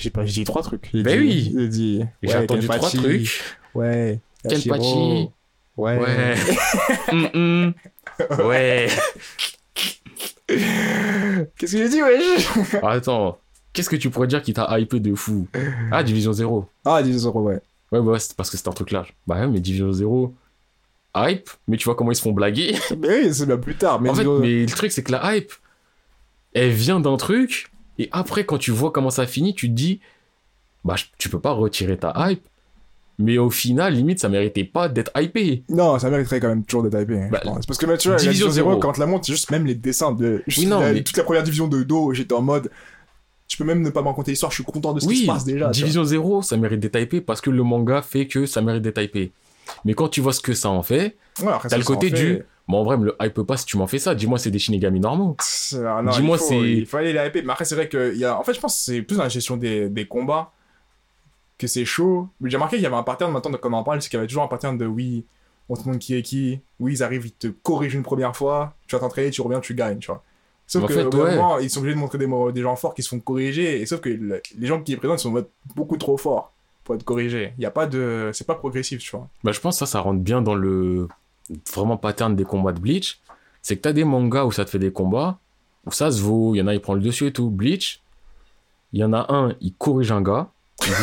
[0.00, 0.88] J'ai pas, j'ai dit trois trucs.
[0.92, 1.52] J'ai Ben dit- oui.
[1.56, 2.04] J'ai dit.
[2.22, 3.42] J'ai ouais, entendu trois trucs.
[3.74, 4.18] Ouais.
[4.48, 5.28] Kenpachi.
[5.76, 5.98] Ouais.
[5.98, 6.34] Ouais.
[7.12, 7.74] Hum, hum.
[8.46, 8.88] Ouais.
[10.48, 12.74] Qu'est-ce que j'ai dit, wesh?
[12.82, 13.38] Attends.
[13.72, 15.46] Qu'est-ce que tu pourrais dire qui t'a hypé de fou?
[15.92, 16.66] Ah, Division 0.
[16.84, 17.60] Ah, 10 euros, ouais.
[17.92, 19.14] Ouais, bah, ouais, c'est parce que c'est un truc large.
[19.26, 20.34] Bah ouais, mais Division 0.
[21.16, 22.76] Hype, mais tu vois comment ils se font blaguer.
[22.98, 24.00] Mais oui, c'est bien plus tard.
[24.00, 25.52] Mais en fait, dis- mais le truc, c'est que la hype,
[26.52, 27.70] elle vient d'un truc,
[28.02, 30.00] et après, quand tu vois comment ça finit, tu te dis,
[30.84, 32.42] bah, tu peux pas retirer ta hype,
[33.18, 35.62] mais au final, limite, ça méritait pas d'être hypé.
[35.68, 37.28] Non, ça mériterait quand même toujours d'être hypé.
[37.30, 37.66] Bah, je pense.
[37.66, 38.80] Parce que, tu vois, la Division Division 0, zéro.
[38.80, 40.42] quand la monte, c'est juste même les dessins de.
[40.56, 42.70] Oui, non, la- mais- Toute la première division de dos, j'étais en mode.
[43.46, 45.26] Tu peux même ne pas me raconter l'histoire, je suis content de ce qui se
[45.26, 45.68] passe déjà.
[45.70, 49.02] Division 0, ça mérite d'être hypé parce que le manga fait que ça mérite d'être
[49.02, 49.32] hypé.
[49.84, 51.16] Mais quand tu vois ce que ça en fait.
[51.42, 53.66] Ouais, t'as le en côté fait- du, bon, en vrai, me le hype pas si
[53.66, 55.36] tu m'en fais ça, dis-moi, c'est des Shinigami normaux.
[55.84, 57.44] Ah Dis-moi, c'est- Il fallait les hyper.
[57.44, 58.14] Mais après, c'est vrai que.
[58.16, 58.38] Y a...
[58.38, 60.52] En fait, je pense que c'est plus dans la gestion des, des combats
[61.58, 62.28] que c'est chaud.
[62.40, 64.08] Mais j'ai remarqué qu'il y avait un pattern maintenant, de, comme on en parle, c'est
[64.08, 65.24] qu'il y avait toujours un pattern de oui,
[65.68, 66.60] on te montre qui est qui.
[66.78, 68.74] Oui, ils arrivent, ils te corrigent une première fois.
[68.86, 70.22] Tu vas t'entraîner, tu reviens, tu gagnes, tu vois.
[70.66, 71.30] Sauf En que, fait, ouais.
[71.36, 73.80] moment, ils sont obligés de montrer des, des gens forts qui se font corriger.
[73.80, 75.44] Et sauf que le- les gens qui est présents, ils sont
[75.74, 76.52] beaucoup trop forts
[76.84, 77.52] pour être corrigés.
[77.58, 78.30] Il y a pas de.
[78.32, 79.28] C'est pas progressif, tu vois.
[79.44, 81.08] Bah, je pense que ça, ça rentre bien dans le
[81.72, 83.20] vraiment pattern des combats de Bleach.
[83.62, 85.38] C'est que t'as des mangas où ça te fait des combats,
[85.86, 87.50] où ça se vaut, il y en a, il prend le dessus et tout.
[87.50, 88.00] Bleach,
[88.92, 90.50] il y en a un, il corrige un gars.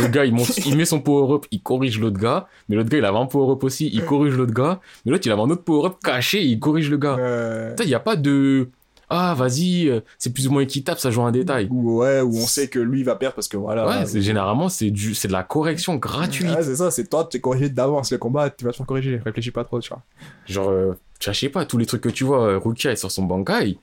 [0.02, 2.48] Le gars, il, monte, il met son power-up, il corrige l'autre gars.
[2.68, 4.80] Mais l'autre gars, il avait un power-up aussi, il corrige l'autre gars.
[5.06, 7.15] Mais l'autre, il avait un autre power-up caché, il corrige le gars.
[7.19, 8.69] Euh, il n'y a pas de.
[9.10, 11.70] Ah, vas-y, euh, c'est plus ou moins équitable, ça joue un détail.
[11.72, 13.88] Ou ouais, où on sait que lui va perdre parce que voilà.
[13.88, 16.50] Ouais, c'est généralement, c'est du, c'est de la correction gratuite.
[16.50, 18.86] Ouais, c'est ça, c'est toi, tu es corrigé d'avance le combat, tu vas te faire
[18.86, 20.02] corriger, réfléchis pas trop, tu vois.
[20.46, 23.10] Genre, euh, je sais pas, tous les trucs que tu vois, euh, Rukia est sur
[23.12, 23.80] son bankai.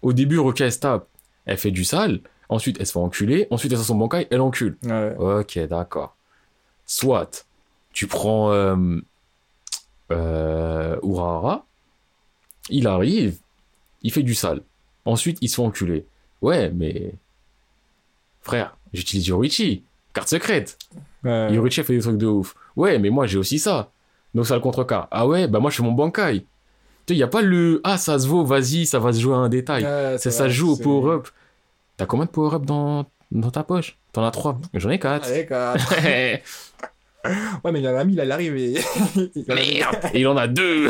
[0.00, 1.06] Au début, Rukia elle se tape,
[1.44, 2.20] elle fait du sale.
[2.48, 3.48] Ensuite, elle se fait enculer.
[3.50, 4.78] Ensuite, elle est sur son bankai, elle encule.
[4.84, 5.16] Ouais.
[5.18, 6.16] Ok, d'accord.
[6.86, 7.44] Soit,
[7.92, 8.76] tu prends euh,
[10.12, 11.66] euh, Urahara,
[12.70, 13.36] il arrive,
[14.06, 14.62] il fait du sale.
[15.04, 16.06] Ensuite, il se fait enculer.
[16.40, 17.12] Ouais, mais.
[18.40, 19.82] Frère, j'utilise Yorichi,
[20.14, 20.78] carte secrète.
[21.24, 21.48] Ouais.
[21.58, 22.54] A fait des trucs de ouf.
[22.76, 23.90] Ouais, mais moi j'ai aussi ça.
[24.32, 25.08] Donc ça le contrecarre.
[25.10, 26.46] Ah ouais, bah moi je fais mon bankai.
[27.06, 29.34] Tu sais, y a pas le ah ça se vaut, vas-y, ça va se jouer
[29.34, 29.82] à un détail.
[29.82, 31.26] Ouais, ça vrai, se joue au power-up.
[31.96, 33.98] T'as combien de power-up dans, dans ta poche?
[34.12, 34.60] T'en as trois.
[34.74, 35.28] J'en ai quatre.
[35.28, 36.42] Allez.
[37.64, 38.72] Ouais, mais il y en a là, il arrive il
[39.34, 40.88] mis- Merde Et il en a deux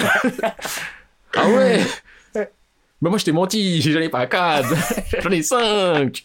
[1.35, 1.81] Ah ouais
[3.02, 4.68] Mais moi, je t'ai menti, j'en ai pas 4,
[5.23, 6.23] j'en ai 5.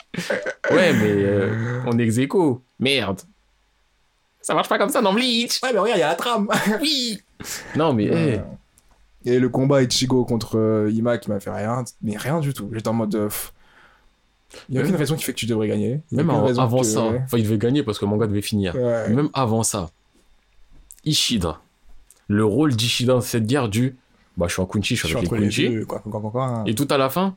[0.72, 2.62] Ouais, mais euh, on est ex aequo.
[2.80, 3.22] Merde.
[4.42, 5.60] Ça marche pas comme ça dans Bleach.
[5.62, 6.48] Ouais, mais regarde, il y a la trame.
[6.82, 7.22] Oui.
[7.76, 8.40] Non, mais
[9.26, 12.70] Et le combat Ichigo contre euh, Ima qui m'a fait rien, mais rien du tout.
[12.74, 13.14] J'étais en mode.
[13.16, 13.30] euh.
[14.70, 16.02] Il y a aucune raison qui fait que tu devrais gagner.
[16.12, 18.76] Même avant que- ça, enfin, il devait gagner parce que le manga devait finir.
[18.76, 19.10] Ouais.
[19.10, 19.90] Même avant ça,
[21.06, 21.60] Ishida.
[22.28, 23.96] Le rôle d'Ishida dans cette guerre du.
[24.42, 25.70] Bah, je suis en Kunchi, je Je suis suis avec entre les les Kunchi.
[25.70, 26.64] deux, quoi, quoi, quoi, quoi.
[26.66, 27.36] Et tout à la fin,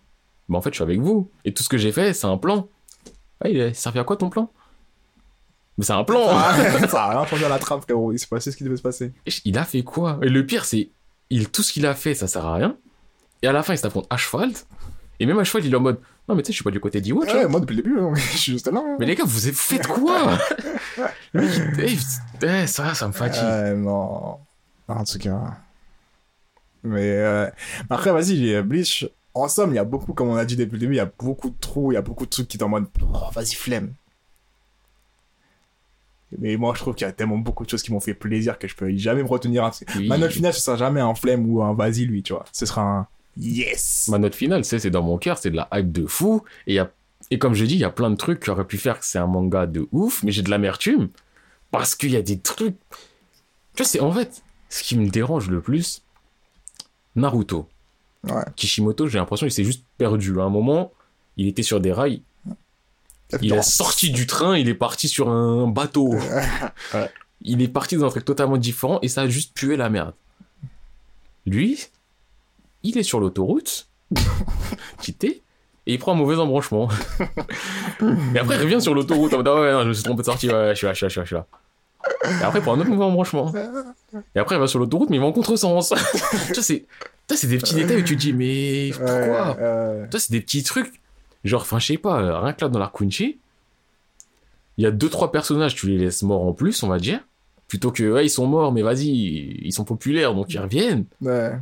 [0.49, 1.31] bah, en fait, je suis avec vous.
[1.45, 2.67] Et tout ce que j'ai fait, c'est un plan.
[3.45, 4.51] Ah, il a servi à quoi ton plan?
[5.77, 6.55] Mais c'est un plan Ah,
[6.89, 8.13] ça a rien changé à la trame, frérot.
[8.13, 9.13] Il s'est passé ce qui devait se passer.
[9.45, 10.19] Il a fait quoi?
[10.23, 10.89] Et le pire, c'est.
[11.29, 12.77] Il, tout ce qu'il a fait, ça sert à rien.
[13.43, 14.67] Et à la fin, il s'affronte Ashfalt.
[15.21, 16.01] Et même Ashfalt, il est en mode.
[16.27, 17.35] Non, mais tu sais, je suis pas du côté d'Iwatch.
[17.35, 17.49] Ouais, hein.
[17.49, 18.81] moi depuis le début, hein, je suis juste là.
[18.83, 18.97] hein.
[18.99, 20.39] Mais les gars, vous faites quoi?
[21.35, 21.99] Mec, il-
[22.43, 23.43] eh, eh, ça, ça me fatigue.
[23.45, 24.39] Euh, non.
[24.89, 25.59] En tout cas.
[26.85, 27.51] Mais euh,
[27.91, 29.09] après, vas-y, Bleach.
[29.33, 31.01] En somme, il y a beaucoup, comme on a dit depuis le début, il y
[31.01, 33.31] a beaucoup de trous, il y a beaucoup de trucs qui sont en mode oh,
[33.35, 33.93] vas-y, flemme.
[36.39, 38.59] Mais moi, je trouve qu'il y a tellement beaucoup de choses qui m'ont fait plaisir
[38.59, 39.65] que je peux jamais me retenir.
[39.65, 39.71] un.
[39.97, 40.09] Oui.
[40.09, 42.45] Ma note finale, ce sera jamais un flemme ou un vas-y, lui, tu vois.
[42.53, 43.07] Ce sera un
[43.37, 44.09] yes.
[44.09, 46.43] Ma note finale, c'est c'est dans mon cœur, c'est de la hype de fou.
[46.67, 46.91] Et, y a,
[47.31, 49.07] et comme je dis, il y a plein de trucs qui auraient pu faire que
[49.07, 51.09] c'est un manga de ouf, mais j'ai de l'amertume.
[51.71, 52.77] Parce qu'il y a des trucs.
[53.75, 56.03] Tu vois, c'est en fait, ce qui me dérange le plus,
[57.17, 57.69] Naruto.
[58.25, 58.43] Ouais.
[58.57, 60.41] Kishimoto, j'ai l'impression qu'il s'est juste perdu.
[60.41, 60.93] À un moment,
[61.37, 62.23] il était sur des rails,
[63.41, 66.15] il est sorti du train, il est parti sur un bateau.
[66.95, 67.11] Ouais.
[67.47, 70.15] Il est parti dans un truc totalement différent et ça a juste pué la merde.
[71.45, 71.89] Lui,
[72.83, 73.89] il est sur l'autoroute,
[75.03, 75.43] quitté,
[75.87, 76.89] et il prend un mauvais embranchement.
[78.35, 80.21] et après, il revient sur l'autoroute en mode Ah ouais, non, je me suis trompé
[80.21, 81.47] de sortie, ouais, je suis là, je suis là, je suis là, je suis là.
[82.41, 83.53] Et après, prend un autre mauvais embranchement.
[84.35, 85.89] Et après, il va sur l'autoroute, mais il va en contresens.
[86.47, 86.85] tu vois, c'est
[87.35, 89.57] c'est des petits détails où tu te dis, mais pourquoi
[90.11, 91.01] toi, c'est des petits trucs.
[91.45, 93.39] Genre, enfin, je sais pas, rien que là dans la Kunchi,
[94.79, 97.21] il y a deux, trois personnages, tu les laisses morts en plus, on va dire.
[97.69, 99.07] Plutôt que, ouais, ils sont morts, mais vas-y,
[99.63, 101.05] ils sont populaires, donc ils reviennent.
[101.21, 101.53] ouais.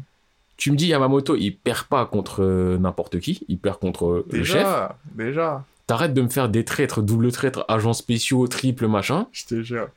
[0.59, 4.27] Tu me dis, Yamamoto, il perd pas contre euh, n'importe qui, il perd contre euh,
[4.31, 4.59] le chef.
[4.59, 9.27] Déjà, déjà, T'arrêtes de me faire des traîtres, double traître, agents spéciaux, triple machin.
[9.33, 9.89] je te jure.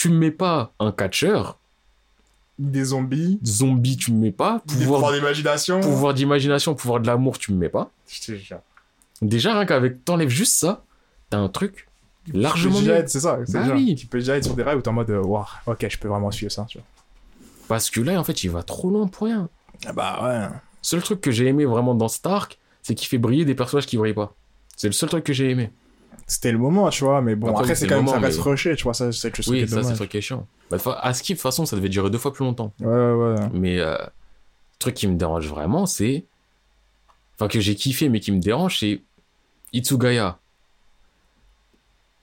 [0.00, 1.58] Tu me mets pas un catcheur,
[2.56, 5.80] Des zombies, zombie, tu me mets pas, des pouvoirs pouvoir, d'imagination.
[5.80, 7.90] pouvoir d'imagination, pouvoir de l'amour, tu me mets pas.
[9.22, 10.84] Déjà, rien qu'avec, t'enlèves juste ça,
[11.30, 11.88] t'as un truc
[12.32, 13.02] largement mieux.
[13.08, 13.96] C'est ça, c'est Bah oui.
[13.96, 16.06] Qui peut déjà être sur des rails où t'es en mode, Ouah, ok, je peux
[16.06, 16.86] vraiment suivre ça, tu vois.
[17.66, 19.48] Parce que là, en fait, il va trop loin pour rien.
[19.84, 20.56] Ah bah ouais.
[20.80, 23.96] Seul truc que j'ai aimé vraiment dans Stark, c'est qu'il fait briller des personnages qui
[23.96, 24.32] brillaient pas.
[24.76, 25.72] C'est le seul truc que j'ai aimé.
[26.30, 28.38] C'était le moment, tu vois, mais bon, Après, c'est quand le même, ça moment, reste
[28.38, 30.18] mais- rushé, tu vois, ça, c'est quelque chose qui Oui, ça, c'est le truc qui
[30.18, 30.46] est chiant.
[30.70, 32.72] Bah, à Skip, de toute façon, ça devait durer deux fois plus longtemps.
[32.80, 33.48] Ouais, ouais, ouais.
[33.54, 36.26] Mais euh, le truc qui me dérange vraiment, c'est.
[37.34, 39.00] Enfin, que j'ai kiffé, mais qui me dérange, c'est
[39.72, 40.38] Itsugaya.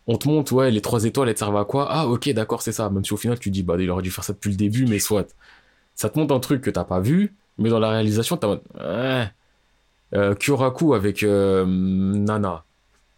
[0.08, 1.88] On te montre, ouais, les trois étoiles, elles te servent à quoi?
[1.90, 2.92] Ah, ok, d'accord, c'est ça.
[2.92, 4.86] Même si au final, tu dis, bah, il aurait dû faire ça depuis le début,
[4.86, 5.34] mais soit.
[5.96, 8.58] Ça te montre un truc que t'as pas vu, mais dans la réalisation, t'as.
[10.14, 12.64] Euh, Kyoraku avec euh, Nana.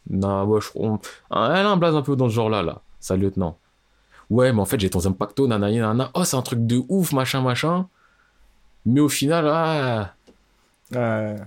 [0.09, 0.99] Na, ouais, je on-
[1.31, 3.57] Elle a un blaze un peu dans ce genre-là, là, sa lieutenant.
[4.29, 6.11] Ouais, mais en fait, j'ai ton impacto, nanana, nanana.
[6.13, 7.87] Oh, c'est un truc de ouf, machin, machin.
[8.85, 10.13] Mais au final, ah,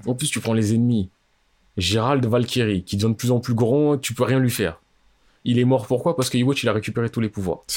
[0.07, 1.09] en plus, tu prends les ennemis.
[1.77, 4.81] Gérald Valkyrie, qui devient de plus en plus grand, tu peux rien lui faire.
[5.45, 6.17] Il est mort pourquoi?
[6.17, 7.61] Parce que Iwatch, il a récupéré tous les pouvoirs.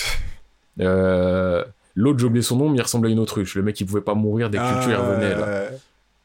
[0.79, 3.53] Euh, L'autre, j'ai oublié son nom, mais il ressemblait à une autruche.
[3.53, 5.35] Le mec, il pouvait pas mourir dès que tuais, il revenait.
[5.35, 5.65] Là.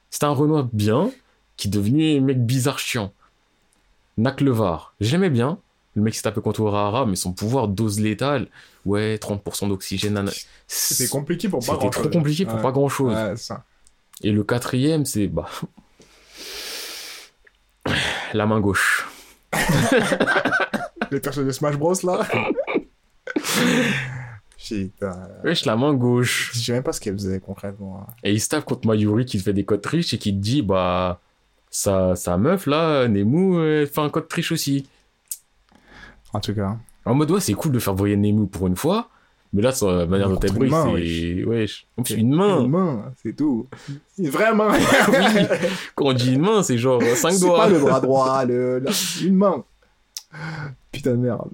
[0.09, 1.11] C'était un Renoir bien,
[1.59, 3.13] qui est devenu un mec bizarre chiant.
[4.19, 5.59] Naklevar, j'aimais bien.
[5.95, 8.49] Le mec s'est tapé contre Urahara, mais son pouvoir dose létale,
[8.85, 10.15] ouais, 30% d'oxygène.
[10.15, 10.31] nana.
[10.67, 13.15] C'était compliqué pour pas C'était grand trop compliqué pour pas grand chose.
[13.15, 13.65] Ouais, ça.
[14.23, 15.49] Et le quatrième, c'est bah
[18.35, 19.09] la main gauche.
[21.11, 22.27] Les personnages de Smash Bros, là.
[24.59, 25.29] Putain.
[25.45, 26.51] Wesh, la main gauche.
[26.53, 28.07] Je sais même pas ce qu'elle faisait concrètement.
[28.23, 30.39] Et il se tape contre Mayuri qui te fait des codes triches et qui te
[30.39, 31.21] dit bah
[31.71, 34.89] sa, sa meuf là, Nemu, elle fait un code triche aussi.
[36.33, 36.77] En tout cas.
[37.05, 39.09] En mode ouais, c'est cool de faire briller Nemu pour une fois,
[39.53, 41.45] mais là, sa manière dont elle brille, c'est.
[41.45, 41.87] Wesh.
[41.97, 42.61] En plus, une main.
[42.61, 43.67] Une main, c'est tout.
[44.19, 44.73] Une vraie main.
[45.09, 45.47] Oui.
[45.95, 47.57] Quand on dit une main, c'est genre 5 C'est doigts.
[47.57, 48.85] pas le bras droit, le...
[49.23, 49.65] une main.
[50.93, 51.51] Putain de merde.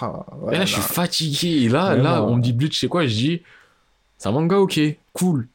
[0.00, 1.64] Ah, ouais, et là, je suis fatigué.
[1.64, 3.06] Et là, là, on me dit Bleach, c'est quoi?
[3.06, 3.42] Je dis,
[4.18, 4.80] c'est un manga, ok,
[5.12, 5.48] cool.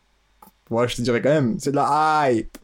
[0.70, 2.58] Ouais, je te dirais quand même, c'est de la hype.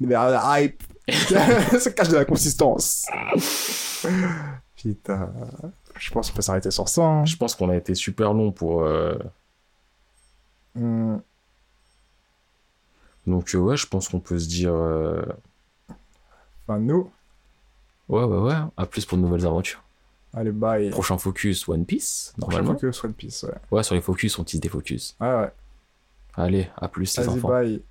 [0.00, 0.82] Mais la hype,
[1.78, 3.06] ça cache de la consistance.
[4.76, 5.30] Putain.
[5.98, 7.02] Je pense qu'on peut s'arrêter sur ça.
[7.02, 7.24] hein.
[7.26, 8.82] Je pense qu'on a été super long pour.
[8.84, 9.14] euh,
[10.76, 11.16] Hmm.
[13.26, 14.72] Donc, euh, ouais, je pense qu'on peut se dire.
[14.72, 15.20] euh,
[16.66, 17.10] Enfin, nous.
[18.08, 18.54] Ouais, ouais, ouais.
[18.76, 19.82] À plus pour de nouvelles aventures.
[20.32, 20.90] Allez, bye.
[20.90, 22.78] Prochain focus One Piece, Prochain normalement.
[22.78, 23.54] focus, One Piece, ouais.
[23.72, 25.16] Ouais, sur les focus, on tease des focus.
[25.20, 25.50] Ouais, ouais.
[26.34, 27.48] Allez, à plus les enfants.
[27.48, 27.82] bye.